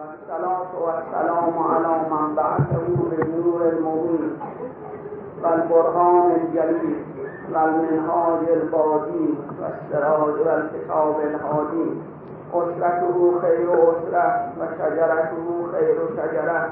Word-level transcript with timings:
والصلاة 0.00 0.70
والسلام 0.80 1.58
على 1.58 1.94
من 2.10 2.34
بعثه 2.34 2.86
بالنور 3.10 3.60
المبين 3.68 4.38
والبرهان 5.42 6.30
الجليل 6.40 7.04
والمنهاج 7.52 8.48
البادي 8.48 9.34
والسراج 9.60 10.34
والكتاب 10.46 11.14
الهادي 11.20 11.90
أسرته 12.54 13.40
خير 13.42 13.68
أسرة 13.92 14.52
وشجرته 14.60 15.66
خير 15.72 15.96
شجرة 16.16 16.68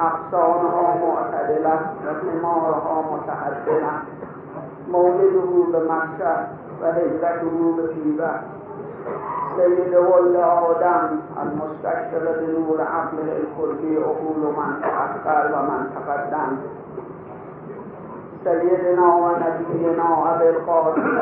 أغصانها 0.00 0.94
معتدلة 1.06 1.80
وثمارها 2.06 3.04
متعدلة 3.12 3.92
مولده 4.88 5.50
بمكة 5.72 6.46
وهجرته 6.82 7.76
بطيبة 7.78 8.57
سيد 9.56 9.94
ولد 9.94 10.36
آدم 10.36 11.20
المستشر 11.42 12.24
بنور 12.40 12.80
عقله 12.80 13.36
الخلقي 13.42 13.96
عقول 13.96 14.40
من 14.56 14.80
تأخر 14.82 15.54
ومن 15.54 15.90
تقدم 15.94 16.56
سيدنا 18.44 19.06
ونبينا 19.14 20.34
أبي 20.34 20.50
القاسم 20.50 21.18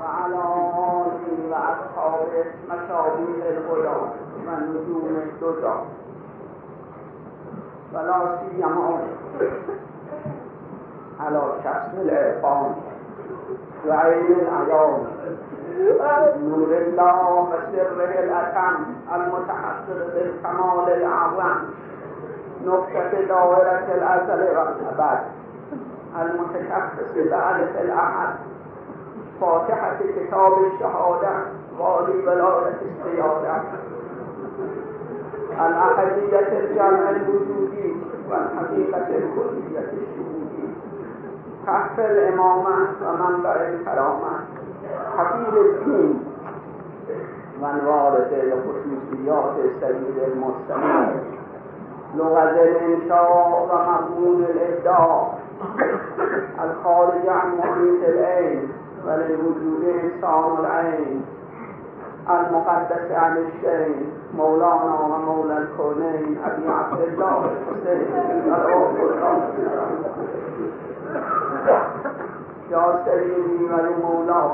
وعلى 0.00 0.36
آله 0.36 1.24
وأصحابه 1.50 2.44
مشابيح 2.68 3.44
الهدى 3.46 3.96
ونجوم 4.46 5.16
الدجى 5.22 5.74
ولا 7.94 8.38
سيما 8.40 8.98
على 11.20 11.42
شخص 11.64 11.94
العرفان 12.02 12.74
وعين 13.86 14.36
العيان 14.40 15.06
نور 16.42 16.68
الله 16.76 17.32
وسره 17.32 18.20
الأتم 18.20 18.74
المتحقق 19.14 19.88
بالكمال 20.14 20.92
الأعظم 20.96 21.56
نقطة 22.64 23.10
دائرة 23.10 23.86
الأزل 23.94 24.42
والأبد 24.42 25.18
المتشخص 26.22 27.12
بألف 27.14 27.76
الأحد 27.80 28.34
فاتحة 29.40 29.96
كتاب 30.16 30.52
الشهادة 30.74 31.30
والي 31.78 32.26
ولاية 32.26 32.74
السيادة 32.82 33.62
الأحدية 35.66 36.58
الجمع 36.58 37.10
الوجودي 37.10 37.96
والحقيقة 38.30 39.08
الكلية 39.08 39.78
الشهودي 39.78 40.68
كهف 41.66 42.00
الإمامة 42.00 42.86
ومنبع 43.06 43.52
الكرامة 43.54 44.30
حفيظ 45.16 45.54
الدين 45.56 46.24
وانوارد 47.62 48.28
لخصوصيات 48.32 49.54
سيد 49.80 50.18
المستمع 50.32 51.08
لغز 52.14 52.56
الإنشاء 52.58 53.68
ومضمون 53.72 54.44
الإبداع 54.44 55.32
الخارج 56.64 57.26
عن 57.28 57.48
محيط 57.58 58.08
العين 58.08 58.68
وللوجود 59.06 59.84
إنسان 59.84 60.44
العين 60.60 61.24
المقدس 62.30 63.10
عن 63.12 63.36
الشيء 63.36 64.06
مولانا 64.36 64.94
ومولى 65.00 65.58
الكونين 65.58 66.38
أبي 66.44 66.68
عبد 66.68 67.00
الله 67.00 67.44
الحسين 67.44 68.06
يا 72.70 73.04
سيدي 73.04 73.64
ولمولاه 73.64 74.52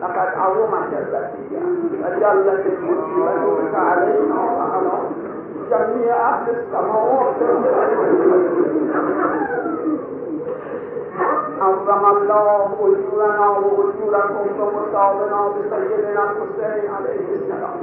لقد 0.00 0.28
عظمت 0.38 0.92
الرسية 0.92 1.62
وجلت 2.02 2.66
المصيبة 2.66 3.78
علينا 3.78 4.34
وعلى 4.40 4.90
جميع 5.70 6.14
أهل 6.28 6.50
السماوات. 6.50 7.34
عظم 11.76 12.16
الله 12.16 12.68
أجورنا 12.80 13.48
وأجوركم 13.48 14.60
ومصابنا 14.60 15.48
بسيدنا 15.48 16.22
الحسين 16.30 16.94
عليه 16.94 17.28
السلام. 17.36 17.76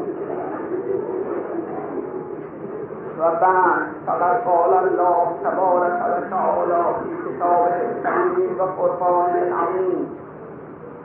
وبعد 3.19 3.81
فقد 4.07 4.35
قال 4.47 4.87
الله 4.87 5.35
تبارك 5.43 6.01
وتعالى 6.11 6.83
في 7.03 7.09
كتابه 7.25 7.75
الكريم 7.91 8.57
وقرآن 8.59 9.35
العظيم 9.47 10.17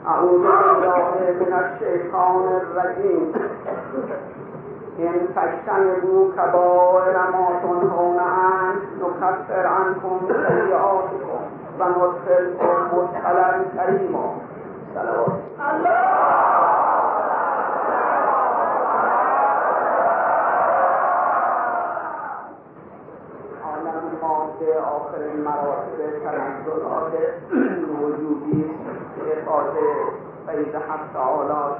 أعوذ 0.07 0.39
بالله 0.41 1.13
من 1.39 1.53
الشيطان 1.63 2.43
الرجيم 2.61 3.33
إن 4.99 5.15
تجتنبوا 5.35 6.31
كبائر 6.37 7.17
ما 7.31 7.47
تنهون 7.63 8.19
عنه 8.19 8.81
نكفر 9.01 9.67
عنكم 9.67 10.19
سيئاتكم 10.27 11.38
وندخلكم 11.79 12.97
مدخلا 12.97 13.63
كريما 13.75 14.35
صلوات 14.95 15.39
الله 15.59 16.19
ماده 24.21 24.79
آخرین 24.79 25.43
مراتب 25.43 25.99
تنزلات 26.23 27.13
وجودی 28.01 28.71
فیض 30.47 30.75
حق 30.75 31.13
تعالی 31.13 31.73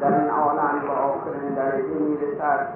در 0.00 0.20
این 0.20 0.30
عالم 0.30 0.80
به 0.80 0.92
آخرین 0.92 1.54
درجه 1.56 1.98
می‌رسد. 2.00 2.68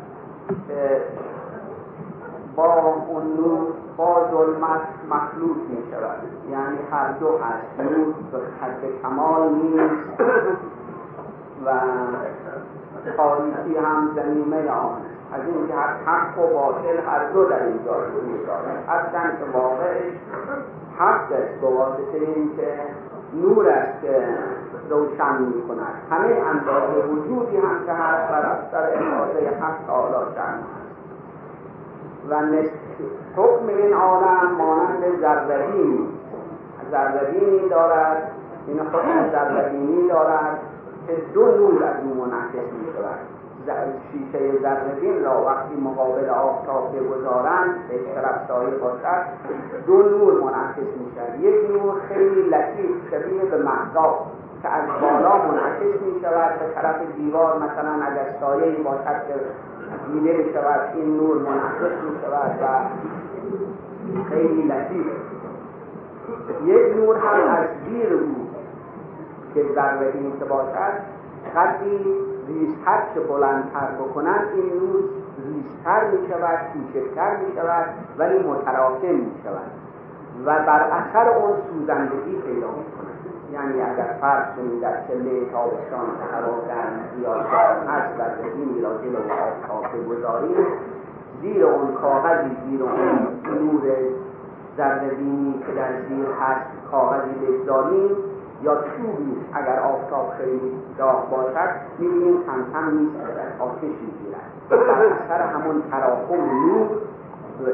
با 2.57 2.97
اون 3.09 3.23
نور 3.37 3.67
با 3.97 4.29
ظلمت 4.31 4.81
مخلوط 5.11 5.57
می 5.57 5.83
شود 5.91 6.19
یعنی 6.51 6.79
هر 6.91 7.13
دو 7.13 7.29
هست 7.29 7.91
نور 7.91 8.15
به 8.33 8.39
حد 8.61 9.03
کمال 9.03 9.49
نیست. 9.49 10.21
و 11.65 11.71
تاریکی 13.17 13.79
هم 13.79 14.11
زمینه 14.17 14.71
آن 14.71 14.97
از 15.33 15.41
این 15.47 15.69
جهت 15.69 16.09
حق 16.09 16.39
و 16.39 16.55
باطل 16.55 16.99
هر 17.07 17.29
دو 17.33 17.45
در 17.45 17.63
اینجا 17.63 17.93
وجود 17.93 18.47
دارد 18.47 18.89
هستند 18.89 19.39
که 19.39 19.59
واقعش 19.59 20.13
حق 20.99 21.33
است 21.33 21.61
به 21.61 21.67
واسطه 21.67 22.19
اینکه 22.37 22.79
نور 23.35 23.69
است 23.69 24.03
که 24.03 24.29
روشن 24.91 25.43
می 25.43 25.69
کند 25.69 25.95
همه 26.11 26.27
اندازه 26.27 27.07
وجودی 27.09 27.57
هم 27.57 27.87
که 27.87 27.93
هست 27.93 28.33
بر 28.33 28.47
اثر 28.47 28.91
احاطه 28.93 29.57
حق 29.61 29.87
تعالی 29.87 30.25
و 32.31 32.37
حکم 33.37 33.69
این 33.69 33.93
عالم 33.93 34.53
مانند 34.59 35.21
ذربینی 35.21 36.09
ذربینی 36.91 37.69
دارد 37.69 38.31
این 38.67 38.81
حکم 38.81 39.31
ذربینی 39.33 40.09
دارد 40.09 40.59
که 41.07 41.17
دو 41.35 41.47
نور 41.47 41.85
از 41.85 41.95
او 42.05 42.15
منعکس 42.15 42.73
می 42.73 42.93
شود 42.97 43.19
شیشه 44.13 44.59
ذربین 44.63 45.25
را 45.25 45.45
وقتی 45.47 45.75
مقابل 45.75 46.29
آفتاب 46.29 46.97
بگذارند 46.97 47.89
به 47.89 47.99
طرف 48.15 48.49
سایه 48.49 48.71
باشد 48.71 49.23
دو 49.87 50.03
نور 50.03 50.43
منعکس 50.43 50.79
می 50.79 51.13
شود 51.15 51.41
یک 51.41 51.71
نور 51.71 51.95
خیلی 52.09 52.43
لطیف 52.43 53.11
شبیه 53.11 53.45
به 53.45 53.57
مهتاب 53.57 54.27
که 54.63 54.69
از 54.69 54.85
بالا 55.01 55.37
منعکس 55.37 56.03
می 56.03 56.21
شود 56.23 56.59
به 56.59 56.75
طرف 56.75 56.97
دیوار 57.17 57.57
مثلا 57.57 57.93
اگر 58.07 58.35
سایه 58.41 58.83
باشد 58.83 59.27
که 59.29 59.35
دیده 60.13 60.37
می 60.37 60.53
شود 60.53 60.81
این 60.95 61.17
نور 61.17 61.37
منعکس 61.39 61.97
می 62.05 62.17
شود 62.23 62.63
و 62.63 62.65
خیلی 64.29 64.63
لطیف 64.63 65.07
یک 66.65 66.97
نور 66.97 67.17
هم 67.17 67.55
از 67.55 67.67
زیر 67.89 68.13
او 68.13 68.49
که 69.55 69.65
ذربین 69.75 70.33
که 70.39 70.45
باشد 70.45 70.93
قدری 71.57 72.05
ریزتر 72.49 73.03
که 73.15 73.21
بلندتر 73.21 73.87
بکنند 74.01 74.49
این 74.55 74.73
نور 74.75 75.03
ریزتر 75.47 76.11
می 76.11 76.29
شود 76.29 76.59
کوچکتر 76.73 77.37
می 77.37 77.55
شود 77.57 77.87
ولی 78.19 78.39
متراکم 78.39 79.15
می 79.15 79.33
شود 79.45 79.71
و 80.45 80.65
بر 80.67 80.81
اثر 80.81 81.29
اون 81.29 81.51
سوزندگی 81.71 82.37
پیدا 82.37 82.67
می 82.67 82.85
کند 82.85 83.16
یعنی 83.53 83.83
اگر 83.83 84.17
فرض 84.21 84.45
کنید 84.57 84.81
در 84.81 85.07
چله 85.09 85.51
تابستان 85.53 86.07
هوا 86.33 86.67
گرم 86.69 87.01
زیاد 87.17 87.51
گرم 87.51 87.87
هست 87.89 88.21
و 88.21 88.23
زمینی 88.43 88.81
را 88.83 88.91
جلو 88.99 89.19
آفتاب 89.19 89.85
بگذاریم. 89.93 90.67
زیر 91.43 91.67
اون 91.67 91.95
کاغذی 91.95 92.57
زیر 92.69 92.83
اون 92.83 93.19
نور 93.61 93.83
زردبینی 94.77 95.65
که 95.67 95.73
در 95.73 95.93
زیر 96.09 96.27
هست 96.41 96.91
کاغذی 96.91 97.35
بگذاریم. 97.47 98.11
یا 98.63 98.75
چوبی 98.75 99.37
اگر 99.55 99.81
آفتاب 99.81 100.33
خیلی 100.39 100.73
داغ 100.99 101.31
باشد 101.31 101.71
می‌بینیم 101.99 102.45
کم 102.45 102.73
کم 102.73 102.85
میسرد 102.85 103.57
آتش 103.59 103.83
می‌گیرد. 103.83 104.51
در 104.71 104.77
اثر 104.77 105.43
همون 105.43 105.83
تراکم 105.91 106.45
نور 106.45 106.89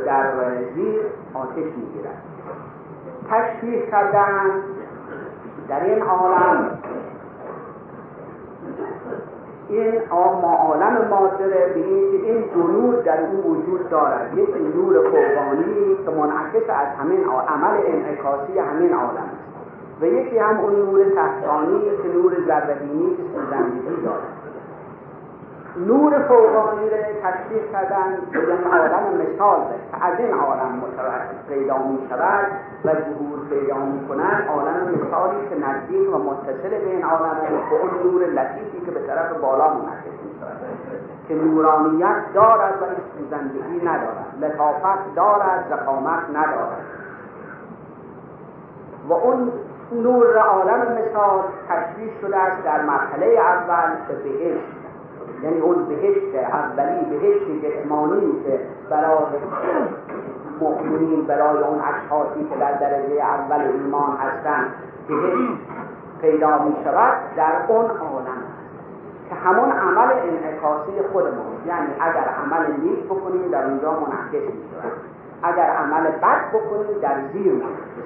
در 0.06 0.32
زیر 0.74 1.00
آتش 1.34 1.56
می‌گیرد. 1.76 2.22
تشبیه 3.30 3.86
کردن 3.90 4.50
در 5.68 5.84
این 5.84 6.02
عالم. 6.02 6.78
این 9.68 10.00
آم 10.10 10.44
عالم 10.44 11.08
مادره 11.10 11.72
به 11.74 11.80
این 11.80 12.24
این 12.24 12.44
جنور 12.54 13.02
در 13.02 13.20
او 13.26 13.44
وجود 13.44 13.90
دارد 13.90 14.38
یک 14.38 14.48
نور 14.76 14.98
قربانی 14.98 15.96
که 16.04 16.10
منعکس 16.10 16.70
از 16.70 16.88
همین 16.98 17.24
عمل 17.48 17.76
انعکاسی 17.86 18.58
همین 18.58 18.94
عالم 18.94 19.30
و 20.00 20.06
یکی 20.06 20.38
هم 20.38 20.58
اون 20.58 20.74
نور 20.74 21.04
تحتانی 21.04 21.80
که 22.02 22.08
نور 22.14 22.32
ذره‌بینی 22.46 23.16
که 23.16 23.22
سوزندگی 23.34 24.02
دارد 24.04 24.41
نور 25.76 26.18
فوقانی 26.18 26.90
را 26.90 26.96
تشکیل 26.96 27.72
کردن 27.72 28.18
به 28.32 28.38
این 28.38 28.64
عالم 28.72 29.04
مثال 29.16 29.58
از 30.00 30.18
این 30.18 30.34
عالم 30.34 30.82
پیدا 31.48 31.78
می 31.78 31.98
شود 32.08 32.46
و 32.84 32.88
ظهور 32.94 33.48
پیدا 33.50 33.76
می 33.76 34.08
کند 34.08 34.48
عالم 34.48 34.94
مثالی 34.94 35.48
که 35.48 35.56
نزدیک 35.66 36.14
و 36.14 36.18
متصل 36.18 36.68
به 36.68 36.90
این 36.90 37.04
عالم 37.04 37.36
به 37.70 37.76
اون 37.76 38.12
نور 38.12 38.26
لطیفی 38.26 38.80
که 38.86 38.90
به 38.90 39.00
طرف 39.06 39.32
بالا 39.32 39.68
منعکس 39.68 40.22
می 40.24 40.40
شود 40.40 40.56
که 41.28 41.34
نورانیت 41.34 42.32
دارد 42.34 42.74
و 42.82 42.84
سوزندگی 43.18 43.86
ندارد 43.86 44.26
لطافت 44.40 45.14
دارد 45.16 45.66
زخامت 45.70 46.22
ندارد. 46.30 46.86
و 49.08 49.12
اون 49.12 49.52
نور 49.92 50.38
عالم 50.38 50.80
مثال 50.80 51.40
تشکیل 51.68 52.10
شده 52.20 52.36
است 52.36 52.64
در 52.64 52.82
مرحله 52.82 53.26
اول 53.26 53.90
که 54.08 54.14
بهشت 54.14 54.81
یعنی 55.42 55.60
اون 55.60 55.84
بهشت 55.84 56.34
اولی 56.34 57.04
بهشت 57.10 57.64
جسمانی 57.64 58.32
که 58.44 58.60
برای 58.90 59.24
مؤمنین 60.60 61.24
برای 61.24 61.62
اون 61.62 61.80
اشخاصی 61.80 62.48
که 62.50 62.56
در 62.60 62.72
درجه 62.72 63.22
اول 63.22 63.60
ایمان 63.60 64.16
هستند 64.16 64.66
بهشت 65.08 65.58
پیدا 66.20 66.58
می 66.58 66.76
شود 66.84 67.14
در 67.36 67.52
اون 67.68 67.84
عالم. 67.84 68.42
که 69.28 69.34
همون 69.34 69.72
عمل 69.72 70.12
انعکاسی 70.12 70.92
خودمون. 71.12 71.52
یعنی 71.66 71.88
اگر 72.00 72.24
عمل 72.44 72.66
نیک 72.82 73.04
بکنیم 73.04 73.48
در 73.50 73.66
اونجا 73.66 73.90
منعکس 73.90 74.32
می 74.32 74.64
شود. 74.72 74.92
اگر 75.42 75.70
عمل 75.70 76.10
بد 76.10 76.48
بکنیم 76.52 76.98
در 77.02 77.16
زیر 77.32 77.52
منعکس 77.52 78.02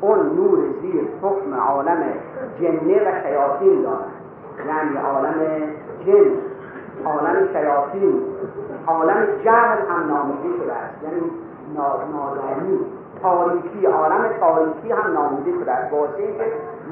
اون 0.00 0.18
نور 0.18 0.58
زیر 0.82 1.04
حکم 1.22 1.54
عالم 1.54 2.02
جنه 2.60 3.00
و 3.00 3.22
شیاطین 3.22 3.82
دارد. 3.82 4.16
یعنی 4.66 4.96
عالم 4.96 5.34
جن 6.06 6.30
عالم 7.04 7.48
شیاطین 7.52 8.22
عالم 8.86 9.26
جهل 9.44 9.78
هم 9.88 10.08
نامیده 10.08 10.62
شده 10.62 10.72
است. 10.72 11.02
یعنی 11.02 11.30
نادانی 11.76 12.78
تاریکی 13.22 13.86
عالم 13.86 14.28
تاریکی 14.40 14.92
هم 14.92 15.12
نامیده 15.12 15.50
شده 15.60 15.72
است. 15.72 15.92
واسه 15.92 16.26
که 16.26 16.44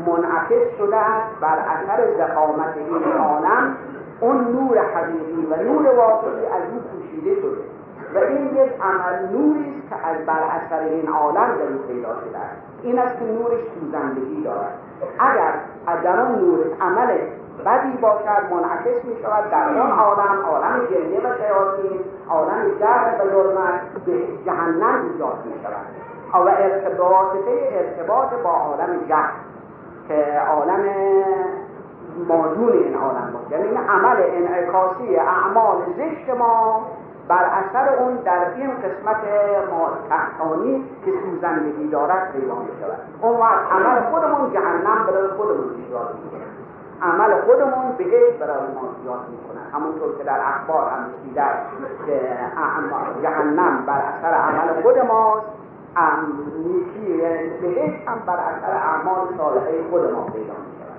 منعکس 0.06 0.78
شده 0.78 0.96
است 0.96 1.40
بر 1.40 1.58
اثر 1.58 2.06
زخامت 2.18 2.76
این 2.76 3.12
عالم 3.12 3.76
اون 4.20 4.36
نور 4.36 4.78
حقیقی 4.78 5.46
و 5.50 5.62
نور 5.62 5.94
واقعی 5.96 6.46
از 6.46 6.62
او 6.72 6.80
پوشیده 6.80 7.34
شده. 7.34 7.64
و 8.14 8.18
این 8.18 8.46
یک 8.46 8.72
عمل 8.80 9.32
نوری 9.32 9.74
است 9.78 9.88
که 9.90 10.06
از 10.08 10.26
بر 10.26 10.42
اثر 10.42 10.84
این 10.84 11.08
عالم 11.08 11.56
در 11.58 11.72
او 11.72 11.78
پیدا 11.88 12.08
شده 12.08 12.38
است. 12.38 12.56
این 12.82 12.98
است 12.98 13.18
که 13.18 13.24
نورش 13.24 13.60
سوزندگی 13.80 14.42
دارد. 14.42 14.72
اگر 15.18 15.54
از 15.86 16.18
نور 16.40 16.60
عمل 16.80 17.18
بدی 17.64 17.96
باشد 17.96 18.52
منعکس 18.52 19.04
می 19.04 19.22
شود 19.22 19.50
در 19.50 19.68
اون 19.68 19.90
عالم 19.90 20.44
عالم 20.50 20.86
جنه 20.86 21.18
و 21.18 21.36
شیاطین 21.36 22.00
عالم 22.28 22.78
جهل 22.80 23.26
و 23.26 23.30
ظلمت 23.30 23.80
به 24.06 24.22
جهنم 24.44 25.10
ایجاد 25.12 25.38
می 25.44 25.62
شود 25.62 26.04
و 26.34 26.48
ارتباطه 26.48 27.38
ارتباط 27.72 28.34
با 28.44 28.50
عالم 28.50 29.06
جهل 29.08 29.32
که 30.08 30.40
عالم 30.48 30.84
مادون 32.28 32.72
این 32.72 32.94
عالم 32.94 33.32
باشه 33.32 33.50
یعنی 33.50 33.68
این 33.68 33.88
عمل 33.88 34.16
انعکاسی 34.22 35.16
اعمال 35.16 35.76
زشت 35.96 36.38
ما 36.38 36.86
بر 37.28 37.44
اثر 37.44 37.94
اون 37.98 38.14
در 38.14 38.54
این 38.54 38.70
قسمت 38.70 39.20
ما 39.70 39.88
تحتانی 40.08 40.84
که 41.04 41.10
سوزندگی 41.24 41.88
دارد 41.88 42.32
پیدا 42.32 42.54
می 42.54 42.68
شود 42.80 42.98
اون 43.20 43.40
وقت 43.40 43.72
عمل 43.72 44.00
خودمون 44.00 44.52
جهنم 44.52 45.06
برای 45.06 45.28
خودمون 45.28 45.70
ایجاد 45.76 46.14
می 46.24 46.43
عمل 47.02 47.40
خودمون 47.40 47.92
بهش 47.98 48.36
برای 48.40 48.56
ما 48.74 48.80
ایجاد 48.98 49.20
می‌کنه 49.30 49.60
همونطور 49.72 50.18
که 50.18 50.24
در 50.24 50.40
اخبار 50.40 50.90
هم 50.90 51.06
رسیده 51.08 51.44
که 52.06 52.20
جهنم 53.22 53.84
بر 53.86 54.02
اثر 54.18 54.34
عمل 54.34 54.82
خود 54.82 54.98
ماست. 54.98 55.46
نیکی 56.64 57.22
بهش 57.60 58.08
هم 58.08 58.18
بر 58.26 58.36
اثر 58.36 58.76
اعمال 58.76 59.36
صالحه 59.38 59.90
خود 59.90 60.12
ما 60.12 60.24
پیدا 60.24 60.54
می‌شود 60.54 60.94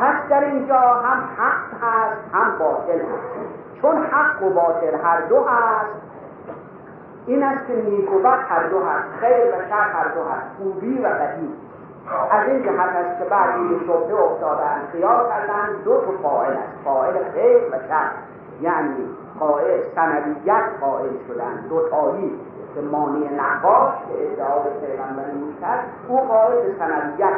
پس 0.00 0.28
در 0.30 0.44
اینجا 0.44 0.78
هم 0.78 1.28
حق 1.36 1.82
هست 1.82 2.34
هم 2.34 2.58
باطل 2.58 2.98
هست. 2.98 3.34
چون 3.82 3.96
حق 3.96 4.42
و 4.42 4.50
باطل 4.50 4.94
هر 5.04 5.20
دو 5.20 5.40
هست 5.40 5.90
این 7.26 7.42
است 7.42 7.66
که 7.66 7.76
نیک 7.76 8.12
و 8.12 8.18
بد 8.18 8.38
هر 8.48 8.62
دو 8.62 8.78
هست. 8.78 9.08
خیر 9.20 9.46
و 9.46 9.68
شر 9.68 9.88
هر 9.88 10.08
دو 10.08 10.24
هست. 10.24 10.46
خوبی 10.58 10.98
و 10.98 11.08
بدی. 11.08 11.63
از 12.30 12.48
این 12.48 12.62
جهت 12.62 12.96
است 12.96 13.18
که 13.18 13.24
بعضی 13.24 13.68
به 13.68 13.84
شبه 13.86 14.22
افتادن 14.22 14.88
خیال 14.92 15.28
کردن 15.28 15.82
دو 15.84 16.00
تا 16.00 16.28
فاعل 16.28 16.52
است. 16.52 16.84
فاعل 16.84 17.14
خیر 17.34 17.56
و 17.56 17.78
شر. 17.88 18.10
یعنی 18.60 19.08
قائل 19.40 19.80
سندیت 19.94 20.64
قائل 20.80 21.10
شدن. 21.28 21.66
دو 21.68 21.88
تایی 21.88 22.40
که 22.74 22.80
مانی 22.80 23.28
نقاش 23.28 23.92
که 23.94 24.32
ادعا 24.32 24.58
به 24.58 24.70
پیغمبری 24.86 25.36
می‌کرد 25.46 25.84
او 26.08 26.20
قائل 26.20 26.62
به 26.62 26.74
سندیت 26.78 27.34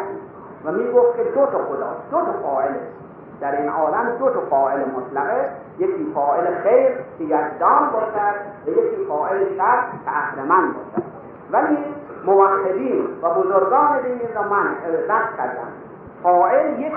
و 0.64 0.72
می‌گفت 0.72 1.16
که 1.16 1.24
دو 1.24 1.46
تا 1.46 1.58
خدا 1.58 1.88
دو 2.10 2.16
تا 2.26 2.32
فاعل 2.42 2.72
در 3.40 3.60
این 3.60 3.68
عالم 3.68 4.16
دو 4.18 4.30
تا 4.30 4.40
فاعل 4.50 4.78
مطلقه 4.78 5.48
یکی 5.78 6.12
فاعل 6.14 6.54
خیر 6.54 6.90
که 7.18 7.24
یزدان 7.24 7.90
باشد 7.92 8.36
و 8.66 8.70
یکی 8.70 9.04
فاعل 9.08 9.38
شر 9.56 9.80
که 10.04 10.10
اهرمن 10.10 10.72
باشد. 10.72 11.06
ولی 11.50 11.78
موحدین 12.26 13.08
و 13.22 13.34
بزرگان 13.34 14.00
دین 14.02 14.20
را 14.34 14.42
من 14.42 14.66
رد 15.08 15.36
کردن 15.36 15.72
فاعل 16.22 16.80
یک 16.80 16.92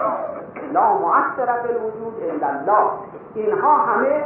لا 0.74 0.94
مؤثر 0.94 1.62
فی 1.62 1.70
الوجود 1.70 2.14
الا 2.24 2.48
الله. 2.48 2.92
اینها 3.34 3.78
همه 3.78 4.24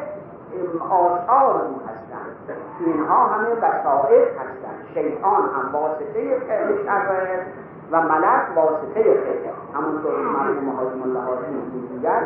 آثار 0.89 1.61
او 1.61 1.81
هستند. 1.87 2.57
اینها 2.79 3.25
همه 3.25 3.47
وسائل 3.49 4.27
هستند. 4.27 4.87
شیطان 4.93 5.41
هم 5.41 5.73
واسطه 5.73 6.39
فعل 6.47 6.85
شر 6.85 7.45
و 7.91 8.01
ملک 8.01 8.55
واسطه 8.55 8.93
خیر 8.93 9.49
همونطور 9.73 10.17
مرحوم 10.17 10.69
حاجم 10.69 11.03
الله 11.03 11.21
حاجم 11.21 11.53
می‌گوید 11.73 12.23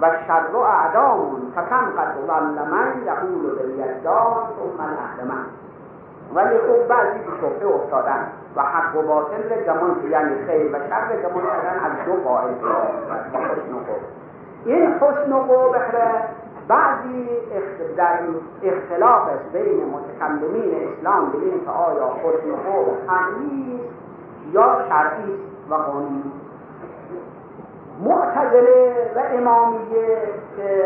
و 0.00 0.10
شر 0.26 0.56
اعدامون 0.56 1.52
فکم 1.54 1.84
قد 1.96 2.14
ظل 2.26 2.70
من 2.70 3.02
یقول 3.06 3.56
بالیدان 3.56 4.46
ثم 4.56 4.82
الاهرمن 4.82 5.44
ولی 6.34 6.58
خوب 6.58 6.88
بعضی 6.88 7.18
به 7.18 7.32
شبه 7.40 7.74
افتادن 7.74 8.26
و 8.56 8.62
حق 8.62 8.96
و 8.96 9.02
باطل 9.02 9.42
به 9.48 9.56
گمان 9.56 10.10
یعنی 10.10 10.46
خیر 10.46 10.76
و 10.76 10.78
شر 10.78 11.28
گمان 11.28 11.44
کردن 11.46 11.84
از 11.84 12.06
دو 12.06 12.12
قائل 12.28 12.54
حسن 12.54 13.72
و 13.72 14.10
این 14.64 14.94
حسن 14.94 15.32
و 15.32 15.38
قبح 15.38 15.92
بعضی 16.68 17.28
در 17.96 18.18
اختلاف 18.62 19.28
بین 19.52 19.84
متکلمین 19.84 20.74
اسلام 20.88 21.30
به 21.30 21.38
این 21.38 21.64
که 21.64 21.70
آیا 21.70 22.08
حسن 22.22 22.50
و 22.50 22.80
یا 24.52 24.78
شرعی 24.88 25.38
و 25.70 25.74
قانونی 25.74 26.32
معتزله 28.00 29.10
و 29.16 29.20
امامیه 29.32 30.18
که 30.56 30.84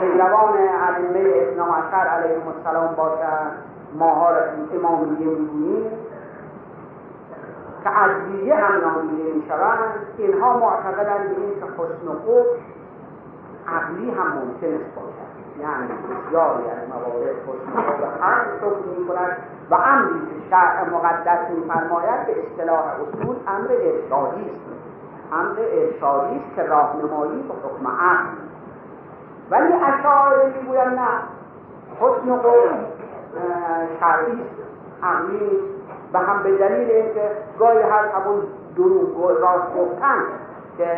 پیروان 0.00 0.54
ائمه 0.58 1.32
اثنا 1.36 1.64
عشر 1.64 2.08
علیهم 2.08 2.48
السلام 2.48 2.94
باشند. 2.94 3.52
ماها 3.98 4.30
را 4.30 4.42
امامیه 4.74 5.26
می‌گوییم 5.26 5.90
که 7.84 7.88
عدلیه 7.90 8.54
هم 8.54 8.80
نامیده 8.80 9.32
می‌شوند 9.32 9.78
اینها 10.18 10.58
معتقدند 10.58 11.28
به 11.28 11.42
این 11.42 11.54
که 11.60 11.66
حسن 11.66 12.08
و 12.08 12.44
عقلی 13.68 14.10
هم 14.10 14.26
ممکن 14.26 14.74
است 14.74 14.94
باشد. 14.94 15.36
یعنی 15.60 15.88
بسیاری 15.88 16.70
از 16.70 16.88
موارد 16.88 17.36
حسن 17.46 17.78
و 17.78 17.82
خوب 17.82 18.02
هم 18.22 18.38
حکم 18.62 19.00
می 19.00 19.08
کند 19.08 19.36
و 19.70 19.74
امری 19.74 20.20
که 20.20 20.50
شرع 20.50 20.90
مقدس 20.90 21.50
میفرماید 21.50 22.26
به 22.26 22.34
اصطلاح 22.42 22.78
اصول 22.78 23.36
امر 23.46 23.70
ارشادی 23.70 24.50
است. 24.50 24.60
امر 25.32 25.56
ارشادی 25.58 26.36
است 26.36 26.56
که 26.56 26.62
راهنمایی 26.62 27.42
به 27.42 27.54
حکم 27.54 27.86
عقل. 27.86 28.36
ولی 29.50 29.72
اشاعره 29.72 30.52
می‌گویند 30.60 30.98
نه 30.98 31.08
حسن 32.00 32.28
و 32.28 32.36
شرعی 34.00 34.42
عقلی 35.02 35.50
و 36.12 36.18
هم 36.18 36.42
به 36.42 36.58
دلیل 36.58 36.90
اینکه 36.90 37.30
گاهی 37.58 37.82
هست 37.82 38.14
همون 38.14 38.42
دروغ 38.76 39.30
راست 39.40 39.74
گفتن 39.76 40.22
که 40.78 40.88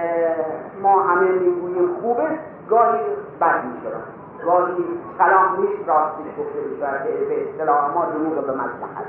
ما 0.83 1.03
همه 1.03 1.31
می‌گوییم 1.31 1.97
خوبه 2.03 2.29
گاهی 2.71 3.01
بد 3.41 3.65
می‌شود 3.65 4.03
گاهی 4.47 4.85
سلام 5.19 5.61
نیست 5.61 5.89
راستی 5.89 6.23
گفته 6.39 6.61
بشود 6.61 7.03
که 7.05 7.25
به 7.29 7.49
اصطلاح 7.49 7.95
ما 7.95 8.05
دروغ 8.05 8.47
به 8.47 8.53
مصلحت. 8.53 9.07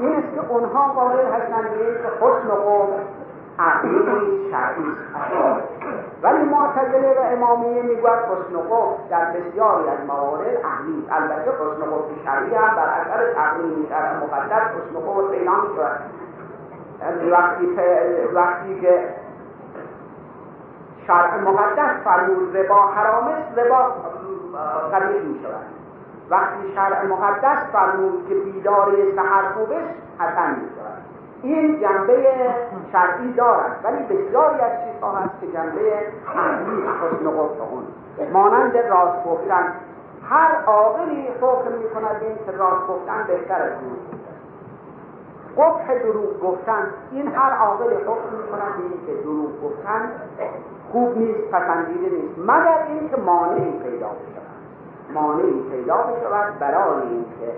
این 0.00 0.12
است 0.12 0.34
که 0.34 0.52
اونها 0.52 0.92
قائل 0.92 1.26
هستند 1.26 1.70
به 1.70 1.78
که 1.78 2.08
حسن 2.20 2.48
خوب 2.48 2.90
عقلی 3.58 4.50
شرعی 4.50 4.96
ولی 6.22 6.44
معتزله 6.44 7.14
و 7.18 7.20
امامیه 7.20 7.82
می‌گوید 7.82 8.14
حسن 8.14 8.56
در 9.10 9.24
بسیاری 9.24 9.88
از 9.88 10.06
موارد 10.08 10.46
عقلی 10.46 11.06
البته 11.10 11.50
حسن 11.50 12.24
شرعی 12.24 12.54
هم 12.54 12.76
بر 12.76 12.88
اثر 12.88 13.32
تقنین 13.34 13.86
شرع 13.88 14.16
مقدس 14.16 14.62
حسن 14.62 15.06
قبل 15.06 15.28
پیدا 15.38 15.52
می‌شود 15.52 16.00
وقتی 17.30 17.66
وقتی 18.34 18.80
که 18.80 19.14
شرع 21.06 21.40
مقدس 21.40 22.04
فرمود 22.04 22.56
ربا 22.56 22.86
حرام 22.86 23.28
است 23.28 23.58
ربا 23.58 23.94
قبیل 24.92 25.22
می 25.22 25.40
شود 25.42 25.66
وقتی 26.30 26.74
شرع 26.74 27.06
مقدس 27.06 27.58
فرمود 27.72 28.28
که 28.28 28.34
بیداری 28.34 29.16
سحر 29.16 29.42
خوب 29.54 29.72
حسن 30.18 30.50
می 30.50 30.68
شود 30.76 30.95
این 31.52 31.80
جنبه 31.80 32.26
شرعی 32.92 33.32
دارد 33.32 33.80
ولی 33.84 34.02
بسیاری 34.02 34.60
از 34.60 34.72
چیزها 34.84 35.12
هست 35.12 35.40
که 35.40 35.46
جنبه 35.46 35.80
عقلی 36.36 36.82
حسن 36.82 37.30
قبط 37.30 37.60
اون 37.70 37.84
مانند 38.32 38.76
راست 38.76 39.24
گفتن. 39.24 39.72
هر 40.28 40.64
عاقلی 40.66 41.28
حکم 41.40 41.72
می 41.72 41.88
کند 41.94 42.22
این 42.22 42.36
که 42.46 42.52
راست 42.58 42.86
گفتن 42.88 43.24
بهتر 43.26 43.62
از 43.62 43.72
قبح 45.58 45.98
دروغ 45.98 46.40
گفتن. 46.40 46.90
این 47.12 47.28
هر 47.34 47.52
عاقل 47.52 47.94
حکم 47.94 48.36
می‌کنن 48.36 48.72
به 48.76 48.82
این 48.82 49.06
که 49.06 49.22
دروغ 49.22 49.62
گفتن 49.64 50.10
خوب 50.92 51.18
نیست 51.18 51.50
پسندیده 51.50 52.16
نیست. 52.16 52.38
مگر 52.38 52.86
اینکه 52.88 53.16
مانعی 53.16 53.70
پیدا 53.70 54.06
بشود 54.06 54.45
مانعی 55.14 55.62
پیدا 55.70 55.96
بشود 55.96 56.58
برای 56.58 57.02
اینکه 57.02 57.52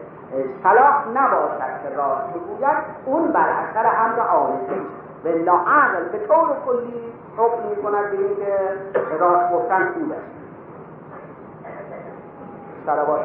صلاح 0.62 1.08
نباشد 1.08 1.82
که 1.82 1.96
راست 1.96 2.32
بگوید 2.34 2.78
اون 3.04 3.32
بر 3.32 3.48
اثر 3.48 3.86
امر 3.86 4.20
عارضی 4.20 4.80
و 5.24 5.50
عقل 5.50 6.04
به 6.12 6.18
طور 6.18 6.48
کلی 6.66 7.12
حکم 7.36 7.68
می‌کند 7.70 8.10
به 8.10 8.18
اینکه 8.18 9.16
راست 9.20 9.52
گفتن 9.52 9.92
خوب 9.94 10.12
است. 10.12 10.38
سلوات 12.86 13.20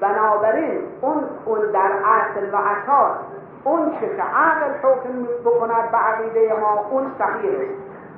بنابراین 0.00 0.80
اون, 1.00 1.24
اون 1.44 1.58
در 1.72 1.90
اصل 2.04 2.50
و 2.52 2.56
اساس 2.56 3.16
اون 3.66 3.90
چه 4.00 4.16
که 4.16 4.22
عقل 4.22 4.70
حکم 4.82 5.22
بکند 5.44 5.90
به 5.90 5.96
عقیده 5.96 6.60
ما 6.60 6.86
اون 6.90 7.12
صحیح 7.18 7.70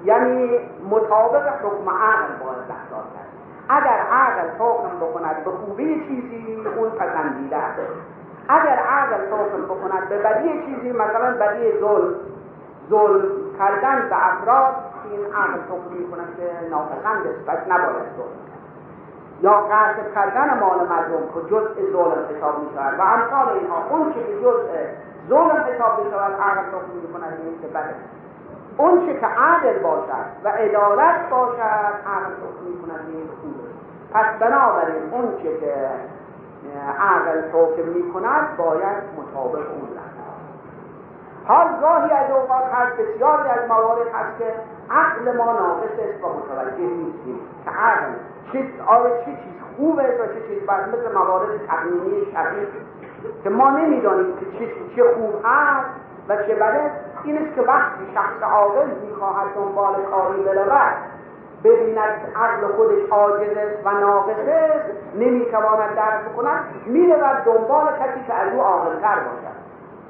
یعنی 0.05 0.59
مطابق 0.91 1.49
حکم 1.49 1.91
عقل 1.91 2.45
باید 2.45 2.59
رفتار 2.59 3.05
کرد. 3.15 3.29
اگر 3.69 4.01
عقل 4.13 4.49
حکم 4.59 5.07
بکند 5.07 5.45
به 5.45 5.51
خوبی 5.51 6.07
چیزی 6.09 6.69
اون 6.77 6.91
پسندیده 6.91 7.57
است. 7.57 7.81
اگر 8.49 8.79
عقل 8.79 9.15
حکم 9.15 9.65
بکند 9.65 10.09
به 10.09 10.19
بدی 10.19 10.67
چیزی 10.67 10.93
مثلا 10.93 11.37
بدی 11.41 11.79
ظلم 11.81 12.15
ظلم 12.91 13.23
کردن 13.59 14.09
به 14.09 14.27
افراد 14.27 14.75
این 15.11 15.21
عقل 15.35 15.61
حکم 15.71 15.95
می‌کند 15.95 16.37
که 16.37 16.69
ناپسند 16.71 17.27
است 17.27 17.47
پس 17.47 17.59
نباید 17.69 18.07
ظلم 18.17 18.49
یا 19.43 19.53
قصد 19.53 20.15
کردن 20.15 20.59
مال 20.59 20.79
مردم 20.79 21.27
که 21.35 21.51
جزء 21.51 21.93
ظلم 21.93 22.37
حساب 22.37 22.59
می 22.59 22.69
شود 22.75 22.99
و 22.99 23.03
امثال 23.03 23.49
اینها 23.49 23.85
اون 23.91 24.13
که 24.13 24.21
جزء 24.43 24.69
ظلم 25.29 25.51
حساب 25.51 26.05
می 26.05 26.11
شود 26.11 26.33
عقل 26.41 26.61
حکم 26.61 26.93
می 27.03 27.13
کند 27.13 27.39
این 27.45 27.61
که 27.63 27.67
بده 27.67 27.95
اون 28.79 29.07
چه 29.07 29.21
که 29.21 29.27
عدل 29.27 29.79
باشد 29.79 30.27
و 30.45 30.49
عدالت 30.49 31.31
باشد 31.31 31.61
عقل 32.07 32.33
حکم 32.43 32.65
می 32.69 32.83
کند 32.83 33.01
این 33.09 33.29
خوبه. 33.41 33.69
پس 34.13 34.27
بنابراین 34.41 35.03
اون 35.13 35.37
چه 35.43 35.61
که 35.61 35.75
عقل 36.99 37.41
حکم 37.53 37.89
می 37.89 38.13
کند 38.13 38.57
باید 38.57 39.03
مطابق 39.19 39.67
اون 39.71 39.89
رفت 39.97 40.19
حال 41.49 41.69
گاهی 41.81 42.13
از 42.13 42.31
اوقات 42.31 42.65
هست 42.73 42.97
بسیاری 42.97 43.49
از 43.49 43.69
موارد 43.69 44.09
هست 44.15 44.39
که 44.39 44.55
عقل 44.91 45.37
ما 45.37 45.45
ناقص 45.45 45.99
است 45.99 46.25
و 46.25 46.29
متوجه 46.29 46.79
نیستیم 46.79 47.41
که 47.65 47.71
عقل 47.71 48.13
چه 48.53 48.65
آیا 48.87 49.17
چه 49.19 49.25
چیز 49.25 49.55
خوبه 49.77 50.03
و 50.03 50.27
چه 50.27 50.49
چیز 50.49 50.67
بد 50.67 50.89
مثل 50.89 51.15
موارد 51.15 51.67
تقنینی 51.67 52.33
شرعی. 52.33 52.67
که 53.45 53.51
ما 53.51 53.71
نمی‌دانیم 53.71 54.37
که 54.37 54.59
چه, 54.59 54.73
چه 54.97 55.15
خوب 55.15 55.35
هست 55.45 55.87
و 56.29 56.37
چه 56.37 56.55
بده 56.55 56.91
این 57.25 57.39
است 57.39 57.55
که 57.55 57.63
وقتی 57.63 58.05
شخص 58.15 58.43
عاقل 58.43 58.87
می‌خواهد 59.09 59.55
دنبال 59.55 59.95
کاری 60.11 60.43
برود 60.43 60.95
ببیند 61.65 62.33
عقل 62.37 62.67
خودش 62.77 63.11
عاجز 63.11 63.57
و 63.85 63.91
ناقص 63.91 64.49
است 64.49 64.85
نمی‌تواند 65.15 65.95
درک 65.97 66.25
بکند 66.33 66.65
می‌رود 66.87 67.45
دنبال 67.45 67.87
کسی 67.87 68.27
که 68.27 68.35
از 68.35 68.53
او 68.53 68.61
عاقلتر 68.61 69.15
باشد. 69.15 69.59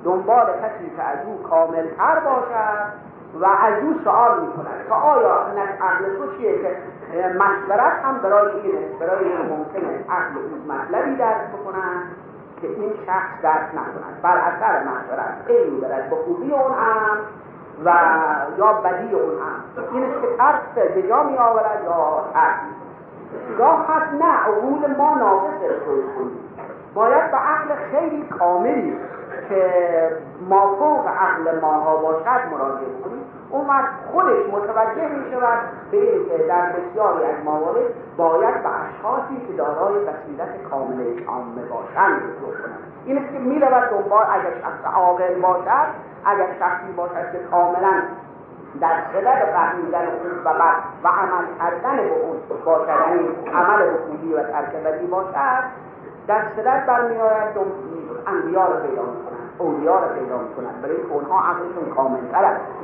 دنبال 0.04 0.46
کسی 0.46 0.96
که 0.96 1.02
از 1.02 1.18
او 1.26 1.42
کاملتر 1.42 2.20
باشد 2.20 3.08
و 3.40 3.44
از 3.44 3.82
او 3.82 4.00
سوال 4.04 4.40
می‌کنن 4.40 4.88
که 4.88 4.94
آیا 4.94 5.34
عقل 5.80 6.16
تو 6.18 6.36
چیه 6.36 6.58
که 6.58 6.76
مشورت 7.14 7.92
هم 8.04 8.18
برای 8.18 8.52
اینه 8.52 8.78
برای 9.00 9.24
این 9.24 9.38
ممکنه 9.38 10.04
عقل 10.10 10.34
او 10.38 10.72
مطلبی 10.72 11.16
درک 11.16 11.48
بکنن؟ 11.52 12.02
که 12.60 12.68
این 12.68 12.92
شخص 13.06 13.42
درک 13.42 13.68
نکنن 13.74 14.22
بر 14.22 14.36
اثر 14.36 14.82
مشورت 14.82 15.34
این 15.48 15.80
برد 15.80 16.10
به 16.10 16.16
خوبی 16.16 16.52
اون 16.52 16.72
هم 16.72 17.18
و 17.84 17.92
یا 18.58 18.72
بدی 18.72 19.14
اون 19.14 19.34
هم. 19.38 19.84
این 19.92 20.06
که 20.22 20.36
ترس 20.38 20.92
به 20.94 21.02
جا 21.02 21.22
می 21.22 21.38
آورد 21.38 21.80
یا 21.84 22.24
ترس 22.34 22.58
گاه 23.58 23.86
هست 23.88 24.12
نه 24.22 24.32
عقول 24.32 24.96
ما 24.96 25.14
ناقص 25.14 25.60
باید 26.94 27.30
به 27.30 27.36
عقل 27.36 27.74
خیلی 27.90 28.22
کاملی 28.38 28.96
که 29.48 29.72
مافوق 30.48 31.06
عقل 31.08 31.60
ماها 31.60 31.96
باشد 31.96 32.52
مراجعه 32.52 33.02
کنیم. 33.04 33.24
اون 33.50 33.66
وقت 33.68 33.90
خودش 34.12 34.46
متوجه 34.52 35.08
می 35.08 35.30
شود 35.30 35.58
به 35.90 36.12
اینکه 36.12 36.38
در 36.48 36.72
بسیاری 36.72 37.24
از 37.24 37.44
موارد 37.44 38.16
باید 38.16 38.62
به 38.62 38.68
اشخاصی 38.68 39.46
که 39.46 39.52
دارای 39.52 39.94
بصیرت 39.94 40.62
کامل 40.70 41.24
عامه 41.26 41.62
باشند 41.62 42.22
رجوع 42.22 42.54
کنند. 42.62 42.82
این 43.04 43.18
است 43.18 43.32
که 43.32 43.38
می 43.38 43.60
رود 43.60 43.90
دنبال 43.90 44.24
اگر 44.30 44.60
شخص 44.60 44.94
عاقل 44.94 45.40
باشد 45.40 45.88
اگر 46.24 46.46
شخصی 46.58 46.92
باشد 46.96 47.32
که 47.32 47.38
کاملا 47.50 48.02
در 48.80 48.94
صدد 49.12 49.52
فهمیدن 49.52 50.04
خوب 50.04 50.38
و 50.44 50.48
بد 50.48 50.76
و 51.04 51.08
عمل 51.08 51.44
کردن 51.58 51.96
به 51.96 52.12
اون 52.22 52.36
باشد 52.64 52.88
یعنی 52.88 53.28
عمل 53.54 53.96
خوبی 54.06 54.34
و 54.34 54.42
ترک 54.42 54.72
بدی 54.72 55.06
باشد 55.06 55.64
در 56.26 56.42
صدد 56.56 56.86
برمیآید 56.86 57.56
انبیا 58.26 58.66
رو 58.66 58.80
پیدا 58.80 59.02
می‌کنن 59.02 59.38
اولیا 59.58 59.98
رو 59.98 60.08
پیدا 60.14 60.38
می‌کنن 60.38 60.82
برای 60.82 60.96
اونها 60.96 61.40
عقلشون 61.40 61.94
کاملتر 61.96 62.44
است. 62.44 62.77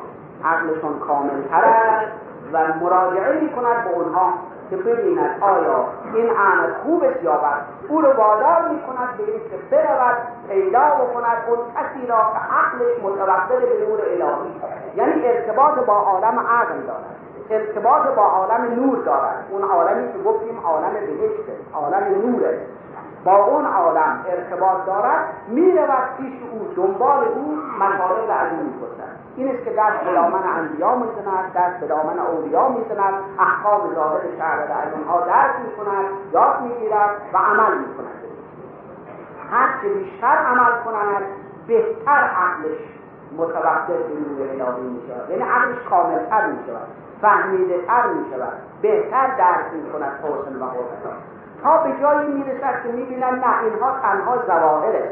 عقلشون 0.45 0.99
کاملتر 0.99 1.65
است 1.65 2.13
و 2.53 2.59
مراجعه 2.81 3.41
می‌کند 3.41 3.85
به 3.85 3.91
اونها 3.91 4.33
که 4.71 4.77
ببیند 4.77 5.43
آیا 5.43 5.85
این 6.15 6.31
عمل 6.31 6.73
خوب 6.83 7.05
است 7.05 7.23
یا 7.23 7.33
بد 7.33 7.61
او 7.89 8.01
رو 8.01 8.13
وادار 8.13 8.69
می‌کند 8.69 9.17
به 9.19 9.25
اینکه 9.33 9.57
برود 9.71 10.17
پیدا 10.49 10.81
بکند 10.81 11.37
اون 11.49 11.59
کسی 11.59 12.07
را 12.07 12.17
که 12.17 12.55
عقلش 12.55 13.03
متوقف 13.03 13.49
به 13.49 13.87
نور 13.87 14.01
الهی. 14.01 14.61
یعنی 14.97 15.27
ارتباط 15.27 15.75
با 15.87 15.95
عالم 15.95 16.39
عقل 16.39 16.81
دارد. 16.87 17.17
ارتباط 17.51 18.07
با 18.17 18.23
عالم 18.23 18.75
نور 18.75 18.99
دارد. 19.05 19.47
اون 19.51 19.63
عالمی 19.63 20.13
که 20.13 20.19
گفتیم 20.19 20.61
عالم 20.65 20.93
بهشت 20.93 21.49
عالم 21.75 22.05
نور 22.25 22.45
است 22.47 22.67
با 23.25 23.45
اون 23.45 23.67
عالم 23.67 24.25
ارتباط 24.29 24.87
دارد 24.87 25.25
می‌رود 25.49 26.05
پیش 26.17 26.35
او 26.53 26.75
دنبال 26.77 27.25
او 27.35 27.59
مطالب 27.79 28.31
از 28.31 28.53
او 28.53 28.63
می‌پرسد 28.65 29.14
این 29.37 29.49
است 29.49 29.65
که 29.65 29.71
دست 29.71 30.05
به 30.05 30.13
دامن 30.13 30.43
انبیا 30.59 30.95
می‌زند 30.95 31.53
دست 31.55 31.81
به 31.81 31.87
دامن 31.87 32.19
اولیا 32.19 32.69
می‌زند 32.69 33.15
احکام 33.39 33.95
ظاهر 33.95 34.21
شهر 34.39 34.59
از 34.59 34.93
اونها 34.95 35.21
درک 35.21 35.55
می‌کند 35.65 36.05
یاد 36.33 36.61
می‌گیرد 36.61 37.11
و 37.33 37.37
عمل 37.39 37.79
می‌کند. 37.79 38.21
هر 39.51 39.69
چه 39.83 39.89
بیشتر 39.89 40.27
عمل 40.27 40.73
کند 40.85 41.23
بهتر 41.67 42.11
عقلش 42.11 42.79
متوقف 43.37 43.87
به 43.87 44.15
نور 44.15 44.69
الهی 44.69 44.83
می‌شود. 44.83 45.31
یعنی 45.31 45.43
عقلش 45.43 45.79
کاملتر 45.91 46.47
می‌شود 46.47 46.89
فهمیده 47.23 47.87
تر 47.87 48.07
می‌شود 48.07 48.53
بهتر 48.83 49.27
درک 49.27 49.73
می‌کند 49.73 50.13
حسن 50.23 50.63
و 50.63 50.67
حسن 50.71 51.17
تا 51.63 51.79
به 51.79 51.93
جایی 52.01 52.29
می‌رسد 52.29 52.83
که 52.83 52.89
می‌بینن 52.93 53.35
نه 53.35 53.63
اینها 53.63 53.91
تنها 54.03 54.37
زواهره 54.47 55.11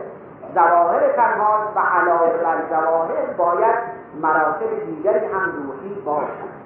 زواهر 0.54 1.08
تنها 1.08 1.58
و 1.76 1.78
علاوه 1.78 2.26
بر 2.26 2.56
زواهر 2.70 3.26
باید 3.36 4.01
مراتب 4.20 4.84
دیگری 4.86 5.26
هم 5.26 5.52
روحی 5.66 5.94
باشد 6.04 6.62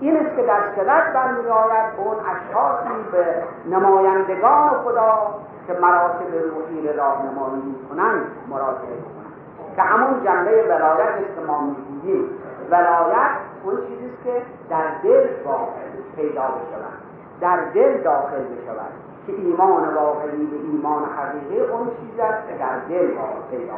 این 0.00 0.16
است 0.16 0.36
که 0.36 0.42
در 0.42 0.60
صدت 0.76 1.12
برمیآید 1.14 1.92
اون 1.96 2.16
اشخاصی 2.16 3.02
به 3.12 3.42
نمایندگان 3.76 4.68
خدا 4.68 5.34
که 5.66 5.72
مراتب 5.72 6.34
روحی 6.34 6.88
را 6.88 6.94
راهنمایی 6.94 7.62
می‌کنند 7.62 8.26
مراجعه 8.48 8.98
کنند 9.04 9.32
که 9.76 9.82
همون 9.82 10.24
جنبه 10.24 10.62
ولایت 10.62 11.08
است 11.08 11.34
که 11.34 11.46
ما 11.46 11.60
می‌گوییم. 11.60 12.30
ولایت 12.70 13.30
اون 13.64 13.76
چیزی 13.76 14.06
است 14.06 14.24
که 14.24 14.42
در 14.70 14.84
دل 15.02 15.26
واقع 15.44 15.80
پیدا 16.16 16.42
بشود 16.42 16.98
در 17.40 17.56
دل 17.74 18.02
داخل 18.02 18.36
بشود 18.36 18.92
که 19.26 19.32
ایمان 19.32 19.94
واقعی 19.94 20.46
به 20.46 20.56
ایمان 20.56 21.02
حقیقی 21.04 21.60
اون 21.60 21.86
چیز 21.86 22.20
است 22.20 22.48
که 22.48 22.54
در 22.54 22.78
دل 22.88 23.06
پیدا 23.50 23.74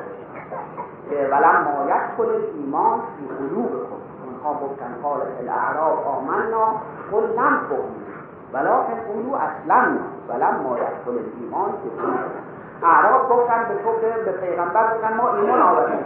بشه 1.10 1.28
ولم 1.28 1.66
مایت 1.74 2.16
کنه 2.18 2.36
ایمان 2.54 3.00
فی 3.00 3.26
قلوب 3.38 3.70
کن. 3.70 4.00
اونها 4.24 4.60
گفتن 4.66 4.94
قال 5.02 5.20
الاعراب 5.40 6.06
آمنا 6.06 6.66
قل 7.12 7.22
لم 7.22 7.60
تؤمن 7.68 8.10
ولکن 8.52 8.94
قولو 9.08 9.34
اصلا 9.34 9.98
ولم 10.28 10.60
مایت 10.64 11.04
کنه 11.06 11.20
ایمان 11.40 11.70
فی 11.82 11.88
قلوب 11.88 12.18
اعراب 12.82 13.28
گفتن 13.28 13.64
به 13.68 13.74
تو 13.74 13.90
به 14.24 14.32
پیغمبر 14.32 14.94
گفتن 14.94 15.16
ما 15.16 15.34
ایمان 15.34 15.62
آوردیم. 15.62 16.04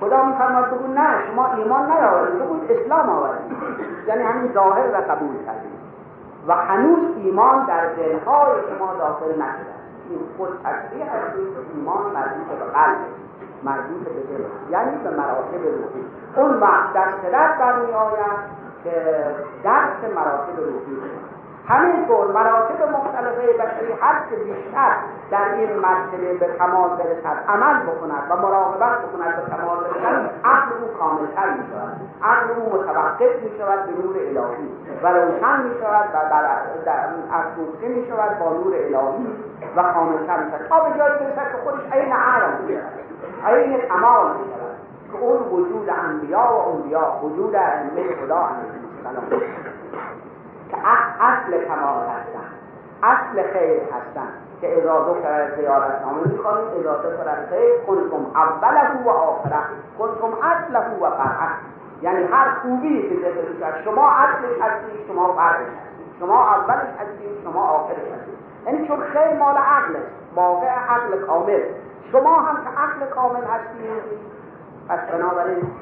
خدا 0.00 0.24
میفرماد 0.24 0.70
بگو 0.70 0.92
نه 0.92 1.08
شما 1.26 1.54
ایمان 1.54 1.92
نیاوردید 1.92 2.42
بگو 2.42 2.56
اسلام 2.68 3.08
آوردید 3.08 3.56
یعنی 4.06 4.22
همین 4.22 4.52
ظاهر 4.52 4.88
و 4.92 4.96
قبول 4.96 5.36
کردید 5.46 5.72
و 6.48 6.54
هنوز 6.54 7.16
ایمان 7.16 7.66
در 7.66 7.86
دلهای 7.86 8.52
شما 8.68 8.94
داخل 8.98 9.30
نشده. 9.30 9.72
این 10.10 10.18
خود 10.36 10.48
تصریح 10.64 11.02
از 11.02 11.20
ایمان 11.74 12.02
مربوط 12.02 12.58
به 12.58 12.64
قلب. 12.64 12.96
مربوط 13.64 14.04
به 14.04 14.10
دل 14.10 14.44
یعنی 14.70 14.96
به 15.04 15.10
مراتب 15.10 15.62
روحی. 15.64 16.04
اون 16.36 16.60
وقت 16.60 16.92
در 16.92 17.06
صدت 17.22 17.58
برمی 17.58 17.92
آید 17.92 18.38
که 18.84 18.92
درس 19.64 20.14
مراتب 20.14 20.56
روحی 20.58 21.02
همینطور 21.68 22.32
مراتب 22.32 22.82
مختلفه 22.92 23.52
بشری 23.52 23.92
هر 24.00 24.14
که 24.30 24.36
بیشتر 24.36 24.92
در 25.30 25.54
این 25.54 25.76
مرتبه 25.76 26.34
به 26.34 26.46
کمال 26.58 26.90
برسد 26.90 27.44
عمل 27.48 27.82
بکند 27.82 28.30
و 28.30 28.36
مراقبت 28.36 28.98
بکند 28.98 29.36
به 29.36 29.56
کمال 29.56 29.76
برسد 29.76 30.30
عقل 30.44 30.72
او 30.82 30.98
کاملتر 30.98 31.50
می 31.50 31.64
شود. 31.70 32.00
عقل 32.22 32.50
او 32.60 32.74
متوقف 32.74 33.42
می 33.42 33.50
شود 33.58 33.86
به 33.86 34.02
نور 34.02 34.16
الهی 34.16 34.68
و 35.02 35.08
روشن 35.08 35.62
می 35.62 35.74
شود 35.80 36.08
و 36.14 36.30
در 36.84 37.08
افروخته 37.32 37.88
می 37.88 38.06
شود 38.08 38.38
با 38.38 38.52
نور 38.52 38.74
الهی 38.74 39.26
و 39.76 39.82
کاملتر 39.82 40.44
می 40.44 40.50
شود. 40.50 40.66
تا 40.68 40.80
به 40.80 40.98
جایی 40.98 41.18
که 41.18 41.58
خودش 41.64 41.92
عین 41.92 42.12
عقل 42.12 42.62
می 42.62 42.78
عین 43.46 43.78
کمال 43.80 44.26
که 45.12 45.18
اون 45.18 45.42
وجود 45.42 45.90
انبیا 46.04 46.38
و 46.38 46.68
اولیا 46.68 47.18
وجود 47.22 47.54
ائمه 47.54 48.16
خدا 48.16 48.48
که 50.70 50.76
اصل 51.20 51.64
کمال 51.64 52.06
هستن 52.06 52.52
اصل 53.02 53.52
خیر 53.52 53.80
هستن 53.82 54.28
که 54.60 54.78
اضافه 54.78 55.22
کرد 55.22 55.56
زیارت 55.56 56.02
نامه 56.02 56.28
می‌خوانیم 56.32 56.64
اضافه 56.80 57.08
کرد 57.24 57.48
خیر. 57.50 57.80
کنتم 57.86 58.26
اوله 58.34 59.04
و 59.04 59.08
آخره. 59.08 59.58
کنتم 59.98 60.32
اصله 60.42 60.98
و 61.00 61.10
فرعه. 61.10 61.48
یعنی 62.02 62.24
هر 62.24 62.50
خوبی 62.62 63.08
که 63.08 63.14
ذکر 63.14 63.60
کرد 63.60 63.82
شما 63.84 64.10
اصلش 64.10 64.60
هستید 64.60 65.06
شما 65.08 65.32
فرعش 65.32 65.66
هستید. 65.66 66.06
شما 66.20 66.48
اولش 66.48 66.88
هستید 67.00 67.44
شما 67.44 67.62
آخرش 67.62 67.96
هستید. 67.96 68.38
یعنی 68.66 68.88
چون 68.88 69.00
خیر 69.00 69.38
مال 69.38 69.56
عقل 69.56 69.94
واقع 70.34 70.66
عقل 70.66 71.18
کامل. 71.26 71.60
شما 72.12 72.40
هم 72.40 72.54
که 72.54 72.70
عقل 72.70 73.14
کامل 73.14 73.44
هستید. 73.44 74.32
پس 74.88 74.98
بنابراین 75.12 75.72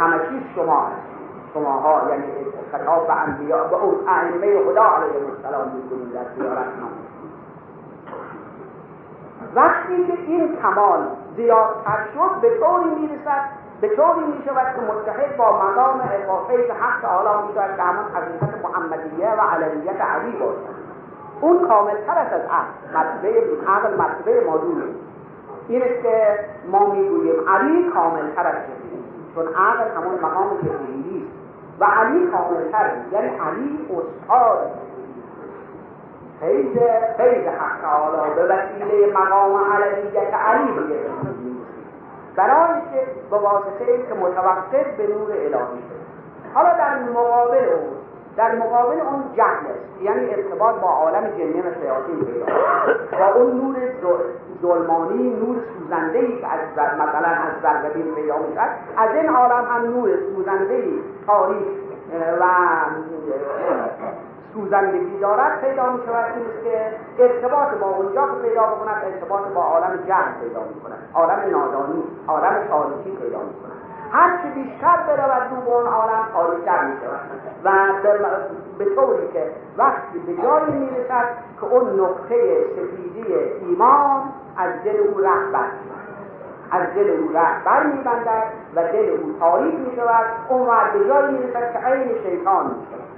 همه 0.00 0.18
چیز 0.18 0.42
شما 0.54 0.80
هستید 0.80 1.18
شماها 1.54 2.02
یعنی 2.10 2.24
خطاب 2.72 3.06
به 3.06 3.22
انبیا 3.22 3.64
به 3.64 3.76
اون 3.76 3.94
ائمه 4.08 4.64
خدا 4.64 4.82
علیه 4.82 5.28
السلام 5.36 5.68
می‌کنید 5.68 6.12
در 6.14 6.24
زیارت 6.36 6.66
وقتی 9.54 10.06
که 10.06 10.12
این 10.12 10.56
کمال 10.62 11.00
زیادتر 11.36 11.98
شد 12.14 12.40
به 12.40 12.50
طوری 12.60 12.90
می‌رسد 12.90 13.40
به 13.80 13.88
طوری 13.88 14.20
می 14.20 14.42
شود 14.44 14.66
که 14.74 14.80
متحد 14.92 15.36
با 15.36 15.52
مقام 15.52 16.00
اضافه 16.00 16.72
حق 16.72 17.00
تعالی 17.02 17.46
می 17.46 17.54
شود 17.54 17.76
که 17.76 17.82
همون 17.82 18.04
حقیقت 18.14 18.64
محمدیه 18.64 19.28
و 19.28 19.40
علیت 19.40 20.00
علی 20.00 20.32
باشد. 20.32 20.78
اون 21.40 21.68
کامل 21.68 21.94
تر 22.06 22.18
از 22.18 22.40
عقل 22.40 22.94
مرتبه 22.94 23.42
عقل 23.68 23.96
مرتبه 23.96 24.44
موضوع 24.46 24.74
این 25.68 25.82
است 25.82 26.02
که 26.02 26.38
ما 26.70 26.92
می‌گوییم 26.92 27.48
علی 27.48 27.90
کامل 27.90 28.30
تر 28.36 28.46
از 28.46 28.54
چون 29.34 29.46
عقل 29.46 29.90
همون 29.96 30.14
مقام 30.22 30.56
جبریلی 30.56 31.28
و 31.80 31.84
علی 31.84 32.26
کاملتر 32.26 32.90
یعنی 33.12 33.28
علی 33.28 33.88
استاد 33.90 34.70
فیض 36.40 36.78
فیض 37.16 37.46
حق 37.46 37.80
تعالی 37.82 38.34
به 38.34 38.44
وسیله 38.44 39.12
مقام 39.12 39.72
علیت 39.72 40.34
علی 40.34 40.72
بگه 40.72 40.98
برای 42.36 42.80
که 42.92 43.06
به 43.30 43.36
واسطه 43.36 43.86
که 44.08 44.14
متوقف 44.14 44.96
به 44.96 45.06
نور 45.06 45.32
الهی 45.32 45.82
حالا 46.54 46.68
در 46.68 46.98
مقابل 46.98 47.56
اون 47.56 47.98
در 48.38 48.54
مقابل 48.54 49.00
اون 49.00 49.24
جهل 49.36 49.46
است. 49.46 50.02
یعنی 50.02 50.34
ارتباط 50.34 50.74
با 50.74 50.88
عالم 50.88 51.30
جنین 51.30 51.62
و 51.66 51.70
با 53.18 53.26
اون 53.34 53.60
نور 53.60 53.76
ظلمانی 54.62 55.30
نور 55.30 55.56
سوزنده 55.78 56.18
ای 56.18 56.40
که 56.40 56.46
از 56.46 56.60
مثلا 56.94 57.28
از 57.28 57.52
زرگبین 57.62 58.14
پیدا 58.14 58.38
می‌شد 58.38 58.60
از 58.96 59.14
این 59.14 59.28
عالم 59.28 59.64
هم 59.64 59.84
نور 59.84 60.10
سوزنده 60.34 60.74
ای 60.74 61.00
تاریخ 61.26 61.66
و 62.40 62.44
سوزندگی 64.54 65.18
دارد 65.20 65.60
پیدا 65.60 65.92
می 65.92 65.98
شود 66.06 66.24
که 66.64 67.24
ارتباط 67.24 67.68
با 67.80 67.86
اونجا 67.86 68.26
که 68.26 68.48
پیدا 68.48 68.62
بکند 68.62 69.04
ارتباط 69.04 69.42
با 69.54 69.62
عالم 69.62 69.96
جهل 70.06 70.32
پیدا 70.40 70.60
می 70.60 70.94
عالم 71.14 71.38
نادانی 71.50 72.04
عالم 72.28 72.68
تاریکی 72.68 73.10
پیدا 73.10 73.38
می 73.38 73.54
کند 73.62 73.77
هر 74.12 74.36
چه 74.42 74.48
بیشتر 74.50 74.96
برود 74.96 75.50
رو 75.50 75.60
به 75.60 75.70
اون 75.70 75.86
عالم 75.86 76.24
تاریکتر 76.32 76.84
می 76.84 76.96
شود 77.00 77.20
و 77.64 77.70
به 78.78 78.84
طوری 78.84 79.28
که 79.32 79.50
وقتی 79.76 80.18
به 80.18 80.42
جایی 80.42 80.72
می 80.72 80.90
رسد 80.90 81.24
که 81.60 81.66
اون 81.66 82.00
نقطه 82.00 82.64
سفیدی 82.76 83.34
ایمان 83.34 84.22
از 84.56 84.72
دل 84.84 84.96
او 84.96 85.18
رهبر 85.18 85.68
از 86.70 86.94
دل 86.94 87.10
او 87.10 87.32
رهبر 87.32 87.86
می 87.86 88.02
بندد 88.02 88.44
و 88.74 88.82
دل 88.92 89.10
او 89.10 89.38
تاریک 89.40 89.74
می 89.74 89.96
شود 89.96 90.26
اون 90.48 90.68
وقت 90.68 90.92
به 90.92 91.08
جایی 91.08 91.38
می 91.38 91.42
رسد 91.42 91.72
که 91.72 91.78
عین 91.78 92.08
شیطان 92.22 92.66
می 92.66 92.86
شود 92.90 93.08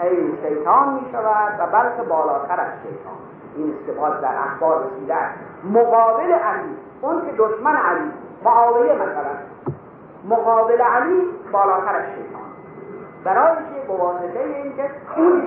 عین 0.00 0.38
شیطان 0.42 0.94
می 0.94 1.12
شود 1.12 1.52
و 1.58 1.66
بلکه 1.66 2.02
بالاتر 2.08 2.60
از 2.60 2.72
شیطان. 2.82 3.14
این 3.56 3.74
استفاده 3.80 4.20
در 4.20 4.34
اخبار 4.46 4.86
رسیده 4.86 5.16
مقابل 5.64 6.32
علی 6.32 6.76
اون 7.00 7.26
که 7.26 7.32
دشمن 7.38 7.76
علی 7.76 8.12
معاویه 8.44 8.92
مثلا. 8.92 9.51
مقابل 10.28 10.80
علی 10.80 11.22
بالاتر 11.52 11.96
از 11.96 12.04
شیطان. 12.04 12.42
برای 13.24 13.56
که 13.56 13.88
به 13.88 13.94
واسطه 13.96 14.40
اینکه 14.40 14.90
اون 15.16 15.42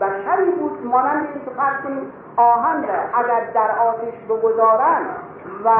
بشری 0.00 0.50
بود 0.50 0.86
مانند 0.86 1.28
این 1.34 1.44
که 1.44 1.50
فرض 1.50 1.84
کنیم 1.84 2.12
آهن 2.36 2.84
اگر 3.14 3.50
در 3.54 3.78
آتش 3.78 4.14
بگذارند 4.28 5.06
و 5.64 5.70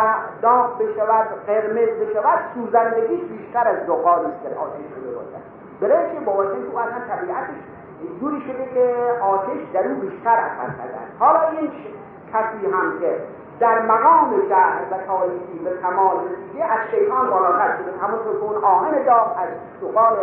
داغ 0.43 0.79
بشود 0.79 1.27
قرمز 1.47 1.89
بشود 1.89 2.39
سوزندگیش 2.55 3.21
بیشتر 3.21 3.69
از 3.69 3.87
زغالی 3.87 4.27
است 4.27 4.43
که 4.43 4.49
آتش 4.49 4.85
باشد 5.15 5.43
برای 5.81 6.13
که 6.13 6.21
با 6.21 6.45
تو 6.45 6.79
اصلا 6.79 7.17
طبیعتش 7.17 7.55
جوری 8.21 8.41
شده 8.41 8.69
که 8.75 8.97
آتش 9.23 9.59
در 9.73 9.89
اون 9.89 10.01
بیشتر 10.01 10.31
اثر 10.31 10.67
کرده 10.79 10.99
حالا 11.19 11.49
این 11.49 11.71
کسی 12.33 12.67
هم 12.73 13.01
که 13.01 13.21
در 13.61 13.83
مقام 13.83 14.31
جهل 14.49 14.85
و 14.91 15.07
تاریخی 15.07 15.59
به 15.65 15.71
کمال 15.83 16.17
رسیده 16.17 16.65
از 16.65 16.79
شیطان 16.91 17.31
بالاتر 17.31 17.77
شده. 17.77 17.93
همونطور 18.03 18.33
که 18.33 18.45
اون 18.45 18.65
آهن 18.65 19.03
داغ 19.03 19.37
از 19.39 19.49
سقال 19.81 20.17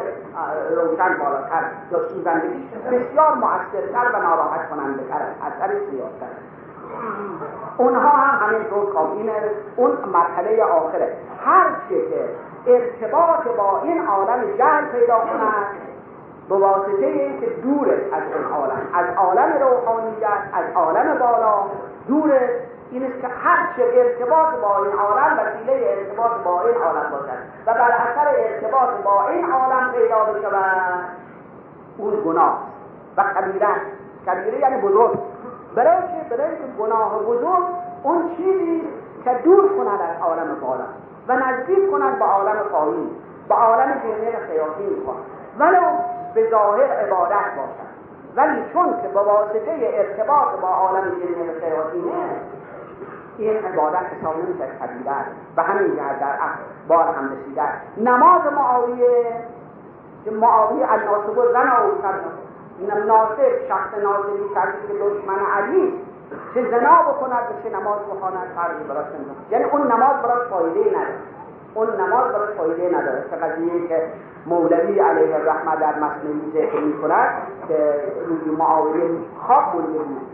روشن 0.75 1.17
بالاتر 1.17 1.63
یا 1.91 1.99
سوزندگی 2.09 2.69
بسیار 2.91 3.33
مؤثرتر 3.35 4.11
و 4.13 4.21
ناراحت 4.21 4.69
کننده 4.69 5.03
تر 5.09 5.21
اثر 5.47 5.73
سیاست 5.91 6.47
اونها 7.77 8.09
هم 8.09 8.47
همین 8.47 8.69
طور 8.69 8.93
کامینه 8.93 9.33
اون 9.75 9.91
مرحله 10.13 10.63
آخره. 10.63 11.13
هر 11.45 11.65
چه 11.89 11.95
که 12.09 12.29
ارتباط 12.67 13.47
با 13.57 13.81
این 13.83 14.07
عالم 14.07 14.57
جهل 14.57 14.85
پیدا 14.85 15.19
کند 15.19 15.65
به 16.49 16.55
واسطه 16.55 17.05
این 17.05 17.39
که 17.39 17.45
دور 17.45 17.87
از 17.91 18.23
اون 18.35 18.53
عالم 18.53 18.81
از 18.93 19.05
عالم 19.17 19.53
روحانیت 19.61 20.41
از 20.53 20.65
عالم 20.75 21.19
بالا 21.19 21.63
دور 22.07 22.39
این 22.91 23.03
است 23.03 23.21
که 23.21 23.27
هر 23.27 23.73
چه 23.75 23.83
ارتباط 23.93 24.55
با 24.55 24.77
این 24.77 24.93
عالم 24.93 25.39
وسیله 25.39 25.97
ارتباط 25.97 26.31
با 26.43 26.61
این 26.61 26.77
عالم 26.77 27.09
باشد 27.11 27.39
و 27.65 27.73
بر 27.73 27.91
اثر 27.91 28.27
ارتباط 28.27 28.89
با 29.03 29.29
این 29.29 29.51
عالم 29.51 29.91
پیدا 29.91 30.23
بشود. 30.23 31.03
اون 31.97 32.13
گناه 32.25 32.57
و 33.17 33.23
کبیره 33.23 33.67
کبیره 34.27 34.59
یعنی 34.59 34.81
بزرگ. 34.81 35.19
برای 35.75 35.97
که 36.01 36.35
برای 36.35 36.57
که 36.57 36.63
گناه 36.79 37.23
بزرگ 37.23 37.63
اون 38.03 38.35
چیزی 38.37 38.81
که 39.23 39.33
دور 39.43 39.77
کند 39.77 40.01
از 40.01 40.21
عالم 40.21 40.57
بالا 40.61 40.83
و 41.27 41.33
نزدیک 41.33 41.91
کند 41.91 42.19
به 42.19 42.25
عالم 42.25 42.57
پایین 42.71 43.09
به 43.49 43.55
عالم 43.55 44.01
جنین 44.03 44.35
شیاطین 44.47 45.03
کند 45.05 45.23
ولو 45.59 45.81
به 46.33 46.49
ظاهر 46.49 46.91
عبادت 46.91 47.45
باشد. 47.57 47.87
ولی 48.35 48.63
چون 48.73 49.01
که 49.01 49.07
به 49.07 49.19
واسطه 49.19 49.91
ارتباط 49.93 50.59
با 50.61 50.67
عالم 50.67 51.03
جنین 51.03 51.51
شیاطینه 51.59 52.29
این 53.37 53.65
عبادت 53.65 53.97
حساب 53.97 54.35
نمیشه 54.37 54.65
کبیره 54.65 55.15
و 55.57 55.63
همین 55.63 55.95
جهت 55.95 56.19
در 56.19 56.37
بار 56.87 57.03
هم 57.03 57.31
رسیده 57.31 57.63
نماز 57.97 58.41
معاویه 58.53 59.25
که 60.25 60.31
معاویه 60.31 60.91
الناسب 60.91 61.53
زن 61.53 61.67
او 61.67 62.01
کرد 62.01 62.21
اینم 62.79 63.07
ناصب 63.07 63.67
شخص 63.67 63.97
ناصبی 64.03 64.55
کردی 64.55 64.87
که 64.87 64.93
دشمن 64.93 65.39
علی. 65.55 65.93
چه 66.53 66.71
زنا 66.71 67.03
بکند 67.03 67.43
و 67.49 67.63
چه 67.63 67.75
نماز 67.75 67.99
بخواند 67.99 68.47
فرقی 68.55 68.83
براش 68.83 69.05
یعنی 69.51 69.63
اون 69.63 69.91
نماز 69.91 70.21
براش 70.23 70.47
فایده 70.49 70.79
نداره. 70.79 71.15
اون 71.73 71.87
نماز 72.01 72.31
براش 72.31 72.49
فایده 72.57 72.97
نداره. 72.97 73.23
که 73.29 73.35
قضیه 73.35 73.87
که 73.87 74.07
مولوی 74.45 74.99
علیه 74.99 75.35
الرحمه 75.35 75.75
در 75.75 75.99
مصنوی 75.99 76.51
ذکر 76.53 76.79
می 76.79 77.01
کند 77.01 77.29
که 77.67 77.93
روزی 78.27 78.49
معاویه 78.49 79.09
خواب 79.47 79.75
مونده 79.75 79.99
بود. 79.99 80.27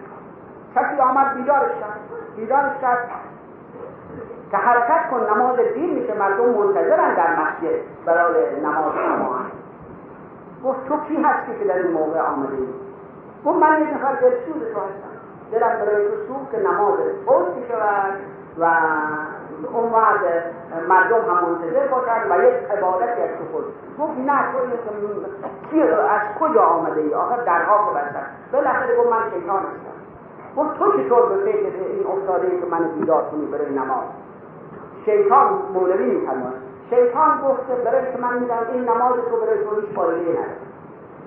کسی 0.76 1.02
آمد 1.02 1.34
بیدارش 1.36 1.72
کرد. 1.72 2.23
بیدارش 2.36 2.82
کرد 2.82 3.10
که 4.52 4.58
حرکت 4.58 5.10
کن 5.12 5.20
نماز 5.36 5.56
دیر 5.74 5.94
میشه 5.94 6.14
مردم 6.14 6.50
منتظرن 6.50 7.16
در 7.16 7.36
مسجد 7.42 7.80
برای 8.06 8.60
نماز 8.62 8.94
جماعت 8.94 9.52
گفت 10.64 10.88
تو 10.88 10.98
کی 11.08 11.24
هستی 11.24 11.60
که 11.60 11.66
در 11.66 11.78
این 11.78 11.92
موقع 11.92 12.20
آمده 12.20 12.54
ای 12.54 12.68
گفت 13.46 13.58
من 13.58 13.82
یک 13.82 13.94
نفر 13.94 14.14
دلسوز 14.14 14.74
تو 14.74 14.80
هستم. 14.80 15.14
دلم 15.52 15.86
برای 15.86 16.08
تو 16.08 16.16
سوخت 16.28 16.52
که 16.52 16.60
نماز 16.60 17.00
فوت 17.26 17.68
شود 17.68 18.14
و 18.60 18.66
اون 19.74 19.92
وقت 19.92 20.20
مردم 20.90 21.22
هم 21.30 21.50
منتظر 21.50 21.88
باشن 21.88 22.32
و 22.32 22.44
یک 22.44 22.72
عبادتی 22.72 23.22
از 23.22 23.30
تو 23.30 23.46
خود. 23.52 23.66
گفت 24.00 24.18
نه 24.18 24.52
تو 24.52 25.78
از 26.10 26.22
کجا 26.40 26.62
آمده 26.62 27.02
ای 27.02 27.14
آخر 27.14 27.44
درها 27.44 27.78
که 27.86 28.00
بستن 28.00 28.26
بالاخره 28.54 28.98
گفت 28.98 29.10
من 29.10 29.32
شیطان 29.34 29.60
هستم. 29.60 29.93
گفت 30.58 30.80
تو 30.80 30.92
چطور 30.92 31.30
به 31.30 31.36
فکر 31.36 31.84
این 31.94 32.08
افتاده 32.08 32.48
ای 32.48 32.60
که 32.60 32.66
من 32.66 32.88
بیدار 33.00 33.24
کنی 33.24 33.46
برای 33.46 33.70
نماز. 33.70 34.06
شیطان 35.06 35.62
مولوی 35.74 36.06
میفرماد 36.06 36.54
شیطان 36.90 37.42
گفت 37.42 37.84
برای 37.86 38.12
که 38.12 38.18
من 38.22 38.40
میدم 38.40 38.68
این 38.74 38.84
نماز 38.84 39.14
تو 39.30 39.38
برای 39.38 39.64
تو 39.64 39.82
هیچ 39.82 39.96
فایده 39.96 40.32
نداره. 40.32 40.48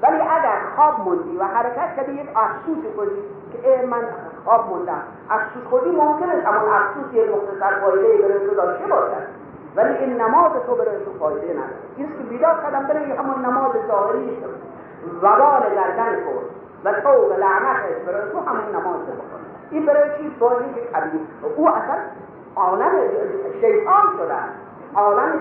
ولی 0.03 0.21
اگر 0.21 0.59
خواب 0.77 1.01
موندی 1.01 1.37
و 1.37 1.45
حرکت 1.45 1.97
کردی 1.97 2.13
یک 2.13 2.29
افسوس 2.37 2.95
کنی 2.97 3.19
که 3.53 3.87
من 3.87 4.03
خواب 4.45 4.69
موندم. 4.69 5.03
افسوس 5.31 5.65
خودی 5.71 5.91
ممکن 5.91 6.29
است 6.31 6.47
همون 6.47 6.71
افسوس 6.73 7.15
یک 7.15 7.31
مختصر 7.31 7.81
فایده 7.81 8.23
برای 8.23 8.49
تو 8.49 8.55
داشته 8.55 8.87
باشد. 8.87 9.27
ولی 9.77 9.97
این 9.97 10.21
نماز 10.21 10.53
تو 10.67 10.75
برای 10.75 11.05
تو 11.05 11.19
فایده 11.19 11.53
نداره. 11.53 11.77
این 11.97 12.07
که 12.07 12.23
بیدار 12.31 12.55
کردم 12.63 12.87
برای 12.87 13.13
همون 13.13 13.45
نماز 13.45 13.73
ظاهری 13.89 14.39
وبال 15.23 15.63
گردن 15.75 16.15
کن 16.15 16.56
و 16.87 16.93
طوق 16.93 17.39
لعنت 17.39 17.83
برای 18.07 18.31
تو 18.33 18.41
همون 18.41 18.69
نماز 18.69 19.01
بکن 19.07 19.41
این 19.71 19.87
برای 19.87 20.11
چی؟ 20.19 20.29
بازی 20.39 20.65
که 20.75 20.81
کبیر 20.81 21.21
او 21.57 21.69
اصلا 21.69 21.97
عالم 22.57 22.91
شیطان 23.61 24.03
شدن 24.19 24.49
عالم 24.95 25.41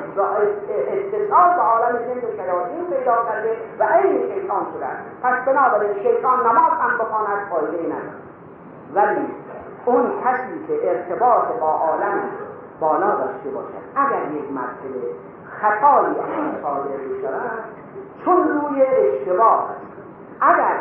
اتصال 0.91 1.55
به 1.55 1.61
عالم 1.61 1.97
جن 1.97 2.27
و 2.27 2.43
شیاطین 2.43 2.85
پیدا 2.89 3.15
کرده 3.25 3.57
و 3.79 3.83
عین 3.83 4.33
شیطان 4.33 4.65
شدن 4.73 4.97
پس 5.23 5.45
بنابراین 5.45 5.93
شیطان 6.03 6.39
نماز 6.39 6.71
هم 6.81 6.97
بخواند 6.97 7.49
فایده 7.49 7.85
نداره. 7.85 8.25
ولی 8.93 9.27
اون 9.85 10.11
کسی 10.23 10.67
که 10.67 10.89
ارتباط 10.89 11.59
با 11.59 11.71
عالم 11.71 12.19
بالا 12.79 13.07
داشته 13.07 13.49
باشد 13.49 13.85
اگر 13.95 14.31
یک 14.31 14.51
مرتبه 14.51 15.07
خطایی 15.61 16.15
از 16.19 16.61
صادر 16.61 16.97
بشود 16.97 17.63
چون 18.25 18.47
روی 18.47 18.81
اشتباه 18.81 19.69
اگر 20.41 20.75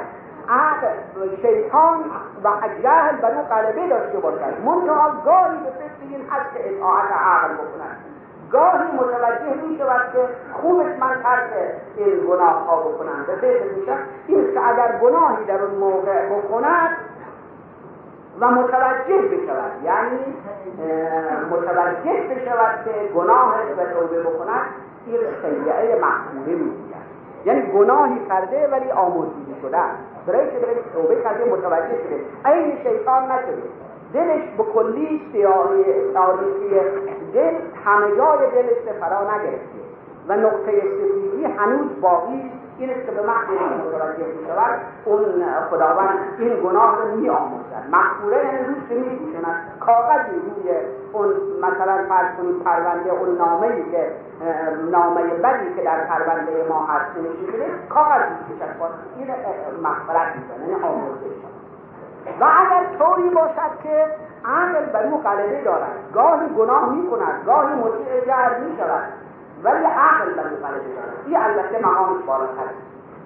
عقل 0.49 1.37
شیطان 1.43 1.99
و 2.45 2.49
جهل 2.83 3.17
بر 3.17 3.35
او 3.35 3.43
غلبه 3.43 3.89
داشته 3.89 4.19
باشد. 4.19 4.61
منتها 4.65 5.11
گاهی 5.25 5.59
به 5.59 5.71
فکر 5.71 6.09
این 6.11 6.27
هست 6.31 6.55
که 6.55 6.77
اطاعت 6.77 7.13
عقل 7.13 7.55
بکنند. 7.55 7.97
گاهی 8.53 8.93
متوجه 8.97 9.67
می 9.69 9.79
شود 9.79 10.13
که 10.13 10.19
خوبش 10.53 10.99
من 11.01 11.23
ترک 11.23 11.51
این 11.97 12.27
گناه 12.29 12.67
ها 12.67 12.77
بکنم 12.77 13.25
به 13.27 13.37
فکر 13.37 13.65
می 13.65 13.83
این 14.27 14.55
که 14.55 14.69
اگر 14.69 14.99
گناهی 15.03 15.45
در 15.45 15.63
اون 15.63 15.75
موقع 15.75 16.29
بکند 16.29 16.97
و 18.41 18.51
متوجه 18.51 19.23
بشود 19.23 19.73
یعنی 19.85 20.19
متوجه 21.51 22.35
بشود 22.35 22.85
که 22.85 23.13
گناه 23.15 23.55
و 23.79 23.85
توبه 23.85 24.21
بکند 24.21 24.67
این 25.07 25.19
سیعه 25.43 26.01
مقبوله 26.01 26.57
می 26.57 26.73
یعنی 27.45 27.63
گناهی 27.63 28.27
کرده 28.29 28.69
ولی 28.69 28.91
آموزیده 28.91 29.61
شده 29.63 29.79
برای 30.27 30.51
که 30.51 30.59
برای 30.59 30.77
توبه 30.95 31.23
کرده 31.23 31.45
متوجه 31.45 31.99
شده 32.05 32.53
این 32.53 32.77
شیطان 32.83 33.23
نشده 33.23 33.63
دلش 34.15 34.43
به 34.59 34.65
کلی 34.65 35.23
سیاهی 35.33 35.85
تاریخی 36.15 36.81
دل 37.35 37.55
همه 37.85 38.17
جای 38.17 38.51
دلش 38.51 38.99
فرا 39.01 39.23
نگرفته. 39.23 39.85
و 40.29 40.37
نقطه 40.37 40.73
سفیدی 40.81 41.45
هنوز 41.45 42.01
باقی 42.01 42.51
این 42.79 42.91
است 42.91 43.07
که 43.07 43.13
به 43.13 43.23
محض 43.27 43.49
متوجه 43.87 44.27
می 44.27 44.47
شود 44.47 44.81
اون 45.05 45.21
خداوند 45.71 46.19
این 46.39 46.61
گناه 46.65 46.99
رو 46.99 47.17
می 47.17 47.29
آموزد 47.29 47.85
مقبوله 47.91 48.37
یعنی 48.37 48.59
روش 48.59 48.89
که 48.89 48.95
می 48.95 49.31
کاغذی 49.81 50.31
روی 50.31 50.77
اون 51.13 51.27
مثلا 51.63 51.97
فرض 52.09 52.37
کنید 52.37 52.63
پرونده 52.65 53.11
اون 53.11 53.39
نامه 53.39 53.67
ای 53.67 53.91
که 53.91 54.13
نامه 54.91 55.23
بدی 55.23 55.75
که 55.77 55.83
در 55.83 56.05
پرونده 56.05 56.67
ما 56.69 56.87
هست 56.87 57.17
نمیشه 57.17 57.53
شده 57.53 57.67
کاغذ 57.89 58.23
می 58.49 58.57
کشد 58.57 58.91
این 59.19 59.29
مغفرت 59.83 60.37
می 60.37 60.71
یعنی 60.71 60.85
آموزش. 60.85 61.35
و 62.41 62.45
اگر 62.45 62.87
طوری 62.99 63.29
باشد 63.31 63.83
که 63.83 64.07
عقل 64.45 64.85
بر 64.93 65.07
او 65.07 65.23
غلبه 65.23 65.63
دارد. 65.65 65.93
گاهی 66.15 66.49
گناه 66.49 66.95
می 66.95 67.11
کند 67.11 67.45
گاهی 67.47 67.75
مطیع 67.75 68.27
جهر 68.27 68.59
می 68.59 68.77
شود 68.77 69.24
ولی 69.65 69.85
عقل 69.85 70.25
غلبه 70.25 70.57
دارد 70.63 70.81
این 71.27 71.37
البته 71.37 71.87
مقامش 71.87 72.23
بالاتر. 72.27 72.69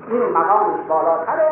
این 0.09 0.22
مقامش 0.22 0.81
بالاتره. 0.88 1.51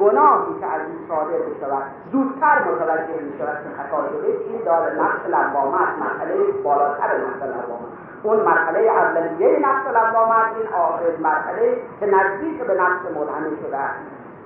گناهی 0.00 0.60
که 0.60 0.66
از 0.66 0.80
این 0.80 1.08
صادر 1.08 1.38
بشود 1.38 1.82
زودتر 2.12 2.58
متوجه 2.64 3.22
می 3.22 3.38
شود 3.38 3.56
که 3.64 3.82
خطا 3.82 4.08
شده 4.08 4.26
این 4.26 4.62
داره. 4.64 4.94
نفس 4.94 5.26
لوامت 5.28 5.88
مرحله 6.00 6.52
بالاتر 6.64 7.06
نفس 7.06 7.42
لوامت. 7.42 7.92
اون 8.22 8.40
مرحله 8.40 8.78
اولیه 8.78 9.58
نفس 9.58 9.86
لوامت 9.86 10.46
این 10.56 10.68
آخر 10.74 11.02
مرحله 11.20 11.76
که 12.00 12.06
نزدیک 12.06 12.62
به 12.62 12.74
نفس 12.74 13.02
ملهمه 13.16 13.56
شده. 13.62 13.78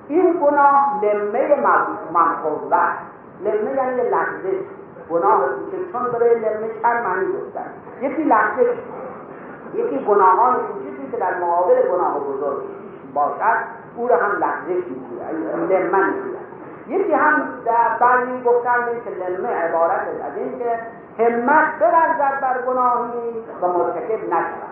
این 0.07 0.33
گناه 0.33 0.99
لمه 1.03 1.55
منقوه 2.13 2.83
لمه 3.41 3.75
یعنی 3.75 4.09
لحظه. 4.09 4.59
گناه 5.09 5.41
چون 5.91 6.03
برای 6.11 6.35
لمه 6.35 6.69
چند 6.81 7.05
معنی 7.05 7.25
گفتن. 7.25 7.65
یکی 8.01 8.23
لحظه. 8.23 8.77
یکی 9.73 10.05
گناهان 10.05 10.55
کوچیکی 10.55 11.11
که 11.11 11.17
در 11.17 11.37
مقابل 11.37 11.81
گناه 11.81 12.19
بزرگ 12.19 12.61
باشد 13.13 13.57
او 13.95 14.07
را 14.07 14.15
هم 14.15 14.39
لحظه 14.39 14.73
می‌گوید 14.73 15.71
لمه 15.71 16.05
می‌گوید 16.05 16.41
یکی 16.87 17.13
هم 17.13 17.43
در 17.65 17.97
بعضی 17.99 18.43
گفتن 18.45 18.85
که 19.03 19.09
لمه 19.09 19.49
عبارت 19.49 20.07
از 20.25 20.37
این 20.37 20.59
که 20.59 20.79
همت 21.23 21.79
برزد 21.79 22.41
بر 22.41 22.61
گناهی 22.67 23.43
و 23.61 23.67
مرتکب 23.67 24.27
نشود. 24.27 24.71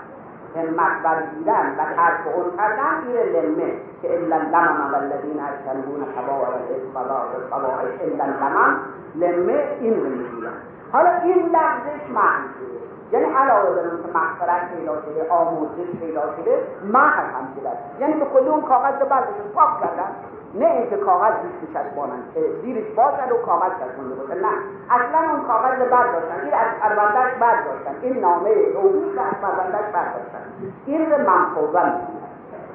همت 0.56 1.04
برگیرن 1.04 1.76
و 1.78 1.96
ترک 1.96 2.36
اون 2.36 2.58
کردن 2.58 3.08
این 3.08 3.18
لمه 3.18 3.74
که 4.02 4.18
الا 4.18 4.38
لمم 4.38 4.92
والذین 4.92 5.40
اجتنبون 5.40 6.06
کبائر 6.16 6.54
الاثم 6.54 7.14
والفواحش 7.14 8.02
الا 8.02 8.26
لمم 8.26 8.80
لمه 9.16 9.78
این 9.80 10.00
رو 10.00 10.10
می‌گوید 10.10 10.52
حالا 10.92 11.10
این 11.24 11.46
لفظش 11.46 12.10
معنی 12.14 12.79
یعنی 13.12 13.26
علاوه 13.26 13.69
بر 13.76 13.82
که 13.82 14.17
مغفرت 14.17 14.74
پیدا 14.76 15.02
شده 15.02 15.30
آموزش 15.30 16.00
پیدا 16.00 16.22
شده 16.22 16.63
محر 16.84 17.24
هم 17.24 17.48
شده 17.56 17.69
یعنی 18.00 18.13
به 18.13 18.26
کلی 18.26 18.50
اون 18.50 18.62
کاغذ 18.62 19.02
رو 19.02 19.06
برداشتن 19.06 19.50
پاک 19.56 19.80
کردن. 19.80 20.12
نه 20.54 20.65
اینکه 20.65 20.98
کاغذ 20.98 21.34
روش 21.43 21.69
بچسبانن 21.69 22.24
که 22.34 22.41
زیرش 22.62 22.88
باشد 22.95 23.32
و 23.32 23.38
کاغذ 23.45 23.72
چسبونده 23.80 24.15
باشه 24.15 24.34
نه. 24.34 24.54
اصلا 24.89 25.32
اون 25.32 25.41
کاغذ 25.48 25.80
رو 25.82 25.89
برداشتن. 25.89 26.39
این 26.43 26.54
از 26.54 26.72
پروندهش 26.82 27.34
برداشتن. 27.39 27.95
این 28.02 28.19
نامه 28.19 28.74
توبیش 28.74 29.17
از 29.17 29.41
پروندهش 29.41 29.93
برداشتن. 29.93 30.43
این 30.86 31.12
رو 31.12 31.17
منفوضه 31.17 31.80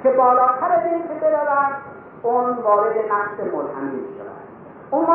که 0.03 0.11
بالاتر 0.11 0.73
از 0.73 0.87
این 0.87 1.03
که 1.09 1.15
برود 1.15 1.75
اون 2.23 2.51
وارد 2.51 2.97
نفس 2.97 3.55
ملهمی 3.55 4.01
می 4.01 4.19
شود. 4.19 4.45
اون 4.91 5.07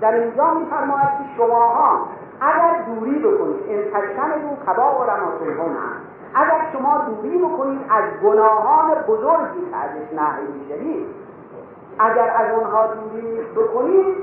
در 0.00 0.14
اینجا 0.14 0.54
میفرماید 0.54 1.08
که 1.08 1.24
شماها 1.36 1.98
اگر 2.40 2.82
دوری 2.86 3.18
بکنید 3.18 3.62
این 3.68 3.82
تشتن 3.84 4.32
رو 4.32 4.56
کبا 4.66 5.00
و 5.00 5.02
رماتون 5.10 5.76
اگر 6.34 6.66
شما 6.72 6.98
دوری 6.98 7.38
بکنید 7.38 7.80
از 7.90 8.04
گناهان 8.22 8.94
بزرگی 9.08 9.70
که 9.70 9.76
ازش 9.76 10.12
نهی 10.12 10.46
می‌شوید. 10.58 11.06
اگر 11.98 12.30
از 12.36 12.58
اونها 12.58 12.86
دوری 12.86 13.40
بکنید 13.56 14.16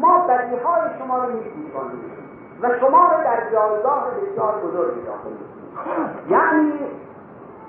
ما 0.00 0.18
بدیهای 0.18 0.80
شما 0.98 1.18
رو 1.18 1.32
میپوشانیم 1.32 2.18
و 2.62 2.68
شما 2.80 3.04
رو 3.04 3.24
در 3.24 3.50
جایگاه 3.52 4.06
بسیار 4.10 4.54
بزرگی 4.64 5.00
داخل 5.00 5.30
یعنی 6.28 6.72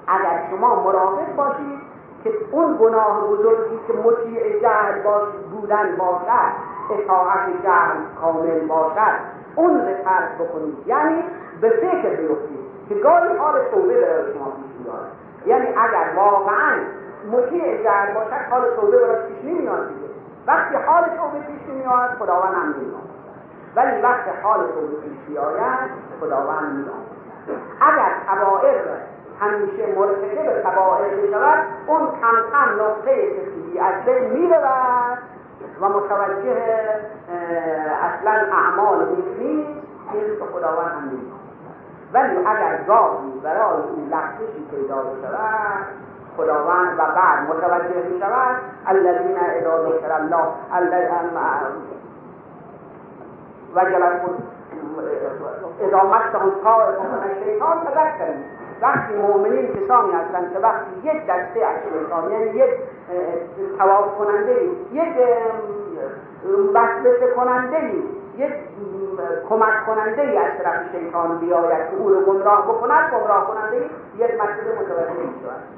اگر 0.08 0.44
شما 0.50 0.84
مراقب 0.84 1.36
باشید 1.36 1.80
که 2.24 2.34
اون 2.52 2.78
گناه 2.82 3.28
بزرگی 3.28 3.80
که 3.88 3.94
مطیع 3.94 4.62
جهل 4.62 5.02
باش 5.04 5.30
بودن 5.52 5.96
باشد 5.96 6.52
اطاعت 6.90 7.64
جهل 7.64 7.98
کامل 8.22 8.68
باشد 8.68 9.39
اون 9.56 9.80
رو 9.80 9.94
ترک 10.04 10.36
بکنید 10.40 10.88
یعنی 10.88 11.24
به 11.62 11.70
فکر 11.70 12.10
بیفتید 12.10 12.60
که 12.90 12.96
گاهی 12.96 13.38
حال 13.38 13.54
توبه 13.72 14.02
برای 14.02 14.34
شما 14.34 14.46
پیش 14.46 14.86
میاد 14.86 15.08
یعنی 15.46 15.68
اگر 15.68 16.14
واقعا 16.16 16.78
مطیع 17.32 17.84
جهل 17.84 18.14
باشد 18.14 18.50
حال 18.50 18.62
توبه 18.76 18.98
برای 18.98 19.28
پیش 19.28 19.44
نمیاد 19.44 19.88
دیگه. 19.88 20.10
وقتی 20.48 20.76
حال 20.76 21.04
توبه 21.04 21.40
پیش 21.40 21.76
میاد 21.76 22.10
خداوند 22.20 22.54
هم 22.54 22.76
نمیاد 22.78 23.10
ولی 23.76 24.02
وقت 24.02 24.24
حال 24.44 24.60
تو 24.60 24.88
پیش 25.02 25.18
بیاید 25.28 25.90
خداوند 26.22 26.74
می‌داند 26.74 27.06
اگر 27.82 28.12
قبائل 28.30 28.80
همیشه 29.40 29.96
مرتکب 29.96 30.70
قبائل 30.70 31.16
بشود 31.16 31.66
اون 31.88 32.00
کم 32.00 32.36
کم 32.52 32.82
نقطه 32.82 33.12
سفیدی 33.12 33.80
از 33.80 34.06
بین 34.06 34.30
می‌رود 34.30 35.18
و 35.82 35.90
متوجه 35.90 36.58
اصلا 38.04 38.32
اعمال 38.32 39.06
نیست 39.06 39.40
این 39.40 40.26
که 40.40 40.46
خداوند 40.54 40.92
هم 40.92 41.10
نیست 41.10 41.40
ولی 42.14 42.38
اگر 42.46 42.84
گاهی 42.88 43.40
برای 43.44 43.84
این 43.96 44.10
لحظشی 44.10 44.66
پیدا 44.72 44.96
بشود 44.96 45.86
خداوند 46.38 47.00
و 47.00 47.02
بعد 47.16 47.50
متوجه 47.50 48.10
می 48.10 48.20
شود 48.20 48.56
الذین 48.88 49.38
اذا 49.40 49.84
ذکر 49.86 50.12
الله 50.12 50.48
وجلت 53.76 54.22
اذا 55.80 56.04
مسهم 56.04 56.52
طائف 56.64 57.00
من 57.00 57.24
الشیطان 57.30 57.78
تذکروا 57.84 58.59
وقتی 58.82 59.14
مؤمنین 59.14 59.68
کسانی 59.68 60.12
هستند 60.12 60.54
که 60.54 60.60
وقتی 60.60 60.92
یک 61.04 61.26
دسته 61.26 61.66
از 61.66 61.76
شیطان 61.84 62.32
یعنی 62.32 62.46
یک 62.46 62.70
تواف 63.78 64.16
کننده 64.18 64.56
یک 64.94 65.16
وسوسه 66.74 67.28
کننده 67.36 67.94
یک 68.38 68.54
کمک 69.50 69.86
کننده 69.86 70.22
ای 70.22 70.38
از 70.38 70.52
طرف 70.64 70.92
شیطان 70.92 71.38
بیاید 71.40 71.90
که 71.90 71.96
او 71.98 72.10
رو 72.10 72.22
گمراه 72.22 72.68
بکند 72.68 73.12
گمراه 73.12 73.48
کننده 73.48 73.78
یک 74.18 74.34
مسئله 74.42 74.82
متوجه 74.82 75.12
می 75.20 75.30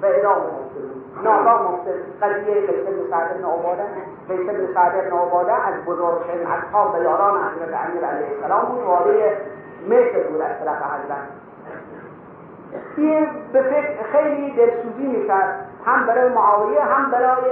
و 0.02 0.30
مفترون 0.30 1.02
ناگاه 1.24 1.72
مفتر 1.72 1.92
قضیه 2.22 2.54
قیس 2.54 2.86
بن 2.86 3.10
سعد 3.12 3.38
بن 3.38 3.44
عباده 3.44 3.84
قیس 4.28 4.50
بن 4.50 4.74
سعد 4.74 5.10
بن 5.10 5.18
عباده 5.18 5.54
از 5.54 5.86
بزرگترین 5.86 6.48
اصحاب 6.48 6.96
و 6.96 7.04
یاران 7.04 7.38
حضرت 7.38 7.86
امیر 7.86 8.06
علیه 8.06 8.28
السلام 8.36 8.66
بود 8.66 8.84
وارد 8.84 9.38
مصر 9.88 10.28
بود 10.30 10.42
از 10.42 10.60
طرف 10.60 10.78
حضرت. 10.78 11.51
این 12.98 13.28
به 13.54 13.62
فکر 13.62 14.04
خیلی 14.12 14.52
دلسوزی 14.52 15.08
می‌کرد 15.08 15.68
هم 15.86 16.06
برای 16.06 16.30
معاویه 16.30 16.82
هم 16.82 17.12
برای 17.12 17.52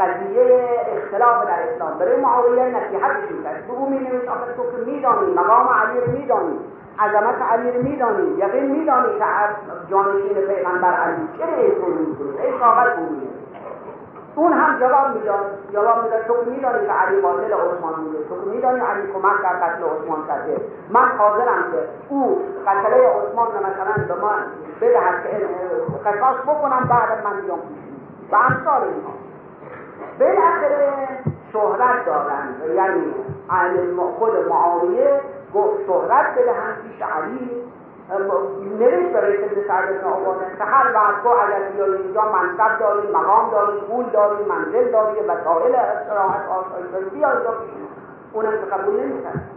قضیه 0.00 0.68
اختلاف 0.96 1.46
در 1.46 1.58
اسلام. 1.72 1.98
برای 1.98 2.20
معاویه 2.20 2.64
نصیحتش 2.64 3.30
می‌کرد 3.30 3.66
به 3.66 3.72
او 3.72 3.90
مینوشت 3.90 4.28
آخه 4.28 4.52
تو 4.56 4.62
که 4.62 4.90
میدانی 4.90 5.34
مقام 5.34 5.68
علی 5.68 6.00
رو 6.00 6.12
میدانی 6.12 6.58
عظمت 6.98 7.42
علی 7.52 7.70
رو 7.70 7.82
میدانی 7.82 8.38
یقین 8.38 8.70
میدانی 8.70 9.18
که 9.18 9.24
جانشین 9.90 10.34
پیغمبر 10.34 10.92
علی 10.92 11.28
چرا 11.38 11.54
این 11.56 11.70
می‌کنی؟ 11.70 12.46
ای 12.46 12.58
کاغذ 12.58 12.98
اون 14.34 14.52
هم 14.52 14.80
جواب 14.80 15.16
می‌داد 15.16 15.46
جواب 15.72 16.04
می‌داد 16.04 16.22
تو 16.26 16.34
میدانی 16.50 16.86
که 16.86 16.92
علی 16.92 17.20
قاتل 17.20 17.52
عثمان 17.52 17.94
بوده. 18.04 18.18
تو 18.28 18.50
میدانی 18.50 18.80
علی 18.80 19.12
کمک 19.12 19.42
در 19.42 19.66
قتل 19.66 19.82
عثمان 19.82 20.26
کرده. 20.26 20.60
من 20.90 21.08
حاضرم 21.18 21.64
که 21.72 21.78
او 22.08 22.42
قتله 22.66 23.08
عثمان 23.08 23.46
رو 23.46 23.58
مثلا 23.58 24.14
به 24.14 24.22
من 24.22 24.38
بدهد 24.80 25.22
که 25.22 25.46
قصاص 26.04 26.36
بکنم 26.46 26.88
بعد 26.90 27.24
من 27.24 27.40
بیام. 27.40 27.58
و 28.32 28.36
امثال 28.36 28.82
اینها 28.82 29.12
بالاخره 30.20 30.92
شهرت 31.52 32.06
دارند 32.06 32.62
یعنی 32.74 33.14
خود 34.18 34.48
معاویه 34.48 35.20
گفت 35.54 35.86
شهرت 35.86 36.38
بدهند 36.38 36.76
پیش 36.82 37.02
علی. 37.02 37.62
نوشت 38.78 39.12
برای 39.12 39.38
سعد 39.68 39.88
ابن 39.88 40.12
عباده 40.12 40.56
که 40.58 40.64
هر 40.64 40.94
وقت 40.94 41.22
تو 41.22 41.28
اگر 41.28 41.68
بیایی 41.68 42.02
اینجا 42.02 42.22
منصب 42.22 42.78
داری 42.78 43.08
مقام 43.12 43.50
داری 43.50 43.80
پول 43.80 44.04
داری 44.04 44.44
منزل 44.44 44.90
داری 44.90 45.20
وسایل 45.20 45.74
استراحت 45.74 46.48
آسایش 46.48 46.86
داری 46.92 47.04
بیا 47.04 47.30
اینجا 47.30 47.50
اونم 48.32 48.50
که 48.50 48.66
قبول 48.66 49.00
نمی‌کرد 49.00 49.50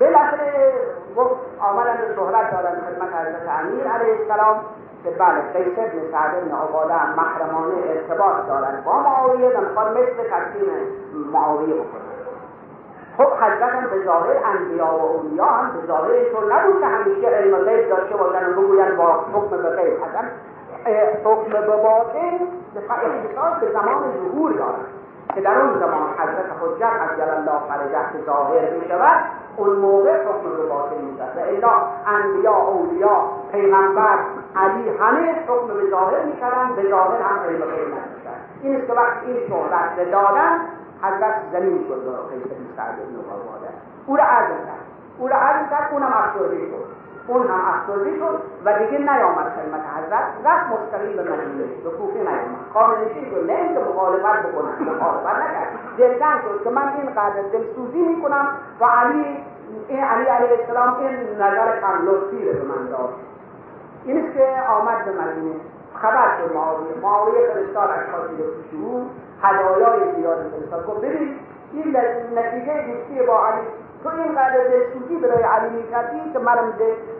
بالاخره 0.00 0.72
گفت 1.16 1.34
آمدن 1.60 1.96
به 1.96 2.14
شهرت 2.16 2.50
دارن 2.52 2.74
خدمت 2.74 3.08
حضرت 3.08 3.48
امیر 3.60 3.88
علیه 3.88 4.20
السلام 4.20 4.56
که 5.04 5.10
بله 5.10 5.40
قیس 5.52 5.78
ابن 5.78 6.12
سعد 6.12 6.34
ابن 6.34 6.54
عباده 6.54 7.16
محرمانه 7.16 7.74
ارتباط 7.88 8.46
دارن 8.48 8.82
با 8.84 9.00
معاویه 9.00 9.48
و 9.48 9.90
مثل 9.90 10.28
تقسیم 10.30 10.68
معاویه 11.32 11.74
بکنن 11.74 12.15
خب 13.16 13.32
حضرت 13.42 13.62
هم 13.62 13.90
به 13.90 14.04
ظاهر 14.04 14.36
انبیا 14.44 14.86
و 14.86 15.16
اولیا 15.16 15.44
هم 15.44 15.80
به 15.80 15.86
ظاهر 15.86 16.10
اینطور 16.10 16.54
نبود 16.54 16.80
که 16.80 16.86
همیشه 16.86 17.26
علم 17.26 17.56
غیب 17.56 17.88
داشته 17.88 18.16
باشن 18.16 18.46
و 18.46 18.62
بگوین 18.62 18.96
با 18.96 19.24
حکم 19.32 19.56
به 19.56 19.70
غیب 19.70 20.02
اصلا 20.02 20.28
حکم 21.24 21.52
به 21.52 21.76
باطن 21.76 22.40
اختصاص 22.76 23.60
به 23.60 23.72
زمان 23.72 24.04
ظهور 24.16 24.52
دارد. 24.52 24.86
که 25.34 25.40
در 25.40 25.60
اون 25.60 25.78
زمان 25.78 26.02
حضرت 26.18 26.50
حجت 26.60 26.92
از 27.02 27.18
جل 27.18 27.34
الله 27.34 27.60
فرجه 27.68 28.24
ظاهر 28.26 28.70
می 28.70 28.88
شود 28.88 29.24
اون 29.56 29.70
موقع 29.70 30.24
حکم 30.24 30.56
به 30.56 30.66
باطن 30.66 30.96
می 30.96 31.18
شود. 31.18 31.36
و 31.36 31.40
الا 31.40 31.72
انبیا 32.06 32.56
اولیا 32.56 33.20
پیغمبر 33.52 34.18
علی 34.56 34.88
همه 34.98 35.34
حکم 35.48 35.66
به 35.66 35.90
ظاهر 35.90 36.22
می 36.22 36.36
شوند 36.40 36.76
به 36.76 36.90
ظاهر 36.90 37.22
هم 37.22 37.38
علم 37.48 37.64
غیب 37.64 37.88
نداشتن 37.88 38.40
این 38.62 38.76
است 38.76 38.86
که 38.86 38.92
وقتی 38.92 39.26
این 39.26 39.48
شهرت 39.48 40.10
دادن 40.10 40.60
حضرت 41.02 41.34
زمین 41.52 41.84
شد 41.88 42.04
به 42.04 42.10
قیس 42.10 42.46
بن 42.46 42.76
سعد 42.76 42.96
بن 42.96 43.16
عباده 43.34 43.68
او 44.06 44.16
را 44.16 44.24
عرض 44.24 44.48
کرد 44.48 44.86
او 45.18 45.28
را 45.28 45.36
عرض 45.36 45.70
کرد 45.70 45.88
اونم 45.92 46.12
افسرده 46.12 46.56
شد. 46.56 46.96
اون 47.28 47.46
هم 47.46 47.60
افسرده 47.74 48.16
شد 48.16 48.40
و 48.64 48.78
دیگه 48.78 48.98
نیامد 48.98 49.46
خدمت 49.56 49.80
حضرت 49.96 50.26
رفت 50.44 50.66
مستقیم 50.72 51.16
به 51.16 51.22
مدینه 51.22 51.64
به 51.84 51.90
کوفه 51.90 52.18
نیامد. 52.18 52.62
خانه 52.74 52.94
نشین 53.04 53.30
شد 53.30 53.50
نه 53.50 53.52
اینکه 53.52 53.80
مخالفت 53.80 54.46
بکنم 54.46 54.94
مخالفت 54.94 55.26
نکرد. 55.26 55.68
دلتنگ 55.98 56.40
شد 56.40 56.64
که 56.64 56.70
من 56.70 56.92
اینقدر 56.96 57.42
دلسوزی 57.52 57.98
می‌کنم 57.98 58.48
و 58.80 58.84
علی 58.84 59.44
این 59.88 60.04
علی 60.04 60.24
علیه 60.24 60.58
السلام 60.60 60.96
این 60.96 61.16
نظر 61.34 61.80
کم 61.80 62.06
لطفی 62.06 62.44
به 62.44 62.62
من 62.62 62.86
داد. 62.90 63.14
این 64.04 64.32
که 64.32 64.46
آمد 64.68 65.04
به 65.04 65.10
مدینه. 65.10 65.54
خبر 66.02 66.28
شد 66.38 66.54
معاویه 66.54 66.94
معاویه 67.02 67.46
فرستاد 67.46 67.90
رو 68.38 68.62
پیش 68.62 68.80
او 68.80 69.10
هدایای 69.42 70.00
زیادی 70.16 70.48
فرستاد. 70.50 70.86
گفت 70.86 71.00
ببین 71.00 71.36
این 71.72 71.96
نتیجه 72.36 72.72
دوستی 72.86 73.26
با 73.26 73.46
علی. 73.46 73.66
تو 74.02 74.08
اینقدر 74.08 74.68
دلسوزی 74.68 75.16
برای 75.16 75.42
علی 75.42 75.76
می‌کردی 75.76 76.32
که 76.32 76.38
منم 76.38 76.72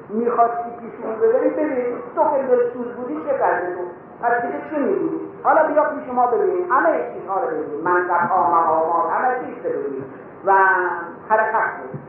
می‌خواستی 0.09 0.71
پیشون 0.81 1.15
ببری 1.21 1.51
ببین 1.51 1.95
تو 2.17 2.23
که 2.23 2.43
دلسوز 2.43 2.87
بودی 2.97 3.17
چه 3.27 3.39
کرده 3.39 3.75
تو؟ 3.75 3.83
پس 4.23 4.43
دیگه 4.43 4.55
چه 4.71 4.79
میگی؟ 4.79 5.11
حالا 5.45 5.67
بیا 5.67 5.85
پیش 5.85 6.15
ما 6.15 6.27
ببین 6.27 6.71
همه 6.71 7.15
چیزها 7.15 7.41
رو 7.41 7.47
ببین 7.47 7.81
منصب 7.85 8.31
ها 8.31 8.61
مقامات 8.61 9.13
همه 9.13 9.35
چیز 9.35 9.67
رو 9.67 9.83
ببین 9.83 10.05
و 10.45 10.53
حرکت 11.29 11.71
بود 11.83 12.01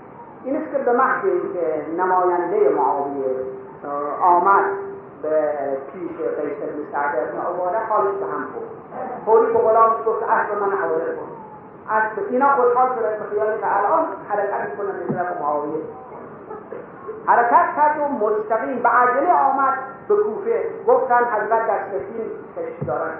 این 0.43 0.56
است 0.56 0.71
که 0.71 0.77
به 0.77 0.91
محض 0.91 1.21
که 1.53 1.86
نماینده 1.97 2.69
معاویه 2.69 3.36
آمد. 4.21 4.87
به 5.21 5.51
پیش 5.93 6.17
قیس 6.17 6.58
بن 6.58 6.91
سعد 6.91 7.32
بن 7.32 7.39
عباده 7.39 7.77
حالش 7.89 8.15
به 8.15 8.25
هم 8.25 8.43
بود 8.53 8.69
فوری 9.25 9.53
به 9.53 9.60
غلامش 9.60 9.95
گفت 10.06 10.23
اصل 10.23 10.60
من 10.60 10.71
حاضر 10.77 11.15
کن. 11.15 11.30
اصل 11.89 12.21
اینا 12.30 12.49
خوشحال 12.56 12.89
شدن 12.95 13.19
به 13.19 13.25
خیال 13.30 13.58
که 13.58 13.77
الان 13.77 14.06
حرکت 14.30 14.77
کنن 14.77 15.08
به 15.08 15.13
طرف 15.13 15.41
معاویه. 15.41 15.82
حرکت 17.25 17.75
کرد 17.75 17.99
و 17.99 18.25
مستقیم 18.25 18.80
به 18.84 18.89
عجله 18.89 19.34
آمد 19.34 19.73
به 20.08 20.15
کوفه. 20.15 20.65
گفتن 20.88 21.23
حضرت 21.36 21.67
در 21.67 21.80
سفین 21.91 22.32
کشتی 22.58 22.86
دارن. 22.86 23.13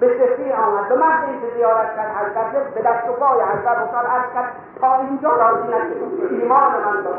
به 0.00 0.08
سفین 0.08 0.52
آمد 0.52 0.88
به 0.88 0.96
محض 0.96 1.28
اینکه 1.28 1.46
زیارت 1.56 1.96
کرد 1.96 2.10
حضرت 2.16 2.74
به 2.74 2.82
دست 2.82 3.08
و 3.08 3.12
پای 3.12 3.40
حضرت 3.40 3.94
عرض 3.94 4.34
کرد 4.34 4.52
تا 4.80 4.94
اینجا 4.94 5.30
راضی 5.36 5.68
نشد 5.68 6.32
ایمان 6.32 6.72
من 6.84 7.02
به 7.02 7.10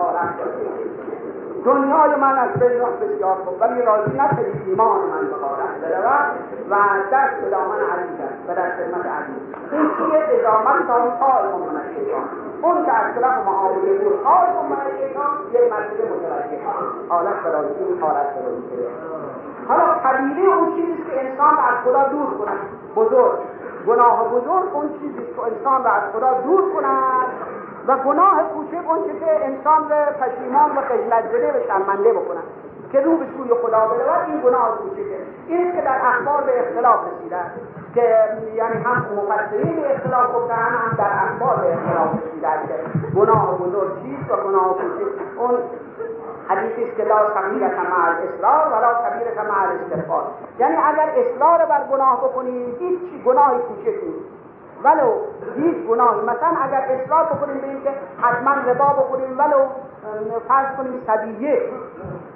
دنیای 1.66 2.16
من 2.16 2.38
از 2.38 2.50
بین 2.60 2.84
بسیار 3.02 3.36
خوب 3.36 3.62
ولی 3.62 3.82
راضی 3.82 4.18
نشدید 4.18 4.62
ایمان 4.68 5.00
من 5.02 5.28
به 5.28 5.36
غارت 5.36 5.76
برود 5.82 6.26
و 6.70 6.76
دست 7.12 7.42
به 7.42 7.50
دامن 7.50 7.80
علی 7.94 8.18
کرد 8.18 8.38
و 8.48 8.56
در 8.56 8.70
خدمت 8.70 9.06
علی. 9.06 9.36
این 9.72 9.90
چیه؟ 9.98 10.40
ادامت 10.40 10.88
تا 10.88 10.94
طائف 11.20 11.54
من 11.54 11.82
الشیطان 11.82 12.24
اون 12.62 12.86
که 12.86 12.92
از 12.92 13.16
طرف 13.16 13.46
معاویه 13.46 13.94
بود 14.00 14.24
طائف 14.24 14.56
من 14.70 14.78
الشیطان 14.86 15.30
یک 15.52 15.74
مسئله 15.74 16.04
متوجه. 16.12 16.60
حالت 17.10 17.44
برای 17.44 17.68
این 17.68 18.02
حالت 18.02 18.28
برای 18.36 18.58
حالا 19.68 19.84
قبیله 19.84 20.56
اون 20.56 20.76
چیزی 20.76 21.04
که 21.04 21.30
انسان 21.30 21.58
از 21.58 21.76
خدا 21.86 22.04
دور 22.04 22.30
کند. 22.38 22.60
بزرگ. 22.96 23.40
گناه 23.88 24.30
بزرگ 24.30 24.76
اون 24.76 24.90
چیزی 25.00 25.18
که 25.36 25.42
انسان 25.42 25.84
را 25.84 25.92
از 25.92 26.04
خدا 26.14 26.42
دور 26.42 26.74
کند. 26.74 27.28
و 27.88 27.98
گناه 27.98 28.44
کوچک 28.54 28.90
اون 28.90 29.20
که 29.20 29.46
انسان 29.46 29.90
را 29.90 30.06
پشیمان 30.06 30.72
و 30.78 30.82
خجلت 30.82 31.26
زده 31.32 31.50
و 31.50 31.68
شرمنده 31.68 32.14
بکنن 32.14 32.44
که 32.92 33.02
رو 33.02 33.18
به 33.18 33.26
سوی 33.38 33.50
خدا 33.62 33.88
برود 33.88 34.30
این 34.30 34.42
گناه 34.42 34.78
کوچکه. 34.78 35.18
این 35.48 35.72
که 35.72 35.82
در 35.82 36.00
اخبار 36.04 36.42
به 36.42 36.60
اختلاف 36.60 37.00
رسیده 37.08 37.40
که 37.94 38.02
یعنی 38.56 38.84
هم 38.84 39.06
مفسرین 39.18 39.76
به 39.82 39.96
اختلاف 39.96 40.36
گفتن 40.36 40.56
هم 40.56 40.98
در 40.98 41.12
اخبار 41.26 41.56
به 41.56 41.74
اختلاف 41.74 42.10
رسیده 42.14 42.48
که 42.68 43.08
گناه 43.20 43.58
بزرگ 43.58 44.04
چیست 44.04 44.32
و 44.32 44.36
گناه 44.36 44.70
کوچک. 44.70 45.40
اون 45.40 45.58
حدیثی 46.48 46.84
است 46.84 46.98
که 46.98 47.04
لا 47.04 47.16
صغیرة 47.34 47.68
مع 47.68 48.06
الاصرار 48.08 48.68
ولا 48.74 48.94
کبیرة 48.94 49.42
مع 49.42 49.70
الاستغفار. 49.70 50.24
یعنی 50.60 50.76
اگر 50.76 51.10
اصرار 51.20 51.66
بر 51.66 51.84
گناه 51.92 52.18
بکنی 52.24 52.76
هیچ 52.80 53.24
گناه 53.26 53.52
کوچک 53.58 54.04
نیست. 54.04 54.35
ولو 54.86 55.12
هیچ 55.56 55.88
گناهی. 55.88 56.22
مثلا 56.22 56.58
اگر 56.62 56.86
اصلاح 56.90 57.24
بکنیم 57.24 57.58
به 57.62 57.68
اینکه 57.68 57.90
حتما 58.22 58.52
ربا 58.72 58.86
بخوریم 58.86 59.40
ولو 59.40 59.60
فرض 60.48 60.76
کنیم 60.78 61.02
صدیه 61.08 61.62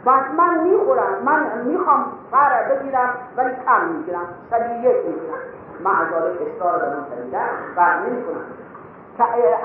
بس 0.05 0.23
من 0.38 0.63
می‌خورم 0.63 1.13
من 1.25 1.62
می‌خوام 1.65 2.05
فر 2.31 2.63
بگیرم 2.63 3.09
ولی 3.38 3.49
کم 3.65 3.88
می‌گیرم 3.88 4.27
صدیه 4.49 5.03
می‌گیرم. 5.07 5.39
من 5.83 5.91
از 5.91 6.07
به 6.07 6.15
اون 6.15 7.05
طریقه 7.09 7.43
بر 7.75 7.99
نمی‌کنم 7.99 8.41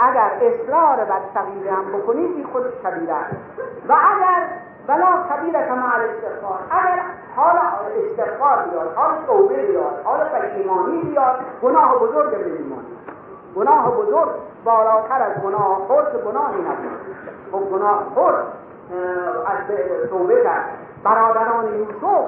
اگر 0.01 0.31
اصرار 0.42 1.05
بر 1.05 1.20
صغیره 1.35 1.73
هم 1.73 1.99
بکنید 1.99 2.31
این 2.37 2.47
خود 2.53 2.62
کبیره 2.83 3.16
و 3.88 3.92
اگر 3.92 4.47
بلا 4.87 5.07
کبیره 5.31 5.68
کما 5.68 5.87
استغفار. 5.87 6.59
اگر 6.70 7.03
حال 7.37 7.57
استغفار 8.05 8.59
بیاد 8.70 8.94
حال 8.94 9.11
توبه 9.27 9.66
بیاد 9.66 10.01
حال 10.05 10.20
پشیمانی 10.25 11.03
بیاد 11.03 11.37
گناه 11.62 11.99
بزرگ 11.99 12.35
میمونه 12.35 12.83
گناه 13.57 13.97
بزرگ 13.97 14.29
بالاتر 14.64 15.23
از 15.23 15.42
گناه 15.42 15.79
خود 15.87 16.25
گناهی 16.25 16.61
نبود. 16.61 16.99
خب 17.53 17.70
گناه 17.70 18.05
خود 18.14 18.35
از 19.47 19.77
توبه 20.11 20.42
کرد. 20.42 20.64
برادران 21.05 21.75
یوسف 21.75 22.25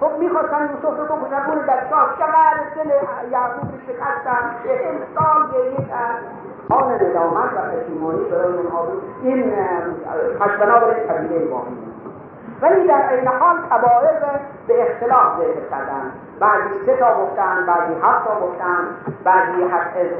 خب 0.00 0.18
می‌خواستن 0.18 0.70
یوسف 0.70 0.98
رو 0.98 1.16
بکشن 1.16 1.66
در 1.66 1.88
شاه 1.90 2.14
چقدر 2.18 2.84
دل 2.84 2.90
یعقوب 3.30 3.70
شکستن 3.86 4.56
چهل 4.64 4.98
سال 5.14 5.50
گریه 5.52 5.88
کرد. 5.88 6.22
حال 6.70 6.84
ندامت 6.84 7.52
و 7.52 7.76
پشیمانی 7.76 8.24
برای 8.24 8.52
اونها 8.52 8.82
بود. 8.82 9.02
این 9.22 9.52
پس 10.40 10.50
بنابراین 10.50 11.08
قبیله 11.08 11.46
باقی 11.46 11.89
ولی 12.62 12.86
در 12.86 13.02
عین 13.02 13.28
حال 13.28 13.56
کبائر 13.70 14.12
به 14.66 14.90
اختلاف 14.90 15.38
ذکر 15.38 15.70
کردن. 15.70 16.12
بعضی 16.40 16.86
سه 16.86 16.96
تا 16.96 17.14
گفتن 17.14 17.66
بعضی 17.66 17.94
هفت 18.02 18.24
تا 18.24 18.40
گفتن 18.40 18.88
بعضی 19.24 19.64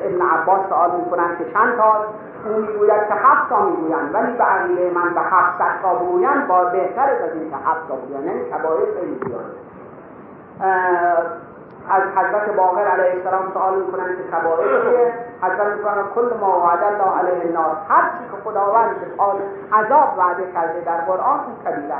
ابن 0.04 0.22
عباس 0.22 0.68
سوال 0.68 0.90
می‌کنن 0.90 1.36
که 1.38 1.44
چند 1.52 1.76
تا؟ 1.76 2.04
او 2.44 2.56
می‌گوید 2.56 3.08
که 3.08 3.14
هفت 3.14 3.48
تا 3.50 3.62
می‌گویند. 3.62 4.14
ولی 4.14 4.32
به 4.32 4.44
عقیده 4.44 4.90
من 4.94 5.14
به 5.14 5.20
هفت 5.20 5.82
تا 5.82 5.94
بگویند 5.94 6.48
با 6.48 6.64
بهتر 6.64 7.02
از 7.02 7.32
این 7.34 7.50
که 7.50 7.56
هفت 7.56 7.88
تا 7.88 7.94
بگویند. 7.94 8.24
یعنی 8.24 8.44
کبائر 8.44 8.84
خیلی 9.00 9.20
زیاده 9.24 9.44
از 11.90 12.02
حضرت 12.16 12.56
باقر 12.56 12.86
علیه 12.86 13.12
السلام 13.12 13.52
سوال 13.54 13.74
می‌کنن 13.74 14.06
که 14.06 14.36
کبائر 14.36 14.82
چیه؟ 14.82 15.12
حضرت 15.42 15.76
می‌کنن 15.76 16.02
کل 16.14 16.36
ما 16.40 16.60
وعد 16.60 16.84
الله 16.84 17.18
علیه 17.18 17.42
الناس. 17.46 17.76
هر 17.88 18.02
چی 18.02 18.24
که 18.30 18.50
خداوند 18.50 18.90
به 19.00 19.24
عذاب 19.76 20.18
وعده 20.18 20.52
کرده 20.54 20.80
در 20.80 21.00
قرآن 21.00 21.40
این 21.46 21.56
کبیره 21.64 21.94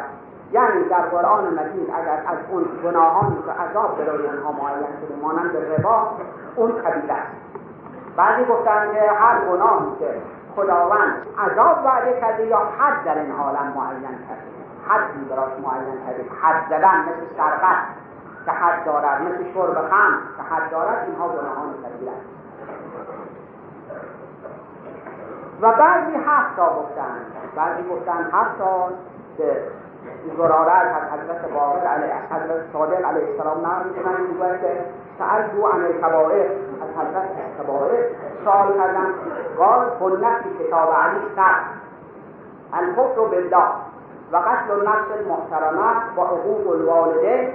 یعنی 0.53 0.85
در 0.85 1.01
قرآن 1.01 1.45
مجید 1.45 1.91
اگر 1.91 2.23
از 2.27 2.39
اون 2.51 2.65
گناهانی 2.85 3.43
که 3.47 3.53
عذاب 3.53 3.99
برای 3.99 4.29
آنها 4.29 4.53
معین 4.53 4.87
شده 5.01 5.17
مانند 5.23 5.57
ربا 5.57 6.09
اون 6.57 6.73
کبیره 6.73 7.15
است. 7.15 7.31
بعضی 8.17 8.45
گفتن 8.45 8.93
که 8.93 9.13
هر 9.13 9.41
گناهی 9.41 9.97
که 9.99 10.23
خداوند 10.57 11.27
عذاب 11.39 11.85
وعده 11.85 12.21
کرده 12.21 12.47
یا 12.47 12.59
حد 12.59 13.05
در 13.05 13.19
این 13.19 13.33
عالم 13.33 13.73
معین 13.77 14.03
کرده. 14.03 14.51
حدی 14.89 15.25
براش 15.25 15.53
معین 15.63 16.07
کرده. 16.07 16.25
حد 16.43 16.69
زدن 16.69 17.01
مثل 17.01 17.37
سرقت 17.37 17.77
که 18.45 18.51
حد 18.51 18.85
دارد 18.85 19.23
مثل 19.23 19.53
شرب 19.55 19.75
خم 19.75 20.19
که 20.37 20.43
حد 20.55 20.71
دارد 20.71 21.07
اینها 21.07 21.29
گناهان 21.29 21.75
کبیره 21.85 22.13
است. 22.13 22.41
و 25.61 25.73
بعضی 25.73 26.15
هفت 26.27 26.57
تا 26.57 26.67
گفتن 26.67 27.17
بعضی 27.57 27.89
گفتن 27.89 28.31
هفت 28.33 28.59
تا 28.59 28.89
زراره 30.37 30.73
از 30.73 31.03
حضرت 31.13 31.53
باقر 31.55 31.87
علیه 31.87 32.15
حضرت 32.31 32.73
صادق 32.73 33.05
علیه 33.05 33.29
السلام 33.29 33.67
نقل 33.67 33.89
می‌کنن 33.89 34.21
می‌گوید 34.21 34.61
که 34.61 34.85
دو 35.53 35.67
عن 35.67 35.85
الکبائر 35.85 36.51
از 36.83 36.91
حضرت 36.99 37.29
کبائر 37.59 38.05
سوال 38.45 38.73
کردن 38.79 39.07
قال 39.59 39.89
فی 40.43 40.65
کتاب 40.65 40.89
علی 40.95 41.21
سر 41.37 41.55
الکفر 42.73 43.21
بالله 43.21 43.69
و 44.33 44.37
قتل 44.37 44.71
النفس 44.71 45.11
المحترمه 45.19 46.17
و 46.17 46.21
عقوق 46.21 46.71
الوالدین 46.71 47.53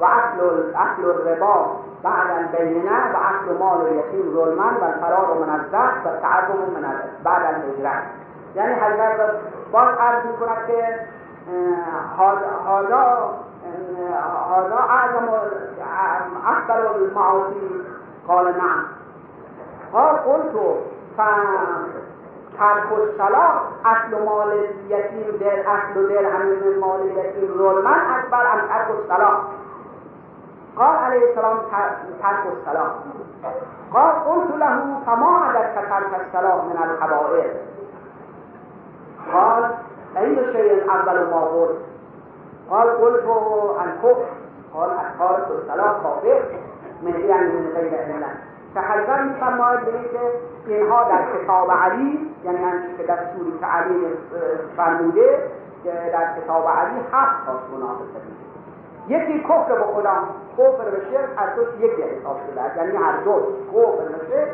و 0.00 0.04
اصل 0.04 1.04
الربا 1.04 1.66
بعد 2.02 2.30
البینه 2.30 3.12
و 3.12 3.16
اصل 3.16 3.58
مال 3.58 3.80
الیتیم 3.80 4.34
ظلما 4.34 4.70
و 4.80 4.84
الفرار 4.84 5.38
من 5.40 5.50
الزهد 5.50 6.06
و 6.06 6.20
تعرض 6.22 6.50
من 6.50 6.94
بعد 7.24 7.42
الهجرت. 7.42 8.02
یعنی 8.54 8.74
حضرت 8.74 9.30
باز 9.72 9.88
عرض 9.98 10.24
می‌کند 10.26 10.66
که 10.66 10.98
حالا 12.16 13.18
حالا 14.48 14.78
اعظم 14.88 15.28
اکبر 16.46 16.86
المعاصی 16.86 17.84
قال 18.28 18.44
نعم. 18.44 18.84
قال 19.92 20.16
قلت 20.16 20.52
ترک 22.58 22.92
الصلاة 22.92 23.52
اصل 23.84 24.24
مال 24.24 24.52
یتیم 24.88 25.36
در 25.40 25.70
اصل 25.70 26.08
در 26.08 26.24
همین 26.30 26.78
مال 26.80 27.06
یتیم. 27.06 27.58
ظلما 27.58 27.90
اکبر 27.90 28.46
ام 28.46 28.60
ترک 28.68 28.90
الصلاة. 28.90 29.38
قال 30.76 30.96
عليه 30.96 31.28
السلام 31.28 31.58
ترك 32.22 32.46
الصلاة. 32.46 32.90
قال 33.92 34.12
قلت 34.12 34.50
له 34.56 35.00
فما 35.06 35.38
عدد 35.44 35.74
ترك 35.74 36.20
الصلاة 36.26 36.64
من 36.64 36.78
الكبائر 36.82 37.50
قال 39.32 39.70
أي 40.16 40.52
شيء 40.52 40.90
أول 40.90 41.30
ما 41.30 41.40
قلت 41.40 41.78
قال 42.70 42.88
قلت 42.88 43.24
الكفر 43.84 44.26
قال 44.74 44.90
تارك 45.18 45.46
الصلاة 45.50 46.02
كافر 46.02 46.42
من 47.02 47.20
يعني 47.28 47.52
من 47.52 47.70
غیر 47.74 47.94
علت 47.94 48.48
که 48.74 48.80
حضرت 48.80 49.20
میفرماید 49.20 49.80
به 49.80 49.92
که 50.66 50.74
اینها 50.74 51.04
در 51.04 51.22
کتاب 51.38 51.70
علی 51.70 52.34
یعنی 52.44 52.58
همچی 52.58 52.96
که 52.96 53.02
دستوری 53.02 53.58
که 53.60 53.66
علی 53.66 54.06
فرموده 54.76 55.38
که 55.84 55.92
در 56.12 56.40
کتاب 56.40 56.68
علی 56.68 57.00
هفت 57.12 57.46
تا 57.46 57.52
گناه 57.76 57.98
یکی 59.08 59.44
کفر 59.44 59.74
به 59.74 59.84
خدا 59.84 60.12
کفر 60.58 60.90
به 60.90 61.00
شرک 61.10 61.28
از 61.36 61.56
دوش 61.56 61.68
یکی 61.80 62.02
حساب 62.02 62.36
شده 62.50 62.76
یعنی 62.76 62.96
هر 62.96 63.16
دو 63.24 63.32
کفر 63.72 64.04
به 64.08 64.26
شرک 64.30 64.48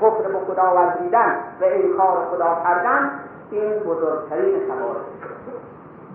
کفر 0.00 0.28
به 0.28 0.38
خدا 0.38 0.74
ورزیدن 0.74 1.36
و 1.60 1.64
انکار 1.64 2.26
خدا 2.30 2.58
کردن 2.64 3.10
این 3.50 3.78
بزرگترین 3.78 4.60
کبار 4.60 4.96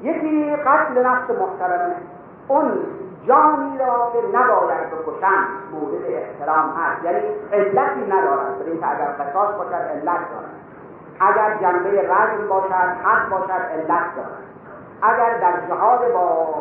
یکی 0.01 0.55
قتل 0.55 1.05
نفس 1.05 1.29
محترمه. 1.29 1.95
اون 2.47 2.71
جانی 3.27 3.77
را 3.77 4.11
که 4.13 4.37
نباید 4.37 4.89
بکشن 4.91 5.43
مورد 5.71 6.05
احترام 6.07 6.69
هست. 6.69 7.05
یعنی 7.05 7.19
علتی 7.53 8.01
ندارد. 8.01 8.59
برای 8.59 8.71
اینکه 8.71 8.87
اگر 8.89 9.05
قصاص 9.05 9.55
باشد 9.57 9.73
علت 9.73 10.03
دارد. 10.05 10.51
اگر 11.19 11.57
جنبه 11.61 12.01
رجم 12.01 12.47
باشد 12.47 12.73
حد 13.03 13.29
باشد 13.29 13.51
علت 13.51 14.15
دارد. 14.15 14.41
اگر 15.01 15.37
در 15.37 15.53
جهاد 15.69 16.13
با 16.13 16.55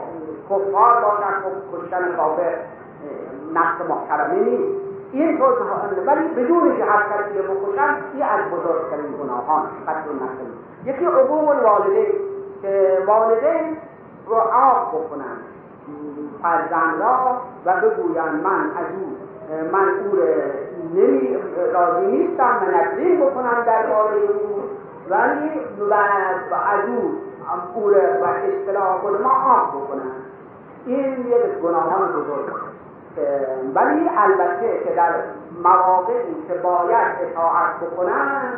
کفار 0.50 1.00
باشد 1.00 1.34
خب 1.42 1.78
کشتن 1.78 2.16
کافر 2.16 2.54
نفس 3.54 3.90
محترمه 3.90 4.34
نیست. 4.34 4.89
این 5.12 5.38
طور 5.38 5.52
ولی 6.06 6.28
بدون 6.28 6.76
که 6.76 6.84
کسی 6.84 7.38
بکشن 7.38 7.96
این 8.14 8.22
از 8.22 8.40
بزرگترین 8.50 9.12
گناهان. 9.22 9.62
قتل 9.86 10.10
نفس 10.22 10.38
یکی 10.84 11.04
عقوق 11.04 11.48
الوالدین 11.48 12.12
که 12.62 12.98
والدین 13.06 13.76
رو 14.26 14.34
آب 14.34 14.88
بکنن. 14.88 15.36
فرزند 16.42 17.00
را 17.00 17.40
و 17.64 17.80
بگویند 17.80 18.42
من 18.44 18.60
از 18.60 18.86
او 19.00 19.16
من 19.72 19.88
او 19.88 20.16
نمی 20.94 21.38
راضی 21.72 22.06
نیستم 22.06 22.60
من 22.60 23.16
بکنم 23.16 23.62
در 23.66 23.86
باره 23.86 24.16
او. 24.16 24.62
ولی 25.10 25.50
و 25.90 25.94
از 25.94 26.88
او 26.88 27.14
او 27.74 27.90
و 27.90 28.24
اصطلاح 28.24 28.98
خود 28.98 29.22
ما 29.22 29.30
آب 29.30 29.68
بکنن. 29.68 30.12
این 30.86 31.26
یک 31.26 31.58
گناهان 31.62 32.12
بزرگ. 32.12 32.50
ولی 33.74 34.10
البته 34.16 34.80
که 34.84 34.94
در 34.94 35.12
مواقعی 35.62 36.34
که 36.48 36.54
باید 36.54 37.16
اطاعت 37.20 37.80
بکنن 37.80 38.52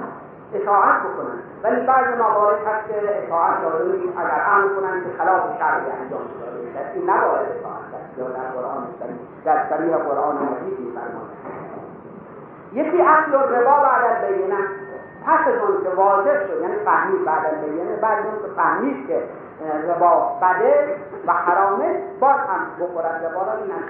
اطاعت 0.55 1.01
بکنن. 1.01 1.39
ولی 1.63 1.87
بعض 1.87 2.19
موارد 2.19 2.67
هست 2.67 2.89
که 2.89 3.25
اطاعت 3.25 3.59
نیست. 3.85 4.19
اگر 4.19 4.43
امر 4.53 4.69
کنن 4.69 5.05
که 5.05 5.19
خلاف 5.19 5.59
شرعی 5.59 5.91
انجام 6.03 6.21
شده 6.21 6.93
این 6.95 7.11
نباید 7.11 7.49
اطاعت 7.59 7.83
یا 8.19 8.25
در 8.25 8.51
قرآن 8.55 8.87
در 9.45 9.65
صریح 9.69 9.97
قرآن 9.97 10.37
مجید 10.37 10.81
میفرماید. 10.81 11.33
یکی 12.73 13.03
اصل 13.03 13.33
ربا 13.35 13.77
بعد 13.83 14.05
از 14.05 14.29
بینه 14.29 14.57
پس 15.27 15.49
از 15.49 15.69
اون 15.69 15.83
که 15.83 15.89
واضح 15.89 16.47
شد 16.47 16.61
یعنی 16.63 16.77
فهمید 16.85 17.25
بعد 17.25 17.47
از 17.47 17.65
بینه 17.65 17.97
بعد 17.97 18.27
اون 18.27 18.43
که 18.43 18.49
فهمید 18.57 19.07
که 19.07 19.23
ربا 19.89 20.39
بده 20.43 20.97
و 21.27 21.33
حرامه 21.33 22.03
باز 22.21 22.37
هم 22.37 22.61
بخورد 22.81 23.25
ربا 23.25 23.43
را 23.43 23.53
این 23.53 23.71
هم 23.71 23.83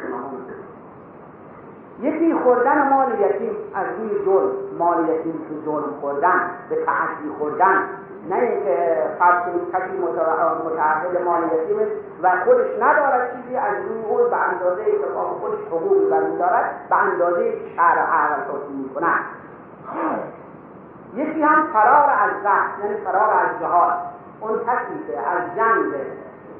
یکی 2.01 2.34
خوردن 2.34 2.88
مال 2.88 3.20
یتیم 3.20 3.57
از 3.74 3.86
روی 3.99 4.24
ظلم. 4.24 4.51
مال 4.78 5.09
یتیم 5.09 5.47
تو 5.49 5.70
ظلم 5.70 5.95
خوردن 6.01 6.51
به 6.70 6.76
تعدی 6.76 7.30
خوردن. 7.38 7.84
نه 8.30 8.36
اینکه 8.36 8.97
فرض 9.18 9.43
کسی 9.72 9.99
متعهد 9.99 11.22
مال 11.24 11.43
یتیمه 11.43 11.86
و 12.22 12.30
خودش 12.45 12.66
ندارد 12.80 13.30
چیزی 13.36 13.57
از 13.57 13.74
روی 13.88 14.05
اون 14.05 14.30
به 14.30 14.36
اندازه 14.36 14.82
اتفاق 14.82 15.26
خودش 15.40 15.59
حقوقی 15.66 16.11
بر 16.11 16.20
دارد 16.20 16.70
به 16.90 16.97
اندازه 16.97 17.53
شهر 17.76 17.99
و 17.99 18.01
عقل 18.01 18.53
توصیل 18.53 18.76
می‌کند. 18.76 19.24
یکی 21.14 21.43
هم 21.43 21.66
فرار 21.72 22.11
از 22.11 22.30
زهر 22.43 22.84
یعنی 22.84 22.97
فرار 23.05 23.30
از 23.30 23.61
جهاد. 23.61 23.93
اون 24.40 24.59
کسی 24.59 25.07
که 25.07 25.18
از 25.18 25.57
جنگ 25.57 25.95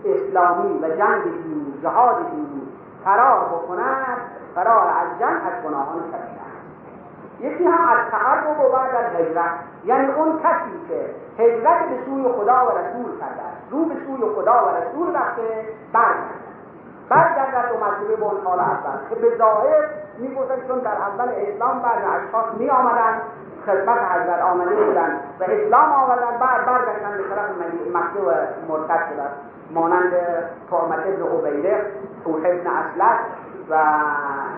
اسلامی 0.04 0.78
و 0.82 0.88
جنگ 0.88 1.22
دینی 1.22 1.74
جهاد 1.82 2.16
دینی 2.30 2.68
فرار 3.04 3.44
بکند 3.44 4.18
فرار 4.55 4.86
از 4.86 5.20
جنگ 5.20 5.40
از 5.46 5.64
گناهان 5.64 5.98
کبیره 5.98 6.42
یکی 7.40 7.64
هم 7.64 7.88
از 7.88 8.11
تعرب 8.11 8.61
و 8.61 8.68
بعد 8.72 8.94
از 8.94 9.20
هجرت. 9.20 9.50
یعنی 9.84 10.12
اون 10.12 10.38
کسی 10.38 10.88
که 10.88 11.11
هجرت 11.42 11.78
به 11.88 12.05
سوی 12.05 12.22
خدا 12.22 12.66
و 12.66 12.70
رسول 12.78 13.18
کرده 13.20 13.42
رو 13.70 13.84
به 13.84 13.94
سوی 13.94 14.34
خدا 14.34 14.66
و 14.66 14.68
رسول 14.76 15.16
رفته 15.16 15.64
برگرد 15.92 16.42
برگردد 17.09 17.72
و 17.72 17.84
مرتبه 17.84 18.16
به 18.16 18.24
اون 18.24 18.40
حال 18.44 18.61
اول. 18.61 18.98
که 19.11 19.14
به 19.14 19.36
ظاهر 19.38 19.84
می‌گفتن 20.18 20.68
چون 20.68 20.78
در 20.78 20.92
اول 20.92 21.28
اسلام 21.28 21.82
بعد 21.82 21.98
اشخاص 22.24 22.44
می 22.59 22.70
آمدن 22.70 23.20
خدمت 23.66 23.98
حضرت 23.98 24.42
آمده 24.42 24.74
بودن 24.74 25.20
و 25.40 25.44
اسلام 25.44 25.92
آوردن 25.92 26.38
بعد 26.40 26.66
برگشتن 26.66 27.16
به 27.16 27.22
طرف 27.28 27.50
مکه 27.94 28.20
و 28.26 28.32
مرتد 28.68 29.00
شدن. 29.11 29.30
مانند 29.70 30.12
طعمت 30.70 30.98
ابن 31.07 31.22
عبیره 31.22 31.86
توح 32.24 32.36
ابن 32.36 32.66
اصلت 32.66 33.18
و 33.70 33.76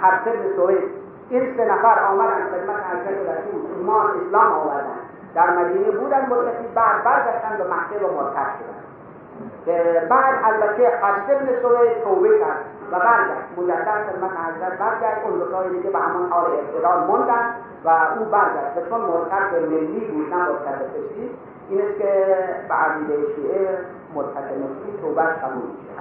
حرف 0.00 0.26
ابن 0.26 0.56
سوید 0.56 0.84
این 1.30 1.56
سه 1.56 1.64
نفر 1.64 2.04
آمدن 2.04 2.44
خدمت 2.50 2.76
حضرت 2.90 3.08
رسول 3.08 3.60
ایمان 3.76 4.06
اسلام 4.26 4.52
آوردن. 4.52 4.98
در 5.34 5.50
مدینه 5.50 5.90
بودن 5.90 6.26
مدتی 6.30 6.68
بعد 6.74 7.04
برگشتن 7.04 7.56
به 7.58 7.64
مکه 7.64 8.06
و 8.06 8.22
مرتد 8.22 8.50
شدن. 8.58 10.08
بعد 10.08 10.34
البته 10.44 10.88
حضرت 10.88 11.30
ابن 11.30 11.46
سوید 11.62 12.04
توبه 12.04 12.38
کرد 12.38 12.64
و 12.92 12.98
برگشت. 12.98 13.48
مجدد 13.56 14.06
خدمت 14.10 14.30
حضرت 14.30 14.78
برگشت. 14.78 15.24
اون 15.24 15.38
دو 15.38 15.76
دیگه 15.76 15.90
به 15.90 15.98
همان 15.98 16.30
حال 16.30 16.44
ابتدال 16.44 17.06
موندن 17.06 17.54
و 17.84 17.88
او 17.88 18.24
برگشت. 18.24 18.76
و 18.76 18.90
چون 18.90 19.00
مرتد 19.00 19.62
ملی 19.70 20.00
بود 20.00 20.34
نه 20.34 20.36
مرتد 20.36 20.78
فکری 20.92 21.30
این 21.68 21.82
است 21.82 21.98
که 21.98 22.36
به 22.68 22.74
عقیده 22.74 23.14
شیعه 23.36 23.78
مرتد 24.14 24.52
ملی 24.52 24.98
توبهش 25.00 25.36
قبول 25.44 25.62
میشه 25.62 25.94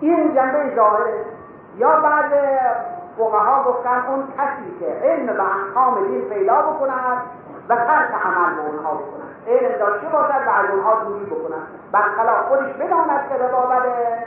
این 0.00 0.34
جنبه 0.34 0.76
ظاهر 0.76 1.04
یا 1.76 2.00
بعد 2.00 2.32
فقها 3.18 3.62
گفتن 3.62 4.04
اون 4.08 4.24
کسی 4.38 4.78
که 4.80 4.86
علم 4.86 5.26
به 5.26 5.42
احکام 5.42 6.06
دین 6.06 6.28
پیدا 6.28 6.62
بکند 6.62 7.22
و 7.68 7.76
ترک 7.76 8.10
عمل 8.24 8.54
به 8.54 8.60
اونها 8.60 8.94
بکند. 8.94 9.22
علم 9.48 9.78
داشته 9.78 10.06
باشد 10.06 10.46
و 10.46 10.50
از 10.50 10.70
اونها 10.70 10.94
دوری 10.94 11.24
بکند. 11.24 11.66
برخلاف 11.92 12.48
خودش 12.48 12.72
بداند 12.72 13.28
که 13.28 13.44
ربا 13.44 13.66
بده 13.66 14.18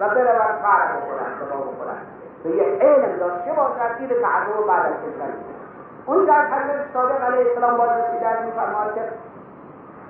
و 0.00 0.08
برود 0.08 0.54
فرق 0.62 0.96
بکند 0.96 1.34
به 2.44 2.50
یه 2.50 2.78
علم 2.80 3.18
داشته 3.18 3.52
باشد 3.52 3.98
تیر 3.98 4.08
تعذر 4.08 4.66
بعد 4.68 4.86
از 4.86 4.92
اون 6.06 6.24
در 6.24 6.46
حضرت 6.46 6.92
صادق 6.94 7.24
علیه 7.24 7.50
السلام 7.50 7.76
باز 7.76 7.88
رسیده 7.88 8.42
میفرماد 8.44 8.94
که 8.94 9.00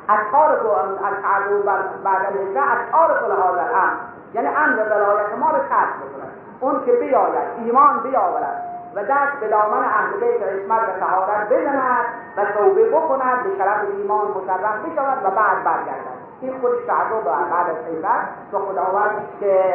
از 0.09 0.19
تارک 0.33 0.67
از 1.05 1.23
تعذر 1.23 1.63
بعد 2.05 2.27
از 2.27 2.35
هجره 2.35 2.63
از 2.63 2.79
تارک 2.93 3.23
لحاظ 3.23 3.55
الامر 3.55 3.95
یعنی 4.35 4.49
امر 4.49 4.87
ولایت 4.87 5.39
ما 5.39 5.51
رو 5.51 5.59
ترک 5.59 5.95
بکند 6.03 6.24
اون 6.65 6.85
که 6.85 6.93
بیاید 6.93 7.49
ایمان 7.65 7.99
بیاورد 8.03 8.63
و 8.95 9.03
دست 9.03 9.41
به 9.41 9.49
دامن 9.49 9.85
اهل 9.85 10.13
بیت 10.21 10.43
عصمت 10.43 10.81
و 10.89 11.01
طهارت 11.01 11.49
بزند 11.49 12.05
و 12.37 12.45
توبه 12.45 12.91
بکند 12.91 13.43
به 13.45 13.51
شرف 13.59 13.81
ایمان 13.97 14.27
مشرف 14.27 14.77
بشود 14.87 15.19
و 15.25 15.31
بعد 15.31 15.65
برگردد. 15.65 16.15
این 16.41 16.61
خودش 16.61 16.79
تعجب 16.87 17.25
بعد 17.25 17.71
از 17.71 17.87
حیبت 17.87 18.21
و 18.53 18.59
خداوند 18.59 19.11
که 19.41 19.75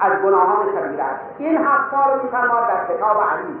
از 0.00 0.12
گناهان 0.12 0.66
کبیره 0.66 1.04
است. 1.04 1.20
این 1.38 1.56
حقا 1.64 2.14
رو 2.14 2.22
میفرماد 2.22 2.68
در 2.68 2.94
کتاب 2.94 3.16
علی 3.20 3.60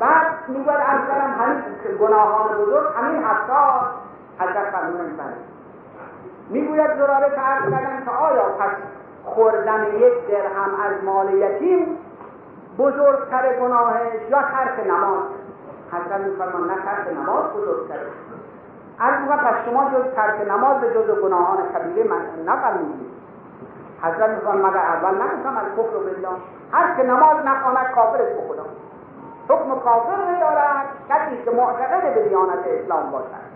بعد 0.00 0.26
می‌گوید 0.48 0.76
ارسلم 0.80 1.34
همین 1.40 1.62
گناهان 2.00 2.48
بزرگ 2.48 2.86
همین 2.96 3.22
حقا 3.22 3.86
حضرت 4.38 4.70
فرمون 4.70 5.00
انسان 5.00 5.32
می‌گوید 6.50 6.96
زراره 6.98 7.30
که 7.30 7.40
عرض 7.40 7.62
کردن 7.62 8.04
که 8.04 8.10
آیا 8.10 8.42
پس 8.42 8.70
خوردن 9.34 9.86
یک 9.94 10.28
درهم 10.28 10.70
از 10.86 11.04
مال 11.04 11.34
یتیم 11.34 11.98
بزرگتر 12.78 13.58
گناهش 13.60 14.12
یا 14.30 14.42
ترک 14.42 14.86
نماز؟ 14.86 15.22
حضرت 15.92 16.20
میفرمان 16.20 16.70
نه 16.70 16.74
ترک 16.74 17.16
نماز 17.16 17.44
بزرگتره. 17.44 18.06
از 18.98 19.20
موقع 19.20 19.36
پس 19.36 19.64
شما 19.64 19.90
جز 19.90 20.14
ترک 20.16 20.48
نماز 20.48 20.80
به 20.80 20.94
جز 20.94 21.20
گناهان 21.22 21.58
کبیره 21.74 22.10
نفرمودید 22.46 23.08
حضرت 24.02 24.30
میفرمان 24.30 24.66
مگر 24.66 24.78
اول 24.78 25.14
نگفتم 25.14 25.56
از 25.56 25.66
کفر 25.76 25.98
بالله 25.98 26.28
هر 26.72 26.96
که 26.96 27.02
نماز 27.02 27.36
نخواند 27.46 27.90
کافر 27.94 28.22
است 28.22 28.34
به 28.34 28.42
خدا. 28.48 28.64
حکم 29.48 29.80
کافر 29.80 30.40
دارد 30.40 30.86
کسی 31.08 31.42
که 31.44 31.50
معتقد 31.50 32.14
به 32.14 32.28
دیانت 32.28 32.58
اسلام 32.66 33.10
باشد. 33.10 33.47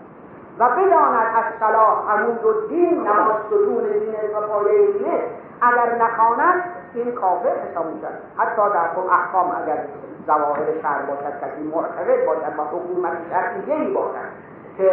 و 0.59 0.69
بداند 0.69 1.27
از 1.35 1.43
صلاح 1.59 2.11
عمود 2.11 2.45
و 2.45 2.67
دین 2.67 2.99
نماز 2.99 3.35
ستون 3.47 3.83
دین 3.83 4.37
و 4.37 4.47
پایه 4.47 4.91
دینه 4.91 5.21
اگر 5.61 5.95
نخواند 5.95 6.63
این 6.93 7.11
کافر 7.11 7.49
حساب 7.49 7.85
می‌شد 7.85 8.07
حتی 8.37 8.61
در 8.73 9.13
احکام 9.13 9.51
اگر 9.63 9.77
ظواهر 10.27 10.81
شهر 10.81 11.01
باشد 11.01 11.39
کسی 11.41 11.63
معتقد 11.63 12.25
باشد 12.25 12.59
و 12.59 12.63
حکومت 12.63 13.11
شرعیه 13.29 13.93
باشد 13.93 14.29
که 14.77 14.89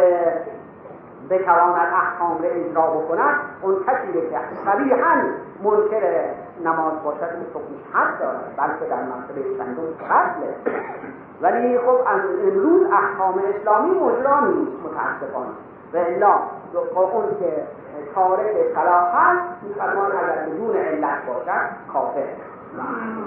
بتواند 1.29 1.93
احکام 1.93 2.43
را 2.43 2.49
اجرا 2.49 2.81
بکند 2.81 3.35
اون 3.61 3.75
کسی 3.87 4.13
که 4.13 4.39
صریحا 4.65 5.15
منکر 5.63 6.23
نماز 6.67 6.93
باشد 7.03 7.23
این 7.23 7.45
حکمش 7.53 7.93
حق 7.93 8.19
دارد 8.19 8.53
بلکه 8.57 8.85
در 8.89 9.03
مرتبه 9.03 9.57
چندم 9.57 9.83
قتله 10.09 10.55
ولی 11.41 11.77
خب 11.77 11.97
امروز 12.43 12.87
احکام 12.91 13.41
اسلامی 13.55 13.89
مجرا 13.89 14.39
نیست 14.39 14.71
متاسفانه. 14.85 15.49
و 15.93 15.97
الا 15.97 16.33
اون 16.95 17.25
که 17.39 17.63
تارک 18.15 18.73
صلاح 18.75 19.15
هست 19.15 19.63
میفرمان 19.63 20.11
اگر 20.11 20.45
بدون 20.45 20.75
علت 20.75 21.25
باشد 21.27 21.91
کافر 21.93 22.27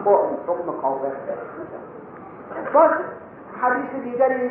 با 0.05 0.31
حکم 0.47 0.81
کافر 0.83 1.13
باز 2.75 2.91
حدیث 3.61 4.03
دیگری 4.05 4.51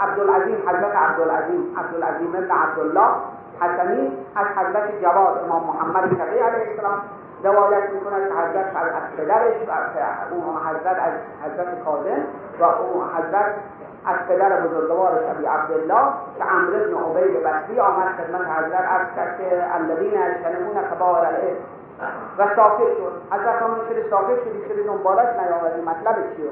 عبدالعظیم 0.00 0.68
حضرت 0.68 0.96
عبدالعظیم 0.96 1.76
عبدالعظیم 1.78 2.28
ابن 2.28 2.50
عبدالله 2.50 3.10
حسنی 3.60 4.12
از 4.36 4.46
حضرت 4.46 5.02
جواد 5.02 5.44
امام 5.44 5.62
محمد 5.66 6.18
شقی 6.18 6.38
علیه 6.38 6.70
السلام 6.70 7.02
می‌کنه 7.92 8.28
که 8.28 8.34
حضرت 8.34 8.76
از 8.76 9.16
پدرش 9.16 9.54
اون 10.32 10.56
حضرت 10.66 10.98
از 10.98 11.12
حضرت 11.44 11.84
کاظم 11.84 12.22
و 12.60 12.64
اون 12.64 13.04
حضرت 13.16 13.54
از 14.06 14.16
پدر 14.28 14.60
بزرگوار 14.60 15.12
ابی 15.30 15.46
عبدالله 15.46 16.12
که 16.38 16.44
عمرو 16.44 16.72
بن 16.72 17.20
عبید 17.20 17.42
بصری 17.42 17.80
آمد 17.80 18.06
خدمت 18.06 18.40
حضرت 18.40 18.84
از 18.90 19.06
که 19.38 19.74
الذین 19.74 20.12
یجتنبون 20.12 20.82
کبائر 20.90 21.26
الاثم 21.26 21.72
و 22.38 22.46
ساکت 22.56 22.92
شد. 22.96 23.12
حضرت 23.30 23.62
همون 23.62 23.78
چرا 23.88 24.10
ساکت 24.10 24.44
شدی 24.44 24.68
چرا 24.68 24.94
دنبالش 24.94 25.28
نیاوردی 25.40 25.80
مطلب 25.80 26.16
چیه 26.36 26.50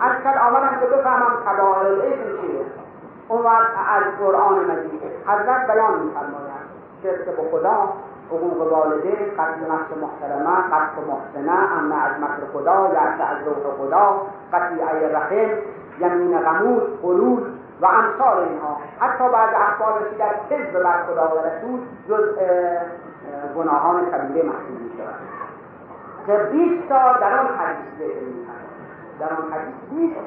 از 0.00 0.12
کرد 0.24 0.38
آمدم 0.38 0.80
که 0.80 0.86
بفهمم 0.86 1.32
کبائر 1.46 1.86
الاثم 1.86 2.40
چیه 2.40 2.64
اون 3.28 3.42
وقت 3.44 3.70
از 3.96 4.02
قرآن 4.20 4.54
مجید. 4.54 5.02
حضرت 5.26 5.66
بیان 5.66 6.00
میفرماید. 6.00 6.66
شرک 7.02 7.24
به 7.24 7.42
خدا 7.50 7.88
حقوق 8.30 8.72
والدین 8.72 9.30
قتل 9.38 9.72
نفس 9.72 9.90
محترمه 10.02 10.56
قتل 10.72 11.02
محسنه 11.08 11.72
امن 11.78 11.92
از 11.92 12.20
مکر 12.20 12.52
خدا 12.52 12.88
یعص 12.94 13.20
از 13.20 13.46
روح 13.46 13.74
خدا 13.78 14.22
قطیعه 14.52 15.16
رحم 15.16 15.50
یمین 16.00 16.38
غموز 16.38 16.82
قلول 17.02 17.42
و 17.80 17.86
امثال 17.86 18.38
اینها. 18.38 18.76
حتی 19.00 19.24
بعد 19.32 19.54
اخبار 19.54 20.02
رسیدن 20.02 20.30
کذب 20.50 20.82
بر 20.82 21.02
خدا 21.02 21.36
و 21.36 21.38
رسول 21.46 21.80
جز 22.08 22.38
گناهان 23.56 24.00
کبیره 24.10 24.46
محسوب 24.46 24.80
می 24.80 24.90
شود 24.96 25.14
که 26.26 26.36
بیست 26.52 26.88
تا 26.88 27.12
در 27.12 27.38
آن 27.38 27.46
حدیث 27.46 27.98
ذکر 27.98 28.20
در 29.20 29.28
آن 29.28 29.52
حدیث 29.52 29.74
بیست 29.90 30.20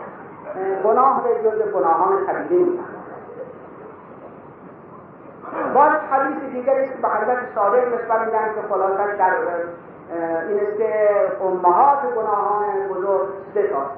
گناه 0.84 1.24
به 1.24 1.30
جز 1.50 1.72
گناهان 1.74 2.26
کبیره 2.28 2.64
می 2.64 2.80
باز 5.74 5.89
حدیث 6.30 6.54
دیگری 6.54 6.84
است 6.84 7.02
به 7.02 7.08
حضرت 7.08 7.38
صادق 7.56 7.88
نسبت 7.88 8.22
میدن 8.26 8.54
که 8.56 8.62
خلاصش 8.70 9.18
در 9.18 9.34
این 10.48 10.60
است 10.60 10.78
که 10.78 11.10
امهات 11.44 12.00
گناهان 12.16 12.66
بزرگ 12.90 13.28
سه 13.54 13.68
تاست 13.68 13.92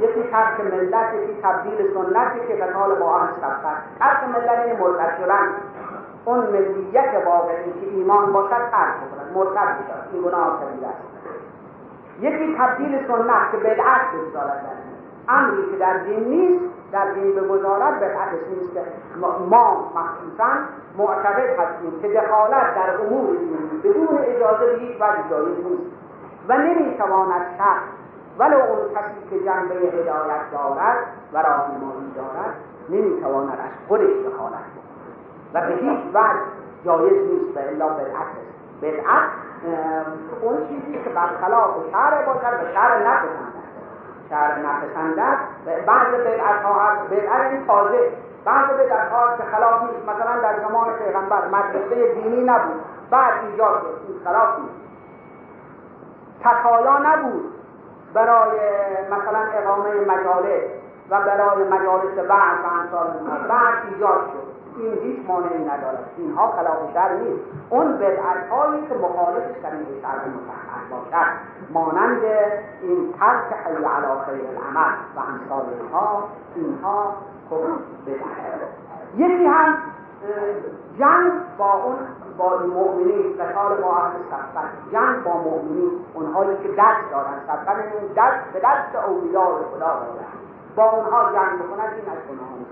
یکی 0.00 0.30
ترک 0.30 0.60
ملت 0.60 1.14
یکی 1.14 1.42
تبدیل 1.42 1.94
سنتی 1.94 2.40
که 2.48 2.64
قتال 2.64 2.94
با 2.94 3.16
اهل 3.16 3.32
سبقت 3.40 3.76
ترک 3.98 4.24
ملت 4.34 4.58
این 4.66 4.76
مرتد 4.76 5.16
شدن. 5.22 5.48
اون 6.24 6.38
ملیت 6.38 7.26
واقعی 7.26 7.72
که 7.80 7.86
ایمان 7.86 8.32
باشد 8.32 8.70
ترک 8.70 8.94
بکنن 8.96 9.34
مرتد 9.34 9.78
بشد 9.78 10.12
این 10.12 10.22
گناه 10.22 10.60
کبیره 10.60 10.88
است. 10.88 11.10
یکی 12.20 12.56
تبدیل 12.58 13.06
سنت 13.08 13.50
که 13.50 13.56
بدعت 13.56 14.00
بگذارد 14.14 14.62
در 14.62 15.34
امری 15.34 15.70
که 15.70 15.76
در 15.76 15.98
دین 15.98 16.24
نیست 16.24 16.64
در 16.92 17.06
این 17.14 17.34
بگذارد 17.34 18.00
بدعت 18.00 18.28
نیست 18.50 18.70
ما 19.50 19.90
مخصوصا 19.94 20.46
معتقد 20.98 21.58
هستیم 21.58 22.00
که 22.02 22.08
دخالت 22.08 22.74
در 22.74 23.00
امور 23.00 23.36
بدون 23.84 24.18
اجازه 24.22 24.66
به 24.66 24.78
هیچ 24.78 24.96
وجه 24.96 25.30
جایز 25.30 25.56
نیست 25.56 25.92
و 26.48 26.58
نمی‌تواند 26.58 27.42
شخص 27.58 27.82
ولو 28.38 28.56
اون 28.56 28.78
کسی 28.94 29.30
که 29.30 29.44
جنبه 29.44 29.74
هدایت 29.74 30.50
دارد 30.52 30.96
و 31.32 31.38
راهنمایی 31.38 32.12
دارد 32.16 32.54
نمی‌تواند 32.88 33.52
از 33.52 33.88
خودش 33.88 34.10
دخالت 34.26 34.70
و 35.54 35.60
به 35.60 35.74
هیچ 35.74 36.00
وجه 36.14 36.40
جایز 36.84 37.12
نیست 37.12 37.54
به 37.54 37.68
الا 37.68 37.88
بدعت 37.88 38.32
بدعت 38.82 39.28
اون 40.42 40.68
چیزی 40.68 41.04
که 41.04 41.10
برخلاف 41.10 41.70
شرع 41.92 42.26
باشد 42.26 42.64
و 42.64 42.72
شرع 42.74 42.98
نپسندد. 42.98 43.60
شرع 44.30 44.58
نپسندد 44.58 45.38
بعض 45.86 46.06
بدعت 46.06 46.62
ها 46.62 46.82
هست. 46.82 47.10
بدعت 47.10 47.52
این 47.52 47.66
تازه 47.66 48.12
بعض 48.44 48.70
بدعت 48.70 49.12
ها 49.12 49.36
که 49.36 49.42
نیست. 49.84 50.08
مثلا 50.08 50.40
در 50.42 50.68
زمان 50.68 50.92
پیغمبر 50.92 51.48
مدرسه 51.48 52.14
دینی 52.14 52.44
نبود. 52.44 52.80
بعد 53.10 53.32
ایجاد 53.44 53.80
شد. 53.80 54.00
این 54.08 54.24
خلاف 54.24 54.58
نیست. 54.58 54.74
تکایا 56.44 56.98
نبود 56.98 57.54
برای 58.14 58.58
مثلا 59.06 59.38
اقامه 59.54 59.90
مجالس 59.90 60.62
و 61.10 61.20
برای 61.20 61.64
مجالس 61.64 62.14
بعد 62.14 62.58
و 62.64 62.80
امثال 62.80 63.06
بعد 63.48 63.74
ایجاد 63.94 64.20
شد. 64.32 64.50
این 64.76 64.92
هیچ 64.92 65.28
مانعی 65.28 65.64
ندارد. 65.64 66.10
اینها 66.16 66.52
خلاف 66.52 66.92
شر 66.94 67.12
نیست. 67.12 67.42
اون 67.70 67.96
بدعت 67.96 68.48
هایی 68.50 68.86
که 68.86 68.94
مخالف 68.94 69.44
شریع 69.62 70.00
شرع 70.02 70.28
مطهر 70.28 70.84
باشد 70.90 71.26
مانند 71.72 72.22
این 72.82 73.14
ترک 73.20 73.52
حی 73.66 73.74
علی 73.74 74.20
خیر 74.26 74.48
العمل 74.48 74.94
و 75.16 75.20
امثال 75.20 75.64
اینها 75.80 76.24
اینها 76.54 77.14
یکی 79.16 79.46
هم 79.46 79.74
جنگ 80.98 81.32
با 81.58 81.72
اون 81.72 81.96
با 82.38 82.58
مؤمنین 82.58 83.36
قتال 83.38 83.76
با 83.82 83.96
اهل 83.96 84.12
صفت 84.30 84.92
جنگ 84.92 85.24
با 85.24 85.32
مؤمنین 85.32 85.90
اونهایی 86.14 86.56
که 86.56 86.68
دست 86.68 87.10
دارن. 87.10 87.40
صفت 87.46 88.14
دست 88.16 88.52
به 88.52 88.60
دست 88.60 88.94
اولیاء 89.08 89.44
خدا 89.44 89.78
دارن. 89.78 90.30
با 90.76 90.90
اونها 90.90 91.32
جنگ 91.32 91.58
بکنن 91.58 91.80
این 91.80 92.08
از 92.10 92.18
گناهان 92.28 92.66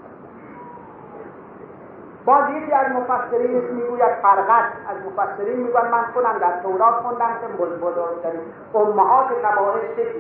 باز 2.25 2.51
یکی 2.51 2.73
از 2.73 2.87
مفسرین 2.93 3.61
می‌گوید 3.61 4.15
فرقت 4.23 4.65
از 4.89 4.97
مفسرین 5.07 5.57
می‌گوید 5.57 5.85
من 5.85 6.03
خودم 6.15 6.39
در 6.39 6.61
تورات 6.63 6.95
خوندم 6.95 7.31
که 7.41 7.65
بزرگترین 7.65 8.41
امهات 8.75 9.27
کبائر 9.27 9.81
سه 9.97 10.15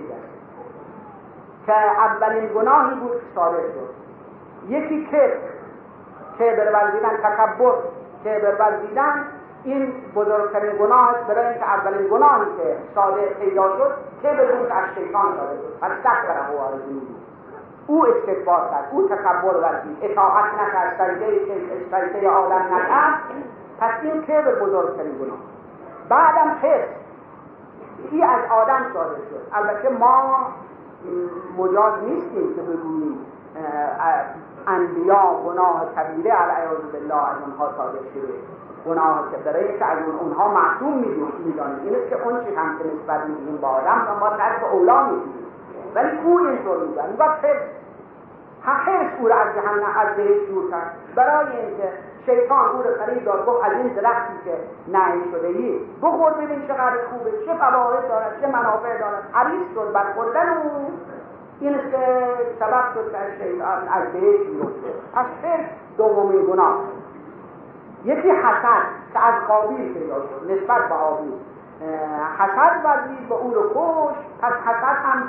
که 1.66 1.72
اولین 1.72 2.46
گناهی 2.54 2.94
بود 2.94 3.12
که 3.12 3.26
صادر 3.34 3.56
شد. 3.56 4.07
یکی 4.68 5.06
کبر. 5.06 5.36
کبر 6.38 6.72
ورزیدن 6.72 7.16
تکبر 7.22 7.72
کبر 8.24 8.54
ورزیدن 8.58 9.24
این 9.64 9.92
بزرگترین 10.14 10.76
گناه 10.76 11.08
است 11.08 11.26
برای 11.26 11.46
اینکه 11.46 11.64
اولین 11.64 12.08
گناهی 12.08 12.44
که 12.44 12.76
صادر 12.94 13.26
پیدا 13.40 13.62
شد 13.62 13.90
کبر 14.22 14.52
بود 14.52 14.70
از 14.70 14.84
شیطان 14.94 15.22
صادر 15.36 15.56
شد. 15.56 15.78
پس 15.80 15.90
سخت 16.04 16.26
برای 16.26 16.56
او 17.86 18.06
استکبار 18.06 18.60
کرد 18.70 18.88
او 18.90 19.08
تکبر 19.08 19.56
ورزید. 19.56 19.98
اطاعت 20.02 20.44
نکرد 20.54 20.96
سجده 21.90 22.28
آدم 22.28 22.74
نکرد. 22.74 23.18
پس 23.80 23.90
این 24.02 24.22
کبر 24.22 24.54
بزرگترین 24.54 25.18
گناه. 25.18 25.38
بعدم 26.08 26.56
حس 26.62 26.88
این 28.10 28.24
از 28.24 28.40
آدم 28.50 28.86
صادر 28.94 29.14
شد. 29.14 29.42
البته 29.52 29.88
ما 29.88 30.46
مجاز 31.58 31.92
نیستیم 32.02 32.54
که 32.54 32.62
بگوییم 32.62 33.18
انبیا 34.66 35.40
گناه 35.46 35.86
کبیره 35.96 36.32
علیه 36.32 36.68
بالله 36.92 37.14
از 37.14 37.36
اونها 37.44 37.72
صادر 37.76 37.98
شده. 38.14 38.34
گناه 38.86 39.24
برای 39.44 39.78
که 39.78 39.84
از 39.84 39.98
اونها 40.20 40.48
معصوم 40.48 41.02
این 41.02 41.96
است 41.96 42.08
که 42.10 42.22
اون 42.22 42.44
چی 42.44 42.54
هم 42.54 42.78
که 42.78 42.84
نسبت 42.84 43.26
میدیم 43.26 43.56
با 43.56 43.68
آدم 43.68 44.16
ما 44.20 44.30
ترک 44.30 44.64
اولا 44.72 45.02
میدیم 45.02 45.46
ولی 45.94 46.18
او 46.24 46.38
اینطور 46.38 46.78
میگن 46.78 47.14
و 47.18 47.28
پس 47.28 47.56
حقیقش 48.62 49.12
او 49.20 49.28
را 49.28 49.36
از 49.36 49.54
جهنم 49.54 49.84
از 49.96 50.16
بهش 50.16 50.48
دور 50.48 50.70
کرد. 50.70 50.92
برای 51.14 51.56
اینکه 51.56 51.92
شیطان 52.26 52.68
او 52.68 52.82
را 52.82 53.04
قریب 53.04 53.24
داد 53.24 53.46
گفت 53.46 53.64
از 53.64 53.72
این 53.72 53.88
درختی 53.88 54.34
که 54.44 54.54
نهی 54.88 55.30
شده 55.32 55.48
ای 55.48 55.80
بخور 56.02 56.32
ببین 56.32 56.68
چقدر 56.68 56.96
خوبه 57.10 57.30
چه 57.46 57.54
فواید 57.54 58.08
دارد 58.08 58.40
چه 58.40 58.46
منافع 58.46 58.98
دارد. 58.98 59.22
حریص 59.32 59.74
شد 59.74 59.92
بر 59.92 60.12
خوردن 60.14 60.48
او. 60.48 60.90
این 61.60 61.74
است 61.74 61.90
که 61.90 61.98
سبب 62.58 62.84
شد 62.94 63.12
که 63.12 63.44
شیطان 63.44 63.88
از 63.88 64.12
بهش 64.12 64.40
بیفته 64.46 64.88
پس 65.14 65.26
شرک 65.42 65.70
دومین 65.96 66.42
گناه 66.46 66.74
یکی 68.04 68.30
حسد 68.30 68.82
که 69.12 69.26
از 69.26 69.34
قابیل 69.48 69.94
پیدا 69.94 70.14
شد 70.14 70.50
نسبت 70.50 70.88
به 70.88 70.94
آبیل 70.94 71.32
حسد 72.38 72.84
ورزید 72.84 73.28
به 73.28 73.34
او 73.34 73.54
رو 73.54 73.62
خوش 73.68 74.16
پس 74.42 74.52
حسد 74.52 74.96
هم 75.02 75.22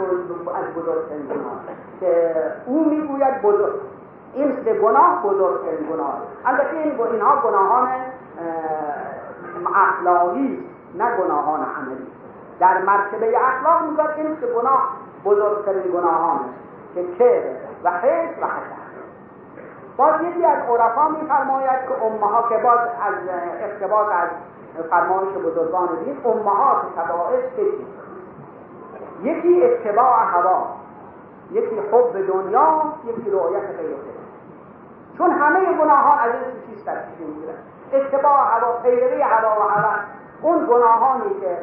از 0.56 0.74
بزرگترین 0.76 1.26
گناه. 1.26 1.60
که 2.00 2.36
او 2.66 2.90
می‌گوید 2.90 3.42
بزرگ. 3.42 3.76
این 4.34 4.58
سه 4.66 4.74
گناه 4.74 5.24
بزرگترین 5.24 5.90
گناه. 5.94 6.22
البته 6.46 6.78
این 6.78 7.02
اینها 7.02 7.36
گناهان 7.36 7.90
اخلاقی 9.76 10.66
نه 10.96 11.18
گناهان 11.18 11.60
عملی. 11.60 12.08
در 12.60 12.82
مرتبه 12.82 13.38
اخلاق 13.38 13.82
می‌گوید 13.82 14.10
این 14.18 14.38
سه 14.42 14.48
گناه 14.54 14.90
بزرگترین 15.26 15.92
گناهان 15.94 16.40
که 16.96 17.06
که 17.18 17.58
و 17.84 17.92
حس 17.92 18.30
و 18.42 18.46
حسد 18.46 18.80
باز 19.98 20.22
یکی 20.22 20.46
از 20.46 20.58
عرفا 20.70 21.10
میفرماید 21.10 21.80
که 21.88 22.06
امها 22.06 22.50
که 22.50 22.58
باز 22.58 22.80
از 22.80 23.14
اقتباس 23.60 24.08
از 24.08 24.30
فرمایش 24.90 25.30
بزرگان 25.30 25.90
دین 26.04 26.18
امهات 26.26 26.78
کبائر 26.96 27.42
سه 27.56 27.64
یکی 29.24 29.64
اتباع 29.64 30.24
هوا 30.24 30.68
یکی 31.52 31.80
حب 31.80 32.28
دنیا 32.28 32.84
یکی 33.06 33.32
رؤیت 33.32 33.78
غیر 33.78 33.96
چون 35.18 35.32
همه 35.32 35.74
گناهان 35.74 36.20
از 36.20 36.32
این 36.34 36.76
چیز 36.76 36.86
ترکیب 36.86 37.28
می‌گیرن 37.28 37.54
اتباع 37.94 38.58
هوا 38.58 38.72
پیروی 38.84 39.22
هوا 39.22 39.60
و 39.60 39.70
هوا 39.70 39.94
اون 40.42 40.66
گناهانی 40.66 41.40
که 41.42 41.58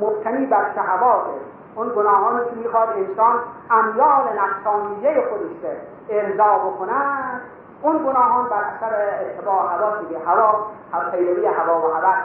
مبتنی 0.00 0.46
بر 0.46 0.64
شهواته 0.74 1.30
اون 1.78 1.88
گناهانی 1.96 2.44
که 2.44 2.56
می‌خواد 2.56 2.88
انسان 2.88 3.36
امیال 3.70 4.22
نفسانیه 4.38 5.24
خودش 5.28 5.78
ارضا 6.08 6.58
بکند 6.58 7.40
اون 7.82 7.98
گناهان 7.98 8.48
بر 8.48 8.56
اثر 8.56 9.20
اتباع 9.20 9.72
هوا 9.72 9.96
دیگه 9.96 10.18
هوا 10.18 10.66
پیروی 11.10 11.46
هوا 11.46 11.80
و 11.80 11.94
هوس 11.94 12.24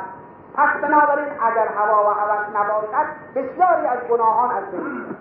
پس 0.56 0.82
بنابراین 0.82 1.28
اگر 1.42 1.68
هوا 1.68 2.10
و 2.10 2.14
هوس 2.14 2.56
نباشد 2.56 3.08
بسیاری 3.36 3.88
از 3.88 4.00
گناهان 4.10 4.52
از 4.52 4.64
بین 4.72 5.16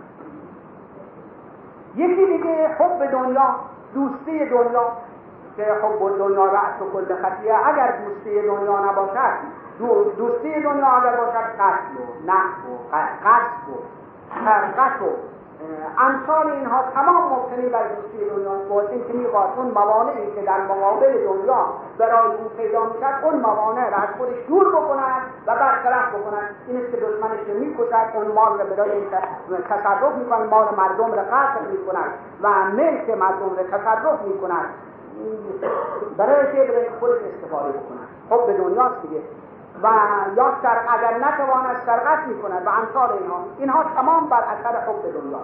یکی 1.94 2.26
دیگه 2.26 2.68
حب 2.68 3.10
دنیا 3.12 3.54
دوستی 3.94 4.48
دنیا 4.48 4.92
که 5.56 5.64
حب 5.64 6.18
دنیا 6.18 6.44
رأس 6.44 6.82
و 6.82 6.92
کل 6.92 7.14
خطیه. 7.14 7.68
اگر 7.68 7.94
دوستی 7.96 8.42
دنیا 8.42 8.90
نباشد 8.90 9.32
دوستی 10.16 10.62
دنیا 10.62 10.86
اگر 10.86 11.16
باشد 11.16 11.36
قتل 11.58 11.96
و 11.98 12.26
نحو 12.26 12.74
و 12.92 12.96
قصد 13.24 13.68
و 13.68 14.01
سرقت 14.30 15.02
و 15.02 15.08
امثال 15.98 16.50
اینها 16.50 16.82
تمام 16.94 17.32
مبتنی 17.32 17.68
بر 17.68 17.82
دوستی 17.88 18.30
دنیا 18.30 18.50
باید 18.68 18.90
این 18.90 19.04
که 19.06 19.12
می‌خواد 19.12 19.48
اون 19.56 19.66
موانعی 19.66 20.30
که 20.34 20.42
در 20.42 20.60
مقابل 20.60 21.12
دنیا 21.12 21.66
برای 21.98 22.26
او 22.26 22.48
پیدا 22.56 22.84
می‌شد 22.84 23.24
اون 23.24 23.34
موانع 23.34 23.90
را 23.90 23.96
از 23.96 24.08
خودش 24.18 24.46
دور 24.48 24.68
بکند 24.68 25.22
و 25.46 25.54
برطرف 25.54 26.08
بکند. 26.14 26.48
این 26.66 26.76
است 26.76 26.90
که 26.90 26.96
دشمنش 26.96 27.40
رو 27.48 27.54
می‌کشد 27.60 28.10
اون 28.14 28.26
مال 28.26 28.58
را 28.58 28.64
برای 28.64 28.90
تصرف 29.68 30.14
می‌کند 30.18 30.50
مال 30.50 30.66
مردم 30.76 31.12
را 31.12 31.22
قطع 31.22 31.60
می‌کند 31.70 32.12
و 32.42 32.48
ملک 32.64 33.10
مردم 33.10 33.56
را 33.56 33.78
تصرف 33.78 34.22
می‌کند. 34.22 34.68
برای 36.16 36.46
که 36.52 36.72
برای 36.72 36.90
خودش 37.00 37.20
استفاده 37.34 37.68
بکند. 37.78 38.08
خب 38.30 38.46
به 38.46 38.52
دنیاست 38.52 39.02
دیگه. 39.02 39.22
و 39.82 39.88
یا 40.36 40.54
سر 40.62 40.78
اگر 40.88 41.18
نتواند 41.18 41.76
سرقت 41.86 42.26
می 42.26 42.42
کند 42.42 42.66
و 42.66 42.70
امثال 42.70 43.12
اینها 43.12 43.44
اینها 43.58 43.84
تمام 43.84 44.28
بر 44.28 44.40
اثر 44.40 44.80
حب 44.80 45.02
دنیا. 45.02 45.40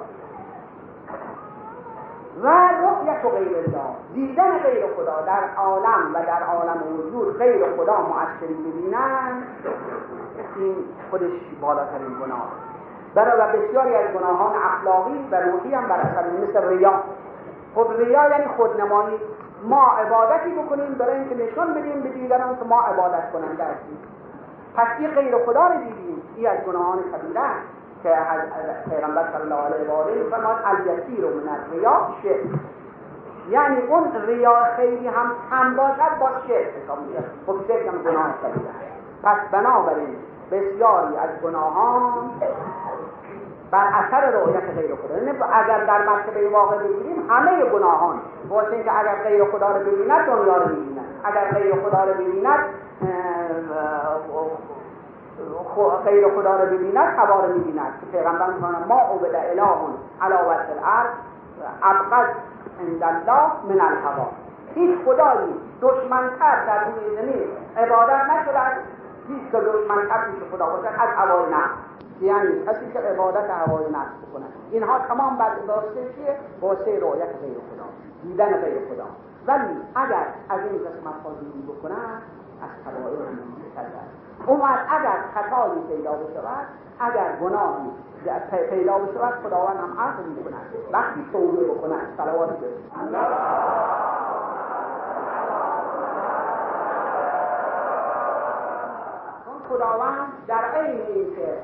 و 2.43 2.49
رؤیت 2.49 3.25
غیر 3.25 3.57
الله 3.57 3.91
دیدن 4.15 4.59
غیر 4.59 4.87
خدا 4.97 5.21
در 5.27 5.55
عالم 5.57 6.15
و 6.15 6.23
در 6.23 6.43
عالم 6.43 6.83
وجود 6.99 7.39
غیر 7.39 7.77
خدا 7.77 8.01
مؤثری 8.01 8.55
ببینن 8.55 9.43
این 10.57 10.75
خودش 11.11 11.33
بالاترین 11.61 12.15
گناه. 12.25 12.49
برای 13.15 13.59
بسیاری 13.59 13.95
از 13.95 14.15
گناهان 14.15 14.53
اخلاقی 14.57 15.29
و 15.31 15.37
روحی 15.37 15.75
هم 15.75 15.89
بر 15.89 16.01
اثر 16.01 16.25
مثل 16.31 16.69
ریا. 16.69 16.93
خب 17.75 17.87
ریا 17.99 18.29
یعنی 18.29 18.47
خودنمایی. 18.57 19.21
ما 19.63 19.87
عبادتی 19.87 20.51
بکنیم 20.51 20.95
برای 20.95 21.19
اینکه 21.19 21.35
نشون 21.35 21.75
بدیم 21.75 22.01
به 22.01 22.09
دیگران 22.09 22.59
که 22.59 22.65
ما 22.65 22.81
عبادت 22.81 23.33
کننده 23.33 23.65
هستیم. 23.65 23.99
پس 24.79 24.87
این 24.99 25.11
غیر 25.11 25.39
خدا 25.45 25.67
رو 25.67 25.75
دیدیم. 25.75 26.23
این 26.37 26.49
از 26.49 26.59
گناهان 26.67 26.99
کبیره 26.99 27.41
که 28.03 28.15
پیغمبر 28.91 29.23
صلی 29.33 29.43
الله 29.43 29.55
علیه 29.55 29.91
و 29.91 29.93
آله 29.93 30.25
فرمود 30.31 30.57
الیسیر 30.65 31.25
من 31.25 31.49
الریا 31.49 32.09
شرک. 32.23 32.41
یعنی 33.51 33.81
اون 33.81 34.13
ریا 34.27 34.65
خیلی 34.77 35.09
هم 35.09 35.31
کم 35.51 35.77
باشد 35.77 36.19
با 36.21 36.29
شرک 36.49 36.67
حساب 36.67 36.99
خب 37.47 37.67
شرک 37.69 37.87
هم 37.87 37.99
گناه 38.03 38.35
کبیره 38.43 38.71
پس 39.23 39.37
بنابراین 39.53 40.17
بسیاری 40.51 41.17
از 41.17 41.31
گناهان 41.43 42.31
بر 43.71 43.87
اثر 43.95 44.31
رؤیت 44.31 44.65
غیر 44.77 44.95
خدا. 44.95 45.19
یعنی 45.19 45.39
اگر 45.53 45.85
در 45.85 46.07
مرتبه 46.07 46.49
واقع 46.49 46.79
بگیریم 46.79 47.31
همه 47.31 47.65
گناهان. 47.65 48.21
واسه 48.49 48.73
اینکه 48.73 48.99
اگر 48.99 49.15
غیر 49.15 49.45
خدا 49.45 49.69
رو 49.69 49.85
ببیند 49.85 50.27
دنیا 50.27 50.57
رو 50.57 50.69
می‌بیند. 50.69 51.05
اگر 51.25 51.51
غیر 51.51 51.75
خدا 51.75 52.05
رو 52.05 52.15
ببیند 52.15 52.59
غیر 56.05 56.29
خدا 56.29 56.57
رو 56.57 56.67
ببیند 56.67 57.19
هوا 57.19 57.41
رو 57.41 57.53
می‌بیند. 57.53 57.93
که 58.01 58.19
پیغمبر 58.19 58.47
می‌کنه 58.51 58.87
ما 58.89 58.95
عبد 58.95 59.35
اله 59.35 59.39
علی 60.21 60.35
وجه 60.35 60.71
الارض 60.77 61.11
ابغض 61.83 62.29
عند 62.81 63.03
الله 63.03 63.51
من 63.69 63.81
الهوا. 63.81 64.27
هیچ 64.75 64.99
خدایی 65.05 65.55
دشمنتر 65.83 66.67
در 66.67 66.85
روی 66.85 67.17
زمین 67.17 67.49
عبادت 67.77 68.21
نشده 68.31 68.61
هیچ 69.29 69.53
که 69.53 69.59
دشمنتر 69.59 70.25
پیش 70.25 70.43
خدا 70.53 70.67
باشد 70.67 70.87
از 70.87 71.09
هوای 71.17 71.53
نفس 71.53 71.71
یعنی 72.21 72.65
کسی 72.67 72.93
که 72.93 72.99
عبادت 72.99 73.51
هوای 73.51 73.85
نفس 73.85 74.13
بکنه. 74.29 74.45
اینها 74.71 74.99
تمام 74.99 75.37
بر 75.39 75.51
واسطه 75.69 76.15
چیه؟ 76.15 76.37
واسطه 76.61 77.01
رؤیت 77.01 77.29
غیر 77.43 77.59
خدا 77.71 77.85
دیدن 78.23 78.53
غیر 78.53 78.79
خدا. 78.89 79.05
ولی 79.47 79.77
اگر 79.95 80.27
از 80.51 80.61
این 80.61 80.79
قسمت 80.79 81.23
دوری 81.25 81.63
بکنن 81.69 82.23
از 82.63 82.85
کرده 82.85 83.99
اون 84.47 84.61
اگر 84.89 85.19
خطایی 85.35 85.81
پیدا 85.89 86.13
بشود 86.13 86.67
اگر 87.01 87.37
گناهی 87.43 87.91
پیدا 88.71 88.99
بشود 88.99 89.35
خداوند 89.43 89.77
هم 89.77 90.01
عفو 90.01 90.23
می‌کند. 90.23 90.67
وقتی 90.93 91.27
توبه 91.33 91.65
بکند 91.65 92.15
صلوات 92.17 92.51
خداوند 99.69 100.29
در 100.47 100.65
عین 100.75 101.01
اینکه 101.01 101.59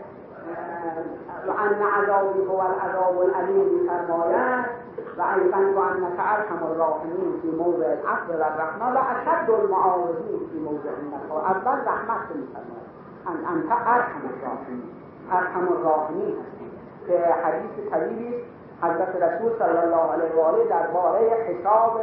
و 1.46 1.50
ان 1.50 1.82
عذابی 1.82 2.44
هو 2.44 2.56
العذاب 2.56 3.18
العلیم 3.18 3.64
میفرماید 3.64 4.73
و 5.18 5.22
ایضا 5.22 5.72
و 5.76 5.78
انک 5.78 6.18
ارحم 6.18 6.62
الراحمین 6.70 7.40
فی 7.42 7.50
موضع 7.50 7.86
العفو 7.86 8.32
و 8.32 8.42
الرحمه 8.42 8.84
و 8.84 8.98
اشد 8.98 9.50
المعارضین 9.50 10.40
فی 10.52 10.58
موضع 10.58 10.90
النفا 10.98 11.36
اول 11.40 11.78
رحمت 11.90 12.26
میفرماید. 12.34 12.88
ان 13.26 13.44
انت 13.52 13.72
ارحم 13.72 14.22
الراحمین. 14.32 14.82
ارحم 15.30 15.68
الراحمین 15.68 16.34
هستی 16.40 16.70
که 17.06 17.34
حدیث 17.44 17.92
طویلی 17.92 18.34
حضرت 18.82 19.22
رسول 19.22 19.52
صلی 19.58 19.78
الله 19.78 20.12
علیه 20.12 20.32
و 20.36 20.40
آله 20.40 20.68
درباره 20.68 21.20
حساب 21.20 22.00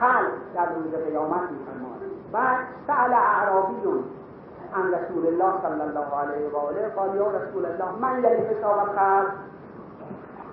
خلق 0.00 0.32
در 0.54 0.66
روز 0.74 0.94
قیامت 0.94 1.50
میفرماید. 1.50 2.10
و 2.32 2.38
سأل 2.86 3.12
اعرابیون 3.12 4.04
عن 4.74 4.94
رسول 4.94 5.26
الله 5.26 5.52
صلى 5.62 5.82
الله 5.82 6.16
عليه 6.16 6.48
وآله 6.54 6.88
قال 6.96 7.16
يا 7.16 7.28
رسول 7.38 7.66
الله 7.66 7.92
من 8.02 8.18
يلي 8.18 8.48
حساب 8.48 8.78
الخلق 8.88 9.32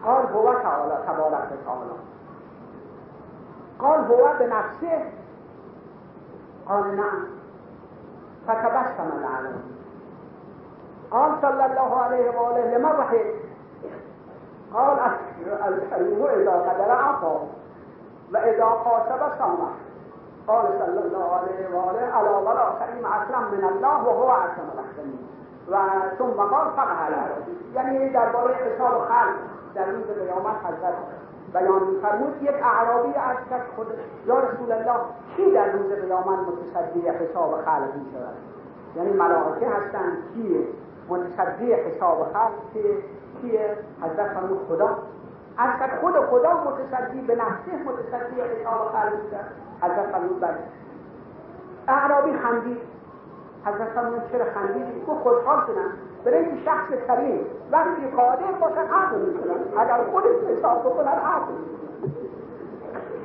قال 0.07 0.25
هو 0.33 0.53
تعالى 0.53 0.97
تبارك 1.07 1.49
وتعالى 1.51 1.97
قال 3.79 3.99
هو 4.11 4.33
بنفسه 4.39 5.11
قال 6.67 6.95
نعم 6.95 7.25
فتبسم 8.47 9.17
العالم 9.19 9.61
قال 11.11 11.31
صلى 11.41 11.65
الله 11.65 12.01
عليه 12.01 12.39
وآله 12.39 12.77
لمن 12.77 12.89
رحل 12.99 13.33
قال 14.73 14.99
الكريم 15.67 16.25
إذا 16.25 16.51
قدر 16.51 16.91
عطا 16.91 17.47
وإذا 18.33 18.65
قاتب 18.65 19.37
صامح 19.39 19.71
قال 20.47 20.65
صلى 20.79 20.99
الله 20.99 21.35
عليه 21.35 21.75
وآله 21.75 22.13
على 22.13 22.29
ولا 22.29 22.69
كريم 22.79 23.05
أكرم 23.05 23.43
من 23.51 23.63
الله 23.63 24.03
وهو 24.07 24.31
أكرم 24.31 24.69
الأحسنين 24.73 25.27
و 25.69 25.75
ثم 26.17 26.41
قال 26.41 26.71
فقه 26.77 27.07
یعنی 27.75 28.09
درباره 28.09 28.53
حساب 28.53 29.01
خلق 29.01 29.37
در 29.77 29.85
روز 29.85 30.05
قیامت 30.05 30.55
حضرت 30.65 30.93
بیان 31.53 31.83
میفرمود 31.83 32.43
یک 32.43 32.55
اعرابی 32.63 33.13
از 33.13 33.37
کرد 33.49 33.67
خود 33.75 33.87
یا 34.25 34.39
رسول 34.39 34.71
الله 34.71 34.99
کی 35.35 35.51
در 35.51 35.71
روز 35.71 35.91
قیامت 35.91 36.39
متصدی 36.39 37.09
حساب 37.09 37.61
خلق 37.61 37.95
می 37.95 38.11
شود 38.13 38.35
یعنی 38.95 39.13
ملائکه 39.13 39.67
هستند 39.69 40.17
کیه؟ 40.33 40.67
متصدی 41.09 41.73
حساب 41.73 42.33
خلق 42.33 42.51
کیه؟ 42.73 42.97
کیه؟ 43.41 43.77
حضرت 44.01 44.33
فرمود 44.33 44.59
خدا. 44.69 44.89
از 45.57 45.69
خود 46.01 46.13
خدا 46.13 46.53
متصدی 46.53 47.21
به 47.21 47.35
نفسه 47.35 47.71
متصدی 47.85 48.41
حساب 48.41 48.91
خلق 48.91 49.13
می 49.13 49.37
حضرت 49.81 50.11
فرمود 50.11 50.39
بله. 50.39 50.57
اعرابی 51.87 52.33
خندید. 52.37 52.81
حضرت 53.65 53.87
فرمود 53.87 54.21
چرا 54.31 54.45
خندید 54.45 55.05
گفت 55.07 55.21
خوشحال 55.21 55.65
شدن 55.67 55.91
برای 56.27 56.45
اینکه 56.45 56.63
شخص 56.65 56.89
کریم 57.07 57.45
وقتی 57.71 58.07
قادر 58.15 58.51
باشن 58.61 58.87
عقل 58.93 59.19
می‌کنن 59.19 59.79
اگر 59.79 60.03
خودش 60.11 60.57
حساب 60.57 60.79
بکنن 60.79 61.07
عقل 61.07 61.53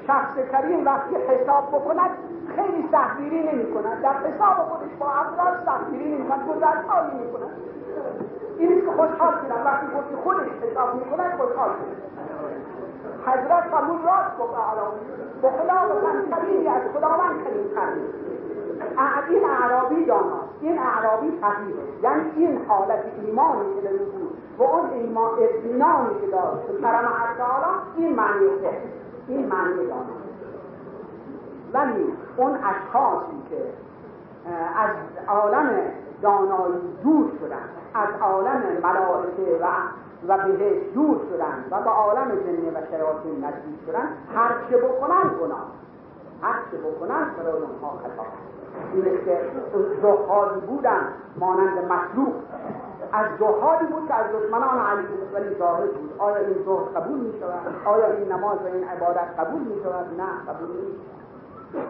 شخص 0.07 0.35
کریم 0.53 0.85
وقتی 0.87 1.15
حساب 1.15 1.69
بکند 1.69 2.11
خیلی 2.57 2.89
سختگیری 2.93 3.43
نمی 3.43 3.75
کند 3.75 4.03
در 4.03 4.13
حساب 4.13 4.57
خودش 4.57 4.95
با 4.99 5.07
افراد 5.07 5.63
سختگیری 5.67 6.15
نمی 6.15 6.29
کند 6.29 6.49
گذرسالی 6.49 7.17
می 7.19 7.33
کند 7.33 7.51
این 8.59 8.81
که 8.81 8.87
خوشحال 8.87 9.35
شدن. 9.43 9.63
وقتی 9.65 9.87
خودش 10.25 10.49
حساب 10.63 10.95
می 10.95 11.05
کند 11.05 11.31
خوشحال 11.41 11.71
شدن. 11.71 12.03
حضرت 13.27 13.65
فرمود 13.71 14.01
راست 14.05 14.39
گفت 14.39 14.55
اعرابی 14.55 15.01
به 15.43 15.49
خداوند 15.51 16.31
کریمی 16.31 16.69
از 16.69 16.83
خداوند 16.95 17.45
کریم 17.45 17.75
کریم 17.75 18.32
این 19.29 19.45
اعرابی 19.45 20.05
دانا 20.05 20.41
این 20.61 20.79
اعرابی 20.79 21.31
فقیره 21.41 21.83
یعنی 22.03 22.31
این 22.37 22.65
حالت 22.69 23.05
ایمانی 23.23 23.81
که 23.83 23.89
بود 23.89 24.39
و 24.59 24.63
اون 24.63 24.91
ایمان 24.91 25.31
اطمینانی 25.39 26.21
که 26.21 26.27
داشت 26.27 26.67
به 26.67 26.81
کرم 26.81 27.09
این 27.97 28.15
معنی 28.15 28.47
این 29.29 29.47
معنی 29.47 29.87
دانا 29.87 30.23
ولی 31.73 32.13
اون 32.37 32.55
اشخاصی 32.55 33.43
که 33.51 33.57
از 34.77 34.91
عالم 35.29 35.71
دانایی 36.23 36.97
دور 37.03 37.31
شدن 37.41 37.69
از 37.95 38.09
عالم 38.21 38.63
ملائکه 38.83 39.59
و 39.61 39.67
و 40.29 40.39
بهش 40.39 40.83
دور 40.95 41.21
شدن 41.31 41.65
و 41.71 41.83
به 41.83 41.91
عالم 41.91 42.29
جنه 42.29 42.71
و 42.71 42.87
شیاطین 42.91 43.45
نزدیک 43.45 43.87
شدن 43.87 44.09
هر 44.35 44.51
چه 44.71 44.77
بکنن 44.77 45.31
گناه. 45.41 45.67
هر 46.43 46.55
چه 46.71 46.77
بکنن 46.79 47.25
برای 47.39 47.53
اونها 47.53 47.99
خطا 48.03 48.23
این 48.95 49.05
که 49.25 49.41
زهادی 50.03 50.61
بودن 50.61 51.09
مانند 51.41 51.79
مطلوب 51.79 52.35
از 53.13 53.27
زهادی 53.39 53.85
بود 53.85 54.09
که 54.09 54.15
از 54.15 54.27
دشمنان 54.33 54.79
علی 54.79 55.07
ولی 55.35 55.55
ظاهر 55.59 55.87
بود. 55.87 56.13
آیا 56.19 56.37
این 56.37 56.57
زهد 56.65 56.97
قبول 56.97 57.19
می 57.19 57.33
شود 57.41 57.75
آیا 57.85 58.07
این 58.07 58.33
نماز 58.33 58.59
و 58.65 58.67
این 58.67 58.85
عبادت 58.89 59.41
قبول 59.41 59.61
می 59.61 59.83
شود 59.83 60.07
نه 60.21 60.53
قبول 60.53 60.69
نیست. 60.69 61.13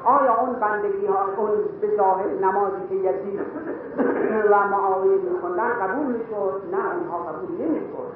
آیا 0.04 0.40
اون 0.40 0.52
بندگی 0.52 1.06
ها 1.06 1.24
اون 1.36 1.50
به 1.80 1.96
ظاهر 1.96 2.28
نمازی 2.42 2.88
که 2.88 2.94
یزید 2.94 3.40
و 4.50 4.68
معاویه 4.68 5.16
میخوندن 5.16 5.68
قبول 5.68 6.06
می‌شد؟ 6.06 6.62
نه 6.72 6.94
اونها 6.94 7.18
قبول 7.18 7.66
نمی‌شد. 7.66 8.12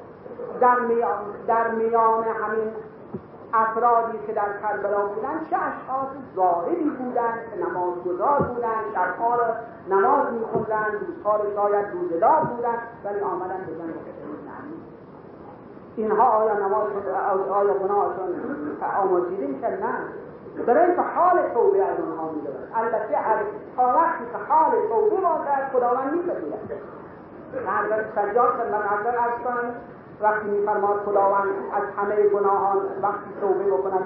در 0.61 0.79
میان 0.79 1.19
در 1.47 1.67
میان 1.71 2.23
همین 2.23 2.71
افرادی 3.53 4.17
که 4.27 4.33
در 4.33 4.59
کربلا 4.61 5.05
بودن 5.05 5.45
چه 5.49 5.55
اشخاص 5.55 6.07
ظاهری 6.35 6.89
بودند 6.89 7.39
که 7.49 7.69
نمازگزار 7.69 8.41
بودند 8.41 8.83
شبها 8.93 9.35
را 9.35 9.45
نماز 9.89 10.33
میخوندن 10.33 10.85
روزها 11.07 11.39
شاید 11.55 11.85
روزدار 11.93 12.43
بودند 12.43 12.79
ولی 13.03 13.19
آمدن 13.19 13.65
به 13.67 13.73
جنگ 13.73 13.93
اینها 15.95 16.23
آیا 16.23 16.53
نماز 16.53 16.87
آیا 17.51 17.73
گناهشون 17.73 18.35
آموزیده 19.01 19.59
که 19.61 19.67
نه. 19.67 19.93
برای 20.65 20.85
اینکه 20.85 21.01
حال 21.01 21.49
توبه 21.53 21.83
از 21.83 21.99
اونها 21.99 22.31
میدارد 22.31 22.71
البته 22.75 23.17
تا 23.77 23.83
وقتی 23.83 24.23
که 24.31 24.53
حال 24.53 24.71
توبه 24.71 25.15
باشد 25.15 25.71
خداوند 25.73 26.13
میپذیرد 26.13 26.71
سجاد 28.15 28.71
من 28.71 28.97
حضرت 28.97 29.15
ارز 29.15 29.43
کنم 29.43 29.73
وقتی 30.21 30.47
میفرماد 30.47 30.97
خداوند 30.97 31.49
از 31.73 31.83
همه 31.97 32.29
گناهان 32.29 32.77
وقتی 33.01 33.29
توبه 33.41 33.63
بکنن 33.63 34.01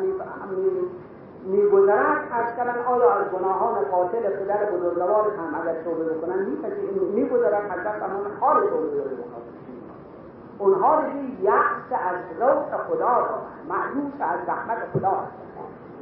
میگذرد. 1.46 2.18
از 2.32 2.56
کردن 2.58 2.84
آیا 2.86 3.14
از 3.14 3.26
گناهان 3.28 3.84
قاتل 3.92 4.30
پدر 4.30 4.66
بزرگوار 4.66 5.26
هم 5.38 5.62
اگر 5.62 5.84
توبه 5.84 6.04
بکنن 6.04 6.46
میگذرد 7.14 7.72
حضرت 7.72 8.00
فرمان 8.00 8.32
حال 8.40 8.70
توبه 8.70 8.98
داره 8.98 9.12
اونها 10.58 11.02
دیگه 11.02 11.44
یأس 11.44 11.92
از 11.92 12.40
روح 12.40 12.78
خدا 12.78 12.98
دارن 12.98 13.42
معیوس 13.70 14.14
از 14.20 14.40
رحمت 14.48 14.78
خدا 14.94 15.14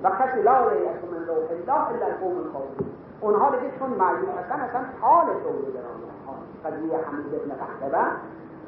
و 0.04 0.10
کسی 0.10 0.42
لا 0.42 0.52
یأس 0.52 1.04
من 1.12 1.28
روح 1.28 1.38
الله 1.38 1.90
الا 1.90 2.06
القوم 2.06 2.38
الخاسرون 2.38 2.90
اونها 3.22 3.50
دیگه 3.50 3.80
چون 3.80 3.90
معیوس 3.90 4.30
هستن 4.30 4.60
اصلا 4.60 4.82
حال 5.02 5.26
توبه 5.26 5.72
در 5.72 5.80
آنها 5.80 6.36
قضیه 6.66 6.98
حمید 6.98 7.36
ابن 7.36 7.56
قحطبه 7.56 8.04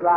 و 0.03 0.09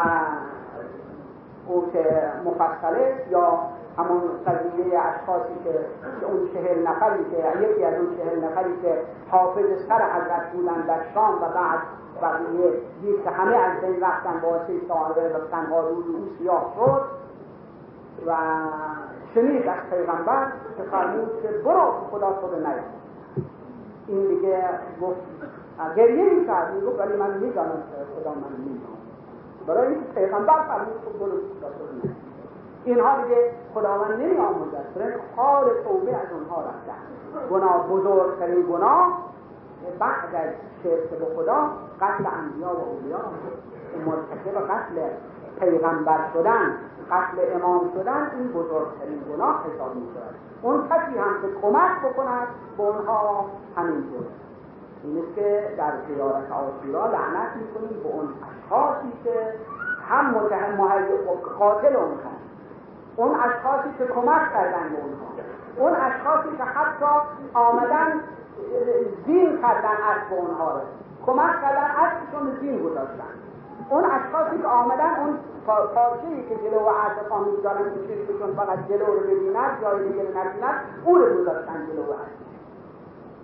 او 1.69 1.91
که 1.93 2.33
مفصله 2.45 3.27
یا 3.31 3.59
همون 3.99 4.21
قضیه 4.47 5.01
اشخاصی 5.01 5.55
که 5.65 6.27
اون 6.27 6.49
چهل 6.53 6.87
نفری 6.87 7.25
که 7.31 7.67
یکی 7.67 7.85
از 7.85 7.95
اون 7.95 8.17
چهل 8.17 8.45
نفری 8.45 8.83
که 8.83 9.01
حافظ 9.31 9.87
سر 9.89 10.03
حضرت 10.11 10.53
بودن 10.53 10.81
در 10.81 11.01
شام 11.15 11.35
و 11.35 11.49
بعد 11.55 11.81
بقیه 12.23 12.71
دید 13.01 13.25
که 13.25 13.31
همه 13.31 13.57
از 13.57 13.81
بین 13.81 14.01
رفتن 14.01 14.41
با 14.43 14.49
واسه 14.49 14.73
ساهره 14.89 15.29
و 15.29 15.51
تنها 15.51 15.81
روی 15.81 16.05
او 16.17 16.29
سیاه 16.39 16.75
شد 16.77 17.03
و 18.27 18.37
شنید 19.35 19.69
از 19.69 19.91
پیغمبر 19.91 20.47
که 20.77 20.83
فرمود 20.83 21.43
که 21.43 21.49
برو 21.49 21.93
خدا 22.11 22.33
تو 22.33 22.47
رو 22.47 22.67
این 24.07 24.29
دیگه 24.29 24.65
گفت 25.03 25.21
گریه 25.97 26.35
می 26.35 26.47
کرد 26.47 26.85
گفت 26.87 27.01
ولی 27.01 27.17
من 27.17 27.39
می‌دانم 27.39 27.71
که 27.71 28.21
خدا 28.21 28.31
من 28.31 28.57
می‌دانم 28.59 28.94
برای 29.67 29.87
اینکه 29.87 30.13
پیغمبر 30.15 30.63
فرمود 30.69 31.05
که 31.05 31.19
برو 31.19 31.31
تو 31.31 31.67
رو 31.67 32.11
اینها 32.85 33.23
دیگه 33.23 33.51
خداوند 33.75 34.21
نمی 34.21 34.39
آموزد 34.39 34.95
برای 34.95 35.13
حال 35.37 35.65
توبه 35.85 36.17
از 36.17 36.33
اونها 36.33 36.63
رفتن. 36.63 37.01
گناه 37.51 37.89
بزرگترین 37.89 38.63
گناه 38.63 39.19
بعد 39.99 40.35
از 40.35 40.53
شرک 40.83 41.11
به 41.11 41.27
خدا 41.37 41.71
قتل 42.01 42.25
انبیا 42.27 42.69
و 42.69 42.81
اولیا 42.89 43.19
مرتکب 44.07 44.73
قتل 44.73 45.01
پیغمبر 45.61 46.19
شدن 46.33 46.75
قتل 47.11 47.57
امام 47.57 47.91
شدن 47.95 48.31
این 48.39 48.49
بزرگترین 48.49 49.21
گناه 49.33 49.65
حساب 49.65 49.95
می 49.95 50.09
شود 50.15 50.35
اون 50.63 50.89
کسی 50.89 51.19
هم 51.19 51.43
که 51.43 51.49
کمک 51.63 52.13
بکند 52.13 52.49
به 52.77 52.83
اونها 52.83 53.47
همینطور 53.77 54.27
این 55.05 55.19
است 55.19 55.35
که 55.35 55.75
در 55.77 55.93
زیارت 56.09 56.51
آشورا 56.53 57.07
لعنت 57.07 57.57
می‌کنیم 57.57 58.03
به 58.03 58.09
اون 58.09 58.29
اشخاصی 58.49 59.13
که 59.25 59.55
هم 60.09 60.31
متهم 60.31 60.77
قاتل 61.59 61.97
اون 61.97 62.13
هست 62.13 62.45
اون 63.17 63.31
اشخاصی 63.35 63.89
که 63.99 64.07
کمک 64.07 64.53
کردن 64.53 64.89
به 64.89 64.97
اونها. 65.03 65.25
اون 65.77 65.93
اشخاصی 65.93 66.57
که 66.57 66.65
حتی 66.65 67.07
آمدن 67.55 68.21
زین 69.27 69.63
کردن 69.63 69.97
اسب 70.11 70.33
اونها 70.33 70.73
رو. 70.73 70.81
کمک 71.27 71.61
کردن 71.63 71.91
اسبشون 72.05 72.57
زین 72.61 72.83
گذاشتن. 72.83 73.35
اون 73.91 74.05
اشخاصی 74.05 74.59
که 74.63 74.69
آمدن 74.69 75.15
اون 75.21 75.39
پارچه 75.67 76.43
که 76.49 76.57
جلو 76.57 76.81
و 76.81 76.89
عرض 76.89 77.47
می‌گذارن 77.47 77.85
که 77.85 78.15
چشمشون 78.15 78.55
فقط 78.57 78.79
جلو 78.89 79.07
رو 79.07 79.21
ببیند 79.21 79.81
جای 79.83 80.09
دیگه 80.09 80.23
رو 80.23 80.29
نبیند 80.29 80.75
او 81.05 81.19
رو 81.19 81.25
گذاشتن 81.25 81.87
جلو 81.87 82.03
و 82.03 82.15
که 82.17 82.64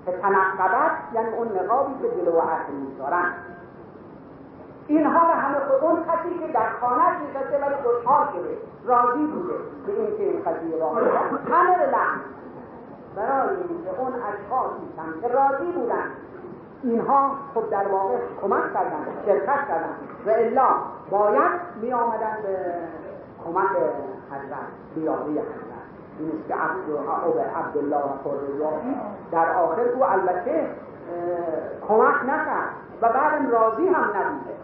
تنقبت 0.07 0.91
یعنی 1.15 1.29
اون 1.29 1.49
نقابی 1.49 1.93
که 2.03 2.09
جلو 2.21 2.33
و 2.33 2.41
عرض 2.41 2.71
می‌گذارن 2.71 3.33
اینها 4.87 5.21
رو 5.21 5.35
همه 5.35 5.59
خود 5.59 5.85
اون 5.85 5.97
کسی 5.97 6.39
که 6.39 6.53
در 6.53 6.69
خانهش 6.81 7.17
نشسته 7.29 7.59
ولی 7.65 7.75
خوشحال 7.75 8.27
شده 8.33 8.59
راضی 8.85 9.27
بوده 9.27 9.55
به 9.87 9.93
این 9.93 10.17
که 10.17 10.23
این 10.23 10.43
قضیه 10.43 10.77
را 10.81 10.91
همه 11.55 11.87
لحن 11.87 12.21
برای 13.17 13.57
اینکه 13.57 14.01
اون 14.01 14.13
اشخاصی 14.13 15.21
که 15.23 15.29
راضی 15.29 15.73
بودن. 15.73 16.11
اینها 16.83 17.31
خب 17.55 17.71
در 17.71 17.89
واقع 17.89 18.17
کمک 18.43 18.75
کردن 18.75 19.07
شرکت 19.27 19.69
کردن. 19.69 19.95
و 20.27 20.31
الا 20.31 20.69
باید 21.11 21.53
می 21.83 21.93
آمدن 21.93 22.37
به 22.43 22.57
کمک 23.45 23.71
حضرت 24.31 24.95
بیاری 24.95 25.41
است 26.29 26.49
که 26.49 26.55
عبدالله 27.59 28.03
خرزایی 28.25 28.97
در 29.33 29.53
آخر 29.53 29.81
او 29.81 30.05
البته 30.05 30.67
کمک 31.89 32.23
نکرد 32.23 32.75
و 33.03 33.09
بعدم 33.09 33.51
راضی 33.51 33.89
هم 33.89 34.05
نبوده. 34.05 34.55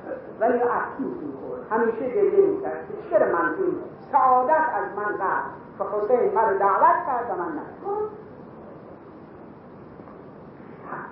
ولی 0.40 0.62
افسوس 0.62 1.16
می‌خورد 1.22 1.60
همیشه 1.70 2.14
گریه 2.14 2.46
می‌کرد. 2.46 2.86
که 2.88 3.10
چرا 3.10 3.26
من 3.26 3.54
این 3.58 3.76
سعادت 4.12 4.50
از 4.50 4.96
من 4.96 5.12
رفت؟ 5.12 5.50
که 5.78 5.84
حسین 5.84 6.34
من 6.34 6.56
دعوت 6.58 7.06
کرد 7.06 7.30
و 7.30 7.42
من 7.42 7.48
نکرد 7.48 8.10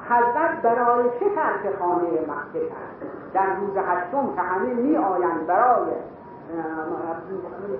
حضرت 0.08 0.62
برای 0.62 1.04
چه 1.20 1.26
ترک 1.34 1.78
خانه 1.78 2.06
مکه 2.06 2.68
کرد؟ 2.68 3.10
در 3.34 3.56
روز 3.56 3.76
هشتم 3.76 4.34
که 4.34 4.40
همه 4.40 4.74
می 4.74 4.96
آیند 4.96 5.46
برای 5.46 5.92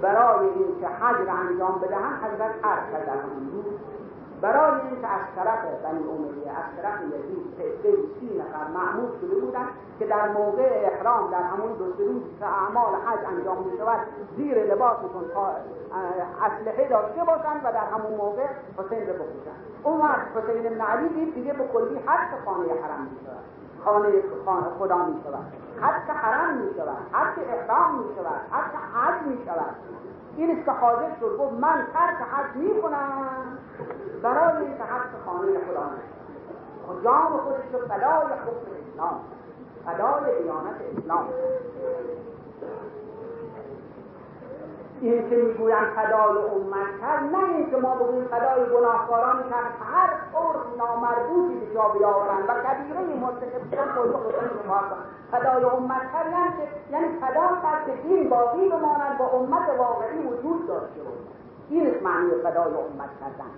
برای 0.03 0.49
اینکه 0.49 0.89
حج 0.89 1.29
را 1.29 1.33
انجام 1.33 1.81
بدهند 1.81 2.23
حضرت 2.23 2.63
ترک 2.63 2.93
کرد 2.93 3.07
در 3.07 3.13
همون 3.13 3.51
روز 3.53 3.75
برای 4.41 4.81
اینکه 4.81 5.07
از 5.07 5.21
طرف 5.37 5.59
بنی 5.85 6.05
امیه 6.09 6.51
از 6.51 6.69
طرف 6.77 7.01
یزید 7.03 7.57
تعده 7.59 7.97
سی 8.21 8.39
نفر 8.39 8.69
معمول 8.75 9.11
شده 9.21 9.41
بودند 9.41 9.69
که 9.99 10.07
در 10.07 10.29
موقع 10.29 10.91
احرام 10.93 11.31
در 11.31 11.43
همون 11.43 11.73
دو 11.73 11.85
روز 11.85 12.23
که 12.39 12.47
اعمال 12.47 12.95
حج 12.95 13.19
انجام 13.27 13.59
می 13.59 13.79
شود 13.79 14.01
زیر 14.37 14.75
لباسشون 14.75 15.25
اسلحه 16.43 16.89
داشته 16.89 17.25
باشند 17.25 17.61
و 17.65 17.73
در 17.73 17.85
همون 17.85 18.15
موقع 18.17 18.47
حسین 18.79 19.07
رو 19.07 19.15
بکشند. 19.15 19.61
اون 19.83 20.01
وقت 20.01 20.27
حسین 20.37 20.63
بن 20.63 20.81
علی 20.81 21.31
دیگه 21.31 21.53
به 21.53 21.69
کلی 21.69 21.99
حج 22.07 22.45
خانه 22.45 22.73
حرم 22.83 23.03
می 23.11 23.27
شود 23.27 23.64
خانه 23.85 24.23
خدا 24.79 24.97
می 24.97 25.21
شود. 25.25 25.45
حج 25.81 26.11
حرم 26.11 26.57
می 26.57 26.75
شود 26.75 26.97
حج 27.13 27.39
احرام 27.49 27.99
می 27.99 28.15
شود 28.15 28.41
حج 28.51 28.75
حج 28.95 29.27
می 29.27 29.45
شود. 29.47 29.75
این 30.37 30.57
است 30.57 30.65
که 30.65 30.71
حاضر 30.71 31.11
شد 31.21 31.37
گفت 31.39 31.53
من 31.53 31.87
ترک 31.93 32.17
حج 32.17 32.57
می 32.57 32.83
کنم 32.83 33.59
برای 34.23 34.67
اینکه 34.67 34.83
حج 34.83 35.11
خانه 35.27 35.53
خدا 35.59 35.91
خود 36.87 37.05
جان 37.05 37.41
خودش 37.45 37.65
رو 37.73 37.79
فدای 37.89 38.33
حکم 38.45 38.71
اسلام 38.93 39.21
فدای 39.87 40.43
دیانت 40.43 40.77
اسلام. 40.99 41.29
این 45.01 45.31
که 45.31 45.37
می‌گویم 45.37 45.85
فدای 45.97 46.39
امت 46.39 47.01
کرد 47.01 47.23
نه 47.23 47.45
اینکه 47.55 47.77
ما 47.77 47.95
بگوییم 47.95 48.25
فدای 48.25 48.67
گناهکاران 48.75 49.43
کرد 49.51 49.73
هر 49.93 50.11
طور 50.33 50.55
نامربوطی 50.79 51.55
به 51.55 51.75
جا 51.75 51.89
بیاورند. 51.89 52.45
و 52.49 52.53
کبیره 52.53 53.01
مرتکب 53.21 53.63
شدن 53.71 53.85
فدای 55.31 55.65
امت 55.65 56.13
کرد 56.13 56.27
یعنی 56.33 56.51
یعنی 56.91 57.19
فدا 57.19 57.49
کرد 57.63 57.87
که 57.87 58.09
دین 58.09 58.29
باقی 58.29 58.69
بماند 58.69 59.19
با 59.19 59.27
امت 59.27 59.79
واقعی 59.79 60.19
وجود 60.19 60.67
داشته 60.67 61.03
باشد. 61.03 61.35
این 61.69 61.95
معنی 62.05 62.31
فدای 62.31 62.75
امت 62.75 63.11
کردن 63.21 63.51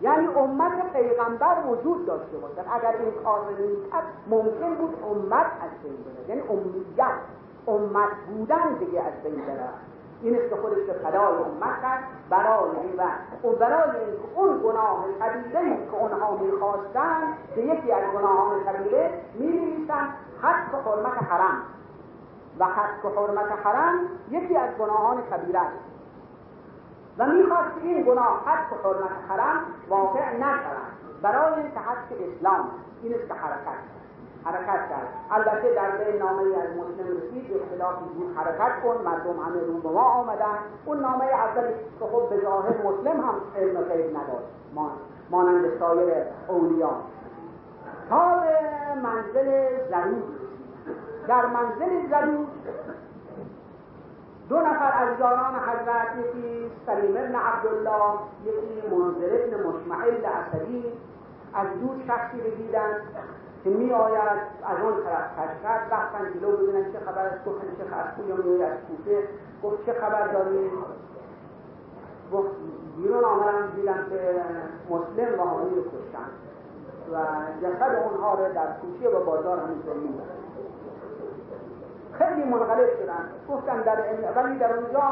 یعنی 0.00 0.26
امت 0.26 0.92
پیغمبر 0.92 1.56
وجود 1.68 2.06
داشته 2.06 2.36
باشد. 2.38 2.64
اگر 2.72 2.94
این 3.00 3.12
کار 3.24 3.40
نمی‌کرد 3.60 4.04
ممکن 4.26 4.74
بود 4.74 4.94
امت 5.10 5.46
از 5.46 5.70
بین 5.82 5.96
بره. 6.04 6.28
یعنی 6.28 6.42
امیت 6.48 7.18
امت 7.68 8.10
بودن 8.28 8.74
دیگه 8.78 9.00
از 9.00 9.22
بین 9.24 9.46
بره. 9.46 9.68
این 10.24 10.40
است 10.40 10.48
که 10.50 10.56
خودش 10.56 10.78
به 10.86 10.92
فدای 10.92 11.36
امت 11.36 11.82
کرد 11.82 12.04
برای 12.30 12.70
این 12.82 12.96
و 12.96 13.52
برای 13.52 13.90
اینکه 14.00 14.22
اون 14.34 14.60
گناه 14.64 15.04
کبیره 15.20 15.78
که 15.90 15.96
اونها 15.96 16.36
می‌خواستن 16.36 17.20
به 17.56 17.62
یکی 17.62 17.92
از 17.92 18.02
گناهان 18.14 18.64
کبیره 18.64 19.10
می‌نویسن 19.34 20.08
حق 20.42 20.86
حرمت 20.86 21.22
حرم. 21.22 21.62
و 22.58 22.64
حق 22.64 23.18
حرمت 23.18 23.52
حرم 23.64 23.98
یکی 24.30 24.56
از 24.56 24.70
گناهان 24.78 25.22
کبیره 25.22 25.60
است. 25.60 25.78
و 27.18 27.26
می‌خواست 27.26 27.76
این 27.82 28.02
گناه 28.02 28.42
حق 28.46 28.86
حرمت 28.86 29.10
حرم 29.28 29.60
واقع 29.88 30.36
نشود. 30.36 30.94
برای 31.22 31.54
اینکه 31.54 31.78
حق 31.78 32.12
اسلام 32.12 32.70
این 33.02 33.14
است 33.14 33.28
که 33.28 33.34
حرکت. 33.34 34.03
حرکت 34.44 34.88
کرد. 34.88 35.08
البته 35.30 35.74
در 35.74 35.90
بین 35.90 36.22
نامه 36.22 36.42
از 36.42 36.70
مسلم 36.76 37.16
رسید 37.16 37.62
اختلافی 37.62 38.04
بود. 38.04 38.36
حرکت 38.36 38.82
کن 38.82 38.96
مردم 39.04 39.40
همه 39.40 39.60
رو 39.66 39.78
به 39.78 39.88
ما 39.88 40.02
آمدن. 40.02 40.58
اون 40.84 41.00
نامه 41.00 41.24
اولی 41.24 41.74
که 42.00 42.04
خب 42.04 42.28
به 42.30 42.40
ظاهر 42.42 42.74
مسلم 42.84 43.20
هم 43.20 43.34
علم 43.56 43.80
غیب 43.80 44.10
نداشت. 44.10 44.48
مانند 45.30 45.78
سایر 45.78 46.12
اولیا 46.48 46.90
تا 48.10 48.40
به 48.40 49.00
منزل 49.02 49.68
زرود 49.90 50.40
در 51.28 51.46
منزل 51.46 52.08
زرود 52.10 52.48
دو 54.48 54.56
نفر 54.56 54.92
از 55.02 55.20
یاران 55.20 55.54
حضرت 55.54 56.08
یکی 56.18 56.70
سلیم 56.86 57.16
ابن 57.16 57.34
عبدالله 57.34 58.18
یکی 58.44 58.88
منظر 58.96 59.44
ابن 59.44 59.68
مشمعل 59.68 60.24
اسدی 60.24 60.84
از 61.54 61.66
دور 61.80 61.96
شخصی 62.06 62.40
رو 62.40 62.50
که 63.64 63.70
می 63.70 63.92
آید 63.92 64.38
از 64.64 64.78
اون 64.82 65.04
طرف 65.04 65.26
تشکر 65.36 65.96
رفتن 65.96 66.40
جلو 66.40 66.56
ببینن 66.56 66.92
چه 66.92 66.98
خبر 66.98 67.26
است 67.26 67.44
گفتن 67.44 67.66
چه 67.78 67.84
خبر 67.84 68.28
یا 68.28 68.36
می 68.36 68.62
از 68.62 68.72
کوفه 68.88 69.28
گفت 69.62 69.86
چه 69.86 69.92
خبر 69.92 70.26
داری؟ 70.26 70.70
گفت 72.32 72.50
بیرون 72.96 73.24
آمدن 73.24 73.70
دیدن 73.76 74.06
که 74.10 74.42
مسلم 74.90 75.40
و 75.40 75.42
حامی 75.42 75.70
رو 75.70 75.82
کشتن 75.82 76.28
و 77.12 77.16
جسد 77.62 78.02
اونها 78.04 78.34
رو 78.34 78.54
در 78.54 78.66
کوچه 78.66 79.16
و 79.16 79.24
بازار 79.24 79.58
همینطور 79.58 79.94
می‌برن 79.94 80.44
خیلی 82.12 82.44
منقلب 82.44 82.88
شدن. 83.02 83.28
گفتن 83.48 83.82
در 83.82 83.98
ولی 84.36 84.58
در 84.58 84.72
اونجا 84.78 85.02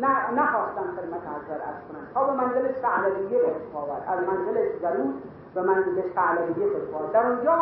نه 0.00 0.30
نخواستن 0.30 0.82
خدمت 0.96 1.22
حضرت 1.34 1.60
از 1.70 1.78
کنن 1.88 2.04
تا 2.14 2.24
به 2.24 2.32
منزل 2.32 2.68
سعلویه 2.82 3.38
به 3.38 4.12
از 4.12 4.18
منزل 4.28 4.78
جلوس 4.82 5.14
به 5.54 5.62
منزل 5.62 6.02
سعلویه 6.14 6.66
به 6.66 6.78
در 7.12 7.26
اونجا 7.26 7.52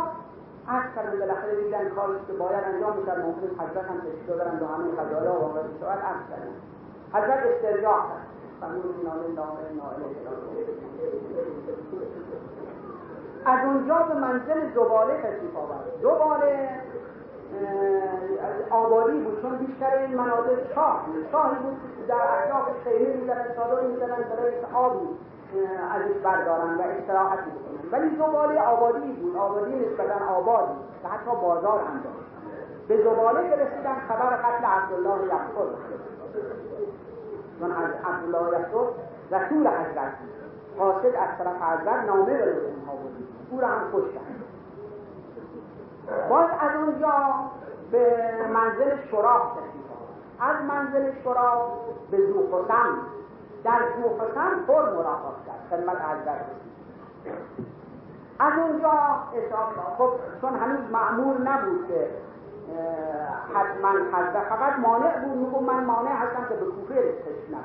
از 0.68 0.82
کردن 0.96 1.18
بالاخره 1.18 1.64
دیدن 1.64 1.88
کاری 1.88 2.12
که 2.26 2.32
باید 2.32 2.64
انجام 2.64 2.96
می‌شد 2.96 3.18
ممکن 3.18 3.62
حضرت 3.62 3.84
هم 3.90 4.00
تشکیل 4.00 4.36
دارن 4.36 4.58
به 4.58 4.66
همه 4.66 4.90
خزایا 4.98 5.32
واقع 5.32 5.60
شود 5.80 5.98
عرض 6.08 6.22
کردن 6.30 6.54
حضرت 7.12 7.46
استرجاع 7.46 7.98
کرد. 8.08 8.26
از 13.44 13.64
اونجا 13.64 13.94
به 13.94 14.14
منزل 14.14 14.74
زباله 14.74 15.16
تشریف 15.22 15.56
آورد. 15.56 15.84
زباله 16.02 16.80
آبادی 18.70 19.20
بود 19.20 19.42
چون 19.42 19.56
بیشتر 19.56 19.96
این 19.96 20.16
مناطق 20.16 20.74
شاه 20.74 21.06
شاهی 21.32 21.54
بود 21.54 22.06
در 22.08 22.14
اطراف 22.14 22.68
خیمه 22.84 23.14
می‌زدن 23.14 23.44
چادر 23.56 23.86
می‌زدن 23.86 24.06
برای 24.06 24.52
آبی 24.74 25.08
ازش 25.94 26.16
بردارن 26.24 26.74
و 26.74 26.82
استراحت 26.82 27.38
بکنن 27.38 27.90
ولی 27.92 28.16
زباله 28.16 28.60
آبادی 28.60 29.12
بود. 29.12 29.36
آبادی 29.36 29.74
نسبتا 29.74 30.34
آبادی. 30.34 30.72
و 31.04 31.08
حتی 31.08 31.30
بازار 31.42 31.80
هم 31.80 32.00
داشت. 32.04 32.30
به 32.88 33.04
زباله 33.04 33.50
که 33.50 33.56
رسیدن 33.56 33.94
خبر 34.08 34.36
قتل 34.36 34.64
عبدالله 34.64 35.26
یحفر 35.26 35.66
چون 37.60 37.72
عبدالله 37.72 38.58
یحفر 38.58 38.86
رسول 39.30 39.66
حضرت 39.66 40.12
قاصد 40.78 41.06
از 41.06 41.38
طرف 41.38 41.62
حضرت 41.62 42.04
نامه 42.06 42.24
به 42.24 42.52
اونها 42.66 42.92
بود. 42.92 43.28
او 43.50 43.60
را 43.60 43.68
هم 43.68 43.92
کشتن. 43.92 44.29
باز 46.30 46.50
از 46.60 46.76
اونجا 46.76 47.14
به 47.92 48.32
منزل 48.54 48.96
شراب 49.10 49.42
تشریف 49.52 49.90
از 50.40 50.56
منزل 50.68 51.10
شراب 51.24 51.80
به 52.10 52.16
زوخسم 52.26 52.98
در 53.64 53.80
زوخسم 54.02 54.64
پر 54.66 54.82
ملاقات 54.82 55.34
کرد. 55.46 55.60
خدمت 55.70 55.96
حضرت 55.96 56.44
از 58.38 58.52
اونجا 58.58 58.92
خب 59.98 60.10
چون 60.40 60.54
هنوز 60.58 60.90
معمول 60.92 61.48
نبود 61.48 61.88
که 61.88 62.08
حتما 63.54 63.88
حضرت 63.88 64.44
فقط 64.48 64.78
مانع 64.78 65.18
بود. 65.20 65.36
میگو 65.36 65.60
من 65.60 65.84
مانع 65.84 66.12
هستم 66.12 66.44
که 66.48 66.54
به 66.54 66.66
کوفه 66.66 66.94
رسش 66.94 67.56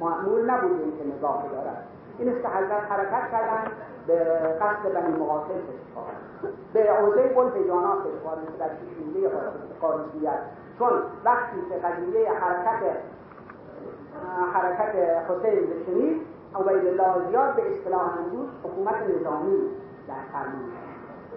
معمول 0.00 0.50
نبود 0.50 0.80
این 0.80 0.98
که 0.98 1.16
نگاه 1.16 1.44
دارد 1.52 1.86
این 2.18 2.28
است 2.28 2.42
که 2.42 2.48
حضرت 2.48 2.92
حرکت 2.92 3.30
کردن. 3.30 3.70
به 4.10 4.48
قصد 4.60 4.94
بنی 4.94 5.16
مقاتل 5.16 5.54
به 6.72 6.80
عوضه 6.80 7.22
بل 7.22 7.60
هجانات 7.60 8.02
که 8.02 8.10
در 8.58 8.68
شیشونده 8.68 9.30
قادسیت 9.80 10.38
چون 10.78 10.92
وقتی 11.24 11.56
که 11.68 11.74
قضیه 11.74 12.30
حرکت 12.32 12.96
حرکت 14.54 14.94
حسین 15.28 15.66
به 15.66 15.84
شنید 15.86 16.26
عبید 16.54 16.86
الله 16.86 17.28
زیاد 17.28 17.56
به 17.56 17.70
اصطلاح 17.70 18.02
امروز 18.18 18.48
حکومت 18.64 18.94
نظامی 18.94 19.58
در 20.08 20.14
فرمون 20.32 20.70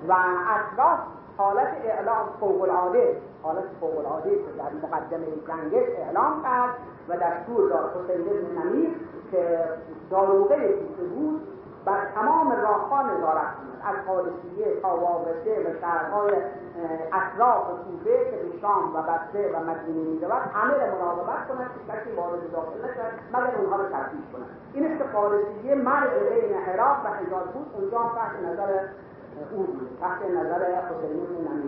و 0.07 0.13
اطراف 0.49 0.99
حالت 1.37 1.67
اعلام 1.85 2.29
فوق 2.39 2.61
العاده 2.61 3.17
حالت 3.43 3.63
فوق 3.79 3.97
العاده 3.97 4.29
که 4.29 4.51
در 4.57 4.87
مقدمه 4.87 5.25
جنگش 5.47 5.89
اعلام 5.97 6.43
کرد 6.43 6.73
و 7.09 7.17
دستور 7.17 7.69
داد 7.69 7.91
حسین 7.91 8.23
بن 8.23 8.61
نمیر 8.61 8.89
که 9.31 9.59
داروغه 10.09 10.75
بود 11.15 11.52
بر 11.85 12.05
تمام 12.15 12.51
راهها 12.51 13.01
نظارت 13.01 13.55
کند 13.57 13.81
از 13.83 14.05
قادسیه 14.07 14.81
تا 14.81 14.97
وابسته 14.97 15.59
و 15.59 15.79
شهرهای 15.81 16.31
اطراف 17.13 17.67
کوفه 17.67 18.31
که 18.31 18.37
به 18.37 18.59
شام 18.61 18.95
و 18.95 19.01
بسته 19.01 19.51
و 19.53 19.59
مدینه 19.59 20.09
می‌رود 20.09 20.41
همه 20.53 20.73
را 20.73 20.95
مراقبت 20.95 21.47
کند 21.47 21.69
که 21.73 21.93
کسی 21.93 22.11
وارد 22.15 22.51
داخل 22.51 22.79
نشود 22.79 23.13
مگر 23.33 23.55
اونها 23.57 23.75
را 23.75 23.85
تفتیش 23.85 24.25
کند 24.33 24.45
این 24.73 24.97
که 24.97 25.03
قادسیه 25.03 25.75
مرز 25.75 26.09
بین 26.09 26.57
عراق 26.57 27.05
و 27.05 27.07
حجاز 27.07 27.47
بود. 27.53 27.67
اونجا 27.73 27.97
تحت 27.97 28.51
نظر 28.51 28.79
او 29.51 29.63
بود. 29.63 29.97
تحت 30.01 30.21
نظر 30.31 30.65
حسین 30.65 31.45
بن 31.45 31.63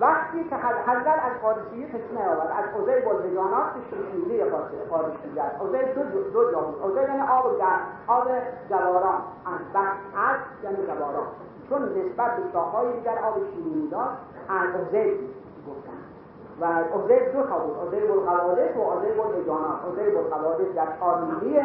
وقتی 0.00 0.44
که 0.44 0.56
حضرت 0.86 1.06
از 1.06 1.42
قادسیه 1.42 1.88
تشنه 1.88 2.28
آورد 2.28 2.50
از 2.58 2.82
عزیب 2.82 3.08
الهجانات 3.08 3.66
به 3.74 3.96
شیشیده 3.96 4.47
قادسیه 4.90 5.42
است 5.42 5.62
عزیب 5.62 6.12
دو, 6.12 6.30
دو 6.30 6.52
جا 6.52 6.60
بود. 6.60 6.82
عزیب 6.82 7.08
یعنی 7.08 7.22
آب 7.22 7.58
گرم. 7.58 7.80
آب 8.06 8.24
جواران. 8.70 9.20
از 9.46 9.60
بحث 9.74 9.96
از 10.28 10.36
یعنی 10.64 10.86
جواران. 10.86 11.26
چون 11.68 11.82
نسبت 11.82 12.36
به 12.36 12.42
شاههای 12.52 12.92
دیگر 12.92 13.18
آب 13.18 13.34
شیرینی 13.54 13.88
داشت 13.88 14.18
از 14.48 14.80
عزیب 14.80 15.18
گفتن. 15.68 16.00
و 16.60 16.64
عزیب 16.98 17.32
دو 17.32 17.42
تا 17.46 17.58
بود. 17.58 17.94
عزیب 17.94 18.10
القوادس 18.10 18.76
و 18.76 18.90
عزیب 18.90 19.20
الهجانات 19.20 19.78
عزیب 19.92 20.16
القوادس 20.16 20.74
در 20.74 20.86
چهار 20.98 21.20
میلی 21.20 21.60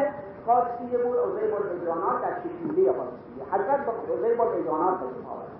قادسیه 0.46 0.98
بود 0.98 1.16
عزیب 1.18 1.54
الهجانات 1.54 2.22
در 2.22 2.34
شیشیده 2.42 2.92
قادسیه 2.92 3.44
حضرت 3.52 3.86
به 3.86 3.92
عزیب 4.14 4.40
الهجانات 4.40 4.94
تشریف 4.96 5.26
آورد 5.32 5.54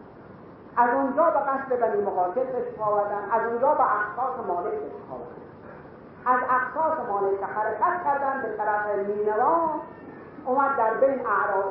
از 0.76 0.94
اونجا 0.94 1.24
به 1.24 1.38
قصد 1.38 1.80
بنی 1.80 2.02
مقاتل 2.02 2.44
تشریف 2.44 2.80
آوردن. 2.80 3.30
از 3.30 3.46
اونجا 3.46 3.74
به 3.74 3.84
اقصاص 3.96 4.46
مالک 4.48 4.72
تشریف 4.72 5.10
آوردن. 5.10 5.44
از 6.26 6.40
اقصاص 6.50 7.08
مالک 7.08 7.42
حرکت 7.42 8.04
کردن 8.04 8.42
به 8.42 8.56
طرف 8.56 9.08
مینوا 9.08 9.70
اومد 10.46 10.76
در 10.76 10.94
بین 10.94 11.26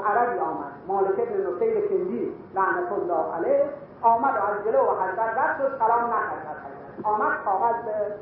عربی 0.06 0.40
آمد. 0.40 0.74
مالک 0.88 1.16
بن 1.16 1.54
نصیر 1.54 1.88
کندی 1.88 2.34
لعنت 2.56 2.92
الله 2.92 3.36
علیه 3.36 3.66
آمد 4.02 4.34
و 4.36 4.52
از 4.52 4.66
جلو 4.66 4.80
و 4.80 4.92
حضرت 4.92 5.38
رد 5.38 5.58
شد 5.58 5.78
سلام 5.80 6.04
نکرد. 6.04 6.58
آمد 7.04 7.44
کاغذ 7.46 7.76
به 7.86 8.16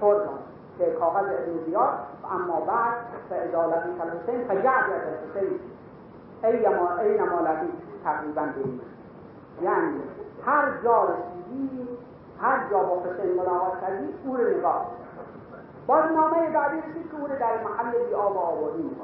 خورد 0.00 0.28
که 0.78 0.90
کاغذ 0.90 1.24
ابن 1.24 1.64
زیاد. 1.66 1.94
اما 2.30 2.60
بعد 2.60 2.94
فاذا 3.30 3.66
لقیت 3.66 4.00
الحسین 4.00 4.48
فجعت 4.48 4.84
الحسین 4.84 5.60
ای 6.44 6.68
ما 6.68 6.98
ای 6.98 7.18
تقریبا 8.04 8.42
بریم 8.42 8.80
یعنی 9.62 10.00
هر 10.46 10.64
جا 10.84 11.04
رسیدی 11.04 11.88
هر 12.40 12.70
جا 12.70 12.78
با 12.78 13.02
حسین 13.02 13.32
ملاقات 13.36 13.80
کردی 13.80 14.14
او 14.24 14.36
رو 14.36 14.58
نگاه. 14.58 14.86
باز 15.86 16.04
نامه 16.12 16.50
بعدی 16.50 16.78
رسید 16.78 17.10
که 17.10 17.16
او 17.20 17.26
رو 17.26 17.38
در 17.38 17.54
محل 17.64 18.04
بی 18.08 18.14
آب 18.14 18.36
آبادی 18.36 18.96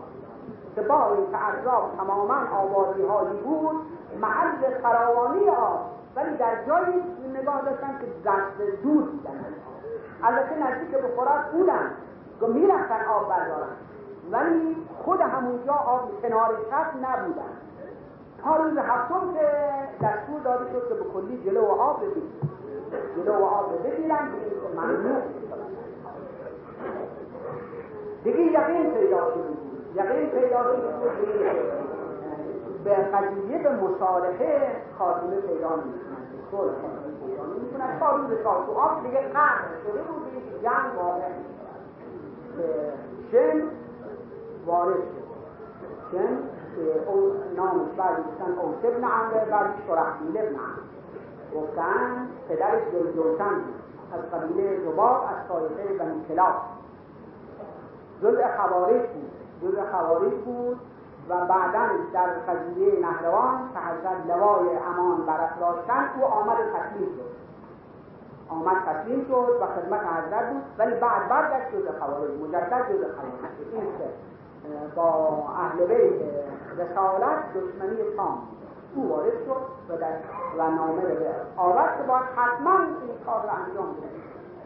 که 0.75 0.83
با 0.83 1.15
این 1.15 1.31
که 1.31 1.49
اطراف 1.49 1.97
تماما 1.97 2.35
آبادی 2.63 3.03
هایی 3.03 3.41
بود 3.41 3.77
محل 4.21 4.81
فراوانی 4.83 5.49
آب. 5.49 5.81
ولی 6.17 6.37
در 6.37 6.65
جایی 6.67 7.03
نگاه 7.35 7.63
داشتن 7.63 7.99
که 8.01 8.07
دست 8.31 8.83
دور 8.83 9.03
بودن. 9.03 9.45
البته 10.23 10.57
نزدیک 10.57 10.91
به 10.91 11.09
فرات 11.09 11.53
بودن. 11.53 11.91
که 12.41 12.47
می‌رفتن 12.47 13.05
آب 13.05 13.29
بردارن. 13.29 13.77
ولی 14.31 14.77
خود 15.05 15.21
همونجا 15.21 15.73
آب 15.73 16.23
کنار 16.23 16.57
شط 16.71 17.09
نبودن. 17.09 17.57
تا 18.45 18.57
روز 18.57 18.79
هفتم 18.79 19.33
که 19.35 19.49
دستور 20.07 20.41
داده 20.45 20.73
شد 20.73 20.89
که 20.89 20.95
به 20.95 21.05
کلی 21.15 21.43
جلو 21.45 21.65
آب 21.65 22.01
بگیرن 22.01 22.56
جلو 23.17 23.45
آب 23.45 23.83
بگیرن 23.83 24.19
که 24.19 24.77
ممنوع 24.77 25.23
دیگه 28.25 28.39
یقین 28.39 28.91
پیدا 28.91 29.21
شد 29.35 29.57
یقین 29.95 30.31
پیدا 30.31 30.63
شد 30.63 30.77
به 32.85 32.95
قضیه 32.95 33.63
به 33.63 33.71
مصالحه 33.71 34.73
خاتمه 34.99 35.41
پیدا 35.41 35.69
نمی‌کنن 35.69 36.23
صلح 36.51 36.73
پیدا 37.27 37.45
نمی‌کنن 37.45 37.99
تا 38.01 38.17
روز 38.17 38.39
تا 38.45 38.65
تو 38.67 38.73
آب 38.73 39.03
دیگه 39.03 39.21
قرد 39.21 39.65
شده 39.85 40.03
بود 40.03 40.31
دیگه 40.31 40.63
جنگ 40.63 40.99
واقع 40.99 41.21
شم 43.33 43.63
وارد 44.67 44.97
شد 44.97 46.19
شم 46.19 46.39
نامش 47.57 47.89
بعد 47.97 48.17
گفتن 48.19 48.59
اوس 48.59 48.85
ابن 48.85 49.05
عمرو 49.05 49.51
بعد 49.51 49.71
شرحبیل 49.87 50.39
ابن 50.39 50.57
عمرو 50.57 50.96
گفتن 51.55 52.29
پدرش 52.49 52.83
جلجلتن 52.93 53.55
بود 53.55 53.87
از 54.15 54.31
قبیله 54.31 54.81
زباب 54.85 55.25
از 55.25 55.49
طایفه 55.49 55.99
بنی 55.99 56.25
کلاب. 56.29 56.55
جزء 58.23 58.43
خوارج 58.57 59.01
بود. 59.01 59.33
جزء 59.63 59.81
خوارج 59.91 60.33
بود 60.33 60.81
و 61.29 61.35
بعدا 61.35 61.87
در 62.13 62.27
قضیه 62.27 63.01
نهروان 63.01 63.71
که 63.75 63.81
حضرت 63.81 64.27
لوای 64.27 64.69
امان 64.77 65.27
برش 65.27 65.51
داشتن 65.61 66.11
او 66.17 66.25
آمد 66.25 66.57
تسلیم 66.57 67.09
شد. 67.17 67.37
آمد 68.49 68.77
تسلیم 68.87 69.25
شد 69.25 69.59
و 69.61 69.67
خدمت 69.67 70.01
حضرت 70.01 70.53
بود. 70.53 70.63
ولی 70.79 70.95
بعد 70.95 71.29
برگشت 71.29 71.73
جزء 71.73 71.99
خوارج 71.99 72.31
مجدد 72.31 72.93
جزء 72.93 73.13
خوارج. 73.15 73.57
این 73.73 73.83
با 74.97 75.45
اهل 75.59 75.87
بیت 75.87 76.13
رسالت 76.79 77.39
دشمنی 77.55 78.17
تام 78.17 78.39
او 78.97 79.09
وارد 79.09 79.33
شد 79.47 79.93
و 79.93 79.97
در 79.97 80.13
و 80.59 80.71
نامه 80.71 81.03
به 81.03 81.31
آورد 81.57 81.97
که 81.97 82.03
باید 82.03 82.25
حتما 82.37 82.79
این 82.79 83.25
کار 83.27 83.43
را 83.43 83.51
انجام 83.51 83.93
بده. 83.93 84.09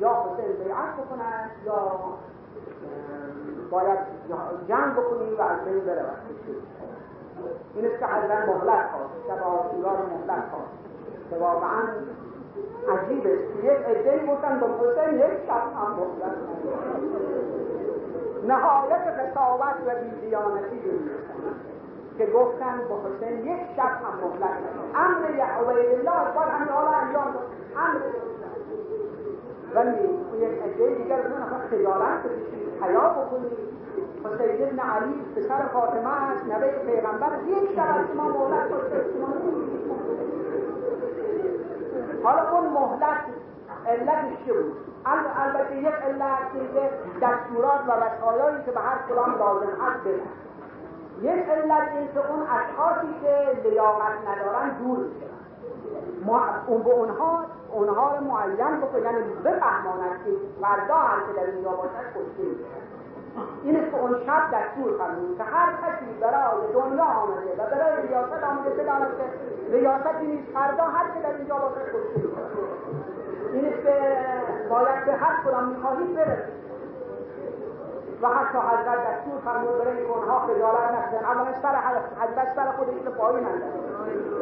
یا 0.00 0.08
حسین 0.08 0.64
بیعت 0.64 0.96
بکنن 0.96 1.50
یا 1.66 1.74
باید 3.70 3.98
جنگ 4.68 4.92
بکنی 4.92 5.34
و 5.34 5.42
از 5.42 5.64
بین 5.64 5.80
برود 5.80 6.18
این 7.74 7.86
است 7.86 7.98
که 7.98 8.06
حضرت 8.06 8.48
مهلت 8.48 8.90
خواست 8.90 9.14
شب 9.26 9.42
آشورا 9.42 9.92
رو 9.92 10.06
مهلت 10.06 10.44
خواست 10.50 10.72
که 11.30 11.36
واقعا 11.36 11.82
عجیب 12.88 13.26
است 13.26 13.64
یک 13.64 13.96
عده 13.96 14.26
گفتن 14.26 14.60
به 14.60 14.66
حسین 14.66 15.18
یک 15.18 15.46
شب 15.46 15.62
هم 15.76 15.92
مهلت 15.92 16.36
نهایت 18.46 19.02
قصاوت 19.18 19.74
و 19.86 19.90
بیدیانتی 20.04 20.80
رو 20.84 20.98
که 22.20 22.26
گفتن 22.26 22.80
با 22.88 23.00
حسین 23.00 23.46
یک 23.46 23.60
شب 23.76 23.82
هم 23.82 24.14
مهلت 24.20 24.56
امر 24.94 25.24
عبیدالله 25.26 26.34
باید 26.34 26.48
همین 26.48 26.68
حالا 26.68 26.88
انجام 26.88 27.34
امر 27.76 28.00
ولی 29.74 29.90
یک 30.44 30.62
عده 30.62 30.94
دیگر 30.94 31.22
بودن 31.22 31.68
خجالت 31.70 32.22
بکشید 32.22 32.82
حیا 32.82 33.00
بکنید. 33.00 33.52
حسین 34.24 34.62
ابن 34.62 34.78
علی 34.78 35.14
پسر 35.36 35.66
فاطمه 35.72 36.30
است 36.30 36.44
نبی 36.44 36.92
پیغمبر 36.92 37.30
یک 37.46 37.74
شب 37.76 37.98
از 37.98 38.06
شما 38.12 38.28
مهلت 38.28 38.70
حالا 42.24 42.50
اون 42.50 42.68
مهلت 42.68 43.24
علتش 43.86 44.46
چه 44.46 44.52
بود؟ 44.52 44.76
البته 45.36 45.76
یک 45.76 45.86
علت 45.86 46.52
که 46.52 46.90
دستورات 47.22 47.80
و 47.88 47.92
وسایلی 47.92 48.64
که 48.64 48.70
به 48.70 48.80
هر 48.80 48.98
کلام 49.08 49.38
لازم 49.38 49.66
هست 49.66 50.00
بدن 50.04 50.49
یک 51.20 51.48
علت 51.48 51.88
این 51.96 52.08
که 52.14 52.30
اون 52.30 52.42
اشخاصی 52.42 53.14
که 53.22 53.68
لیاقت 53.68 54.12
ندارن 54.28 54.68
دور 54.78 54.98
میشن. 54.98 55.30
اون 56.66 56.82
به 56.82 56.90
اونها 56.90 57.44
اونها 57.72 58.16
رو 58.16 58.24
معین 58.24 58.80
بکنه 58.80 59.02
یعنی 59.02 59.18
بفهمانند 59.44 60.24
که 60.24 60.30
فردا 60.60 60.94
هر 60.94 61.20
که 61.26 61.40
در 61.40 61.46
اینجا 61.46 61.70
باشد 61.70 62.06
کشته 62.14 62.42
این 63.62 63.90
که 63.90 63.96
اون 64.00 64.10
شب 64.26 64.42
دستور 64.52 64.98
فرمود 64.98 65.38
که 65.38 65.44
هر 65.44 65.72
کسی 65.72 66.20
برای 66.20 66.72
دنیا 66.74 67.04
آمده 67.04 67.52
و 67.58 67.70
برای 67.70 68.06
ریاست 68.06 68.44
آمده 68.44 68.70
بداند 68.70 69.08
که 69.18 69.24
ریاستی 69.72 70.26
نیست 70.26 70.52
فردا 70.54 70.84
هر 70.84 71.04
که 71.14 71.20
در 71.20 71.36
اینجا 71.36 71.54
باشد 71.54 71.86
کشته 71.86 72.28
این 73.52 73.70
که 73.82 74.16
باید 74.70 75.04
به 75.04 75.12
هر 75.12 75.44
کدام 75.44 75.68
می‌خواهید 75.68 76.14
برسید. 76.14 76.69
و 78.22 78.28
حتی 78.28 78.58
حضرت 78.58 78.98
دستور 79.06 79.40
فرمود 79.44 79.78
برای 79.78 80.06
که 80.06 80.12
اونها 80.12 80.40
خجالت 80.40 80.90
نکنن 80.90 81.24
اولا 81.24 81.52
سر 81.62 81.76
حضرت 82.22 82.54
سر 82.56 82.72
خودش 82.72 83.06
رو 83.06 83.12
پایین 83.12 83.46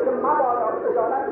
که 0.04 0.10
مبادا 0.10 0.66
خجالت 0.88 1.24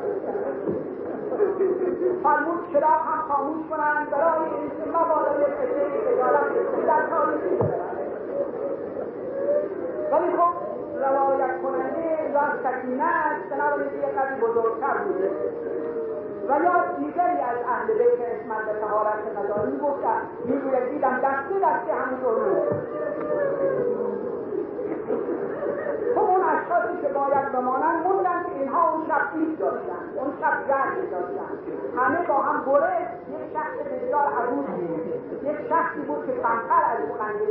فرمود 2.22 2.72
چراغ 2.72 3.00
هم 3.00 3.22
خاموش 3.28 3.66
کنند. 3.70 4.10
برای 4.10 4.50
اینکه 4.50 4.98
مبادا 4.98 5.40
یک 5.40 5.54
عده 5.54 5.84
خجالت 6.06 6.86
در 6.86 7.06
تاریخی 7.10 7.56
ولی 10.12 10.36
خب 10.36 10.52
روایت 11.00 11.62
کننده 11.62 12.32
زن 12.32 12.52
سکینه 12.64 13.04
است. 13.04 13.50
بنابراین 13.50 14.00
یه 14.00 14.06
قدری 14.06 14.40
بزرگتر 14.40 14.98
بوده. 14.98 15.30
و 16.48 16.62
یا 16.64 16.96
دیگری 16.98 17.40
از 17.50 17.58
اهل 17.68 17.86
بیت 17.86 18.20
اسمت 18.20 18.64
به 18.66 18.80
تهارت 18.80 19.38
نداری 19.38 19.72
می‌گفتن 19.72 20.20
می‌گوید 20.44 20.90
دیدم 20.90 21.16
دسته 21.16 21.54
دسته 21.54 21.92
همینطور 21.94 22.34
خب 26.14 26.22
اون 26.22 26.40
اشخاصی 26.40 27.02
که 27.02 27.08
باید 27.08 27.52
بمانند 27.52 28.06
موندن 28.06 28.42
که 28.42 28.60
اینها 28.60 28.92
اون 28.92 29.06
شب 29.06 29.20
ایش 29.34 29.58
داشتن 29.58 30.04
اون 30.16 30.32
شب 30.40 30.68
گرد 30.68 31.10
داشتن 31.10 31.50
همه 31.96 32.26
با 32.26 32.34
هم 32.34 32.64
بره 32.64 33.08
یک 33.28 33.52
شخص 33.52 33.74
بسیار 33.86 34.24
عبود 34.24 34.66
یک 35.42 35.68
شخصی 35.68 36.00
بود 36.00 36.26
که 36.26 36.32
کمتر 36.32 36.82
از 36.92 36.98
او 37.08 37.14
خنده 37.18 37.46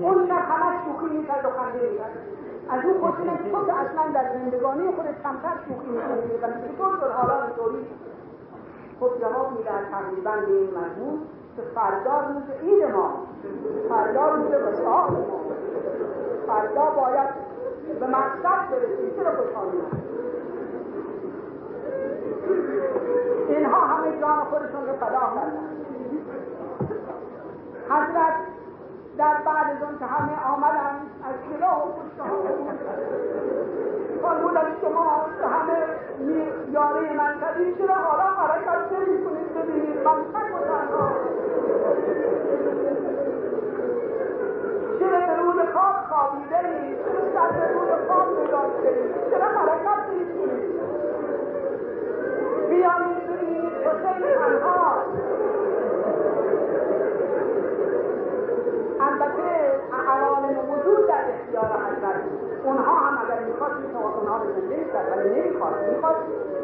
اون 0.00 0.26
شب 0.26 0.32
همه 0.32 0.78
شوخی 0.84 1.16
می‌کرد 1.16 1.44
و 1.44 1.50
خنده 1.50 1.90
می‌کرد 1.90 2.18
از 2.70 2.84
اون 2.84 2.94
پرسیدم 3.00 3.36
تو 3.36 3.66
که 3.66 3.72
اصلا 3.72 4.12
در 4.14 4.32
زندگانی 4.32 4.92
خودت 4.96 5.22
کمتر 5.22 5.56
شوخی 5.68 5.88
می‌کنی 5.88 6.36
و 6.42 6.68
چطور 6.68 6.96
شد 7.00 7.10
حالا 7.10 7.42
اینطوری 7.42 7.86
خب 9.00 9.10
جواب 9.20 9.58
میدن 9.58 9.80
تقریبا 9.90 10.30
به 10.30 10.52
این 10.52 10.70
مضمون 10.70 11.18
که 11.56 11.62
فردا 11.74 12.20
روز 12.20 12.42
عید 12.62 12.84
ما 12.84 13.10
فردا 13.88 14.34
روز 14.34 14.46
وسال 14.46 15.10
ما. 15.10 15.40
فردا 16.46 16.90
باید 16.90 17.28
به 18.00 18.06
مقصد 18.06 18.70
برسیم. 18.70 19.16
چرا 19.16 19.30
خوشحالی 19.36 19.78
اینها 23.48 23.80
همه 23.80 24.20
جان 24.20 24.44
خودشون 24.44 24.86
رو 24.86 24.92
فدا 24.92 25.20
کردن. 25.34 25.68
حضرت 27.88 28.34
در 29.18 29.34
بعد 29.34 29.76
از 29.76 29.82
اون 29.82 29.98
که 29.98 30.04
همه 30.04 30.32
آمدن 30.54 30.96
از 31.24 31.34
سلاح 31.50 31.78
و 31.78 31.88
کشته 31.88 32.24
فرمودن 34.22 34.76
شما 34.80 35.26
همه 35.50 35.78
یاره 36.72 37.12
من 37.16 37.40
کردید 37.40 37.78
چرا 37.78 37.94
حالا 37.94 38.22
حرکت 38.22 38.92
نمی 38.92 39.24
کنید 39.24 39.54
ببینید 39.54 39.96
من 40.04 40.12
تک 40.12 40.54
و 40.54 40.58
تنها 40.58 41.10
چرا 44.98 45.18
به 45.26 45.36
روی 45.36 45.66
خواب 45.72 45.96
خوابیده 46.08 46.58
اید 46.58 46.98
چرا 47.04 47.22
سر 47.34 47.52
به 47.58 47.66
روی 47.72 48.06
خواب 48.08 48.28
نگاشته 48.40 48.88
اید 48.88 49.30
چرا 49.30 49.48
حرکت 49.48 50.08
نمی 50.10 50.26
کنید 50.38 50.80
بیایید 52.68 53.26
ببینید 53.26 53.72
حسین 53.72 54.22
تنها 54.34 54.83
البته 59.14 59.48
عوالم 60.08 60.70
وجود 60.70 61.06
در 61.08 61.24
اختیار 61.34 61.64
حضرت 61.64 62.20
اونها 62.64 62.94
هم 62.94 63.18
اگر 63.24 63.40
می‌خواد 63.44 63.72
می‌تونه 63.80 64.16
اونها 64.16 64.36
رو 64.36 64.44
زنده 64.52 64.84
کرد 64.92 65.18
ولی 65.18 65.40
نمی‌خواد 65.40 65.74
می‌خواد 65.90 66.16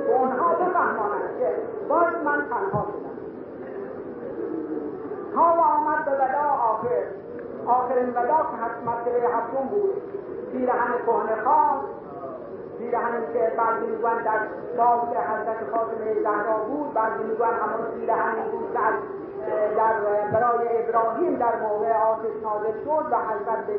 به 0.07 0.15
اونها 0.15 0.55
بفهمانند 0.55 1.39
که 1.39 1.49
باز 1.89 2.13
من 2.25 2.47
تنها 2.51 2.87
شدم 2.93 3.17
تا 5.35 5.43
آمد 5.43 6.05
به 6.05 6.11
ودا 6.11 6.49
آخر. 6.73 7.03
آخرین 7.67 8.11
ودا 8.11 8.37
که 8.37 8.87
مرتبه 8.87 9.29
هفتم 9.37 9.67
بود. 9.71 10.03
پیرهن 10.53 10.93
کهنه 11.07 11.43
خواست 11.45 11.87
پیرهنی 12.79 13.27
که 13.33 13.53
بعضی 13.57 13.87
می‌گوین 13.87 14.23
در 14.25 14.41
باب 14.77 15.09
حضرت 15.09 15.65
فاطمه 15.73 16.23
زهرا 16.23 16.59
بود 16.69 16.95
بعضی 16.95 17.23
می‌گوین 17.25 17.51
همون 17.51 17.87
پیرهنی 17.95 18.51
بود 18.51 18.73
که 18.73 18.79
در 19.77 19.93
برای 20.33 20.69
ابراهیم 20.83 21.37
در 21.37 21.61
موقع 21.61 21.93
آتش 21.93 22.35
نازل 22.43 22.73
شد 22.85 23.13
و 23.13 23.17
حضرت 23.17 23.67
به 23.67 23.75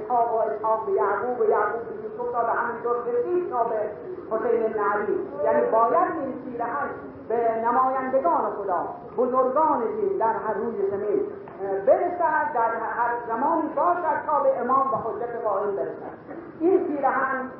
اسحاق 0.00 0.34
و 0.34 0.36
اسحاق 0.36 0.86
به 0.86 0.92
یعقوب 0.92 1.40
و 1.40 1.44
یعقوب 1.44 1.82
به 1.88 1.94
یوسف 1.94 2.32
داد 2.32 2.44
و 2.44 2.52
همینطور 2.52 2.96
رسید 3.06 3.50
تا 3.50 3.64
به 3.64 3.80
حسین 4.30 4.62
بن 4.62 4.78
علی. 4.78 5.18
یعنی 5.44 5.70
باید 5.70 6.12
این 6.20 6.32
پیرهن 6.44 6.88
به 7.28 7.62
نمایندگان 7.64 8.52
خدا 8.62 8.88
بزرگان 9.16 9.80
دین 9.80 10.18
در 10.18 10.32
هر 10.32 10.54
روی 10.54 10.90
زمین 10.90 11.26
برسد 11.86 12.52
در 12.54 12.70
هر 12.96 13.10
زمانی 13.28 13.68
باشد 13.76 14.26
تا 14.26 14.40
به 14.40 14.60
امام 14.60 14.92
و 14.92 14.96
حجت 14.96 15.44
قائم 15.44 15.76
برسد. 15.76 16.16
این 16.60 16.86
پیرهن 16.86 17.50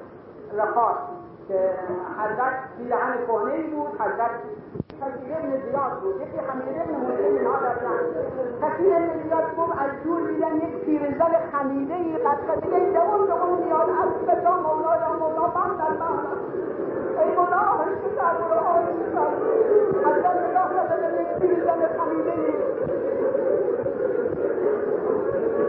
رخاست 0.53 1.01
که 1.49 1.71
حضرت 2.19 2.55
پیرهن 2.79 3.27
کهنه 3.27 3.71
بود 3.71 4.01
حضرت 4.01 4.31
یکی 4.97 6.39
حمید 6.49 6.79
ابن 6.81 6.95
حسین 7.07 7.37
اینها 7.37 7.61
داشتن 7.61 7.99
کثیر 8.63 8.95
ابن 8.97 9.23
زیاد 9.23 9.57
گفت 9.57 9.73
از 9.79 9.91
دور 10.05 10.21
دیدن 10.29 10.57
یک 10.57 10.85
پیرزن 10.85 11.33
خمیده 11.53 11.95
ای 11.95 12.17
قد 12.17 12.39
قدیده 12.51 12.93
جوان 12.93 13.27
جوان 13.27 13.63
میاد 13.65 13.91
از 13.91 14.27
بتا 14.27 14.51
یا 14.51 15.13
مولا 15.19 15.47
بند 15.49 15.79
در 15.79 17.23
ای 17.23 17.31
مولا 17.35 17.57
آهش 17.57 17.99
کر 18.17 18.33
مولا 18.41 18.61
آهش 18.61 18.87
کر 19.15 19.31
حضرت 20.05 20.37
نگاه 20.49 20.71
نزدن 20.73 21.21
یک 21.21 21.29
پیرزن 21.41 21.81
خمیده 21.99 22.33
ای 22.33 22.53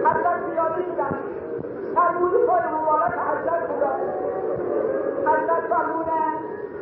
حضرت 0.05 0.39
زیاده 0.51 0.81
شدن 0.85 1.19
سرمود 1.95 2.45
پای 2.45 2.61
مبارک 2.73 3.13
حضرت 3.13 3.67
بودن 3.67 3.99
حضرت 5.21 5.63
فرمودن 5.69 6.33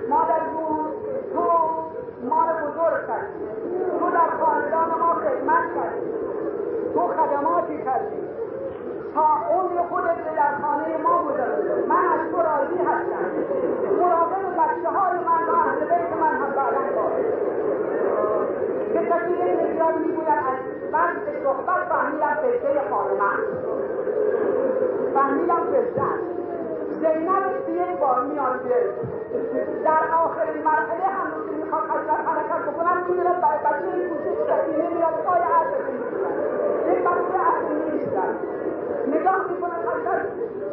مادر 0.09 0.39
جون 0.51 0.85
تو 1.33 1.41
ما 2.29 2.41
رو 2.45 2.67
بزرگ 2.67 3.07
کردی 3.07 3.45
تو 3.99 4.11
در 4.11 4.45
خاندان 4.45 4.89
ما 4.99 5.13
خدمت 5.13 5.75
کردی 5.75 6.11
تو 6.93 7.07
خدماتی 7.07 7.83
کردی 7.83 8.15
تا 9.15 9.27
عمر 9.51 9.81
خودت 9.89 10.17
رو 10.27 10.35
در 10.35 10.51
خانه 10.61 10.97
ما 10.97 11.23
گذاشتی 11.23 11.87
من 11.87 12.05
از 12.13 12.31
تو 12.31 12.37
راضی 12.37 12.79
هستم. 12.89 13.25
مراقب 13.99 14.45
بچه 14.59 14.89
های 14.89 15.19
من 15.19 15.43
و 15.49 15.55
اهل 15.55 15.79
بیت 15.79 16.11
من 16.21 16.35
هم 16.35 16.51
بعدا 16.55 16.83
باش 16.95 17.25
که 18.93 18.99
کثیر 18.99 19.43
نگران 19.61 19.97
می‌گوید 19.97 20.27
از 20.27 20.91
بعد 20.91 21.15
صحبت 21.43 21.81
فهمیدم 21.89 22.35
فرشه 22.41 22.81
خانمان 22.89 23.39
فهمیدم 25.13 25.63
فرشه 25.71 26.09
زینب 26.89 27.69
یک 27.69 27.99
بار 27.99 28.23
میاد 28.23 28.59
در 29.85 30.15
آخرین 30.25 30.63
مرحله 30.63 31.05
هم 31.05 31.31
که 31.49 31.55
می‌خواد 31.63 31.83
حرکت 32.25 32.69
بکنن 32.69 33.03
می‌بینن 33.07 33.41
برای 33.41 33.59
بچه 33.65 33.97
این 33.97 34.09
کوچه 34.09 34.31
سکینه 34.47 34.89
میاد 34.89 35.13
پای 35.25 35.41
نگاه 39.15 39.41
می‌کنن 39.49 39.81
مثلا 39.89 40.15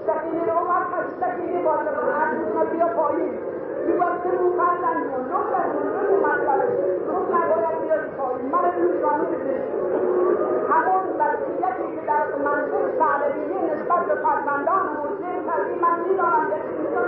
سکینه 0.07 0.53
اومد 0.59 0.87
از 0.99 1.07
سکینه 1.21 1.63
بالا 1.63 1.93
هر 2.19 2.35
می‌کنن 2.35 2.65
بیا 2.73 2.87
پایین. 2.87 3.35
میباسته 3.87 4.31
رو 4.39 4.47
قلبن 4.61 4.99
رو 5.11 5.19
رو 5.31 5.41
رو 6.09 6.17
مطلبه 6.27 6.67
رو 7.09 7.17
نباید 7.35 7.77
بیاری 7.83 8.09
پایین. 8.19 8.47
من 8.53 8.65
میزانی 8.81 9.27
بده 9.33 9.55
همون 10.71 11.05
وضعیتی 11.21 11.87
که 11.95 12.03
در 12.07 12.25
منظور 12.45 12.87
سعلویه 12.99 13.75
نسبت 13.75 14.03
به 14.07 14.15
فرزندان 14.15 14.85
موسیقی 14.99 15.41
من 15.83 15.97
می‌دانم 16.09 16.47
که 16.51 17.01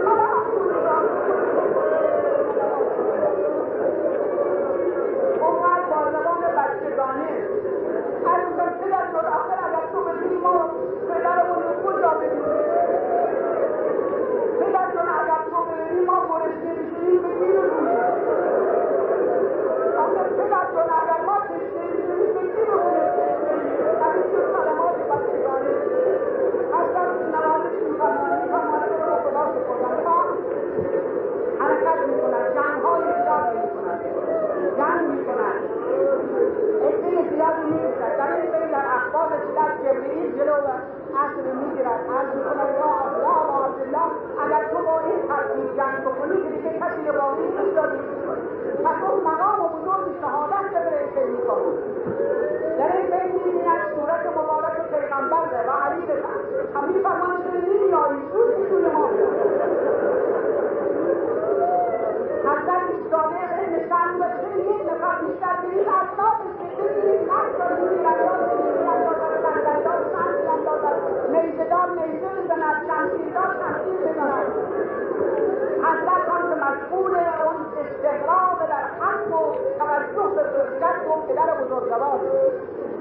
پیغمبر 55.34 55.68
و 55.68 55.72
علی 55.72 56.06
رسن 56.06 56.38
هم 56.74 56.88
میفرماند 56.88 57.44
که 57.44 57.50
نمیایی 57.58 58.20
زود 58.32 58.68
توی 58.68 58.86
ما. 58.92 59.08
حضرت 62.44 62.82
ایستاده 62.90 63.36
علم 63.36 63.88
شن 63.88 64.14
و 64.20 64.24
چه 64.40 64.60
یک 64.60 64.82
نفر 64.92 65.14
بیشتر 65.24 65.56
به 65.62 65.68
این 65.68 65.84
ببینید 66.78 67.30
نقش 67.30 67.52
داره 67.58 67.76
نیزهدار 71.32 71.88
نیزه 71.90 72.28
بزند 72.28 72.86
شمشیردار 72.86 73.56
شمشیر 73.60 74.12
بزند 74.12 74.52
حضرت 75.84 76.28
هم 76.28 76.42
که 76.48 76.56
مشغول 76.64 77.14
اون 77.16 77.60
استقرار 77.80 78.66
در 78.68 78.84
حق 79.00 79.32
و 79.32 79.54
توجه 79.78 80.34
به 80.36 80.42
فرصت 80.42 81.06
و 81.08 81.32
پدر 81.32 81.54
بزرگوار. 81.54 82.20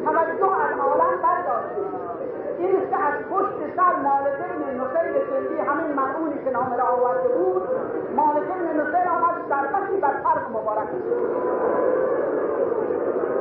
توجه 0.06 0.52
از 0.66 0.80
عالم 0.80 1.22
برداشته 1.24 1.84
این 2.58 2.76
است 2.76 2.90
که 2.90 2.98
از 2.98 3.13
پشت 3.30 3.76
سر 3.76 3.96
مالک 4.04 4.40
ابن 4.50 4.82
نصیر 4.82 5.14
سندی 5.30 5.58
همین 5.70 5.96
مرعونی 5.96 6.44
که 6.44 6.52
نام 6.52 6.74
را 6.78 6.84
آورده 6.84 7.28
بود 7.28 7.64
مالک 8.16 8.52
ابن 8.52 8.82
نصیر 8.82 9.10
آمد 9.10 9.36
ضربتی 9.50 9.98
بر 10.02 10.14
فرق 10.24 10.50
مبارک. 10.50 10.88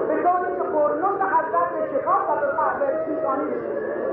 به 0.09 0.15
طوری 0.15 0.57
که 0.57 0.63
قرنوس 0.63 1.21
حضرت 1.21 1.69
به 1.75 1.99
شکاف 1.99 2.31
و 2.31 2.41
به 2.41 2.47
فرق 2.57 3.05
پیشانی 3.05 3.53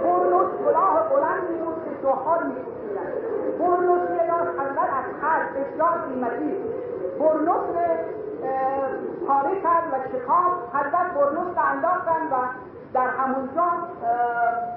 قرنوس 0.03 0.47
کلاه 0.65 1.09
بلندی 1.09 1.53
بود 1.63 1.75
که 1.85 2.01
جوهر 2.01 2.43
میپوشیدند. 2.43 3.13
قرنوس 3.59 4.09
یه 4.09 4.27
داشت 4.27 4.59
حضرت 4.59 4.89
از 4.99 5.07
خرد 5.21 5.49
بسیار 5.53 5.97
قیمتی. 6.07 6.55
قرنوس 7.19 7.67
پاره 9.27 9.61
کرد 9.61 9.83
و 9.93 9.95
شکاف 10.11 10.53
حضرت 10.75 11.07
قرنوس 11.15 11.57
را 11.57 11.63
انداختند 11.63 12.31
و 12.31 12.35
در 12.93 13.07
همونجا 13.07 13.63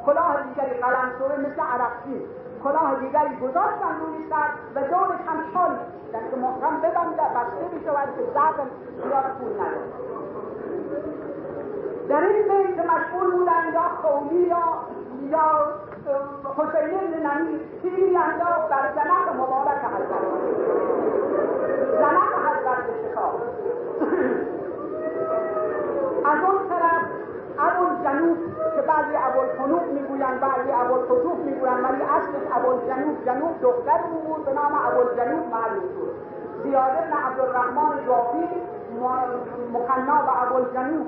کلاه 0.06 0.36
دیگری 0.42 0.80
قلمسوه 0.80 1.36
مثل 1.38 1.60
عرقچی. 1.60 2.26
کلاه 2.64 2.94
دیگری 3.00 3.36
گذاشتن 3.36 3.94
روی 4.00 4.28
سر 4.30 4.48
و 4.74 4.80
دورش 4.80 5.20
هم 5.26 5.38
شال 5.54 5.70
میکشیدن 5.70 6.30
که 6.30 6.36
محرم 6.36 6.80
ببنده 6.80 7.22
بسته 7.22 7.78
بشود 7.78 8.08
که 8.16 8.22
زخم 8.34 8.66
زیاد 9.02 9.24
پول 9.38 9.52
نداره. 9.52 9.92
در 12.08 12.20
این 12.20 12.48
بین 12.48 12.76
که 12.76 12.82
مشغول 12.82 13.30
بودن 13.30 13.72
یا 13.74 13.88
خولی 14.02 14.42
یا 14.42 14.62
یا 15.30 15.46
حسین 16.56 17.26
نمیر 17.26 17.60
تیری 17.82 18.16
انداخت 18.16 18.68
بر 18.68 18.92
زنق 18.94 19.36
مبارک 19.36 19.78
حضرت. 19.94 20.24
زنق 21.98 22.32
حضرت 22.46 22.84
شکار. 23.02 23.34
از 26.24 26.38
اون 26.44 26.68
طرف 26.68 26.91
ابوالجنوب 27.68 28.38
که 28.74 28.82
بعضی 28.82 29.16
ابوالفنوق 29.28 29.82
می‌گویند 29.92 30.40
بعضی 30.40 30.72
ابوالفتوح 30.72 31.36
می‌گویند 31.36 31.84
ولی 31.84 32.02
اصلش 32.02 32.46
ابوالجنوب 32.56 33.24
جنوب 33.26 33.60
دختر 33.62 33.98
بود 33.98 34.44
به 34.44 34.52
نام 34.52 34.72
ابوالجنوب 34.88 35.42
معلوم 35.54 35.88
شد. 35.94 36.12
زیاد 36.62 36.90
ابن 36.90 37.12
عبدالرحمن 37.26 38.06
جافی 38.06 38.48
مخنا 39.72 40.22
به 40.22 40.42
ابوالجنوب. 40.42 41.06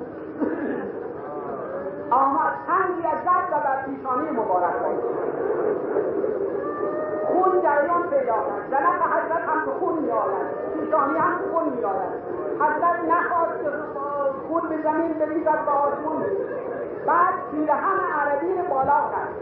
آمد 2.11 2.53
سنگی 2.67 3.07
از 3.07 3.19
زد 3.25 3.53
و 3.53 3.57
بر 3.65 3.83
پیشانی 3.87 4.31
مبارک 4.31 4.75
بود 4.75 6.44
خون 7.27 7.63
جریان 7.63 8.03
پیدا 8.11 8.35
کرد. 8.35 8.71
زنق 8.71 9.01
حضرت 9.15 9.49
هم 9.49 9.65
به 9.65 9.71
خون 9.71 9.99
میآید 9.99 10.47
پیشانی 10.75 11.19
هم 11.19 11.39
خون 11.53 11.73
میآید 11.77 12.13
حضرت 12.61 12.99
نخواست 13.09 13.61
که 13.63 13.71
خون 14.49 14.69
به 14.69 14.83
زمین 14.83 15.13
بریزد 15.13 15.65
به 15.65 15.71
آسمون 15.71 16.23
بعد 17.07 17.35
پیرهن 17.51 18.01
عربی 18.21 18.69
بالا 18.71 19.01
کرد. 19.13 19.33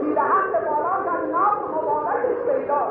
پیرهن 0.00 0.46
رو 0.54 0.70
بالا 0.70 0.94
کرد. 1.04 1.30
ناف 1.32 1.58
مبارکش 1.74 2.36
پیدا 2.46 2.88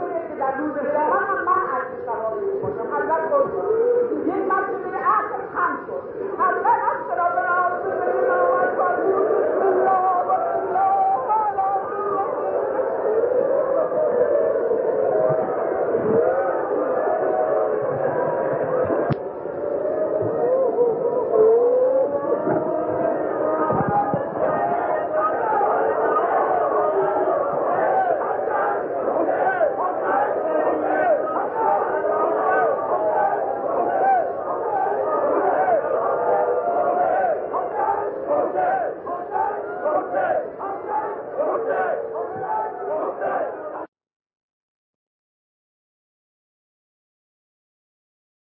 می‌کنه 0.00 0.28
که 0.28 0.34
در 0.34 0.56
روز 0.58 0.72
قیامت 0.72 1.28
هم 1.28 1.44
من 1.44 1.62
عرض 1.74 1.90
سواری 2.06 2.46
می‌کنم 2.46 2.94
حضرت 2.94 3.30
گفت 3.32 3.52
یک 4.26 4.42
مرتبه 4.48 4.98
عصر 4.98 5.40
خم 5.54 5.76
شد. 5.86 6.02
حضرت 6.38 6.66
عصر 6.90 7.19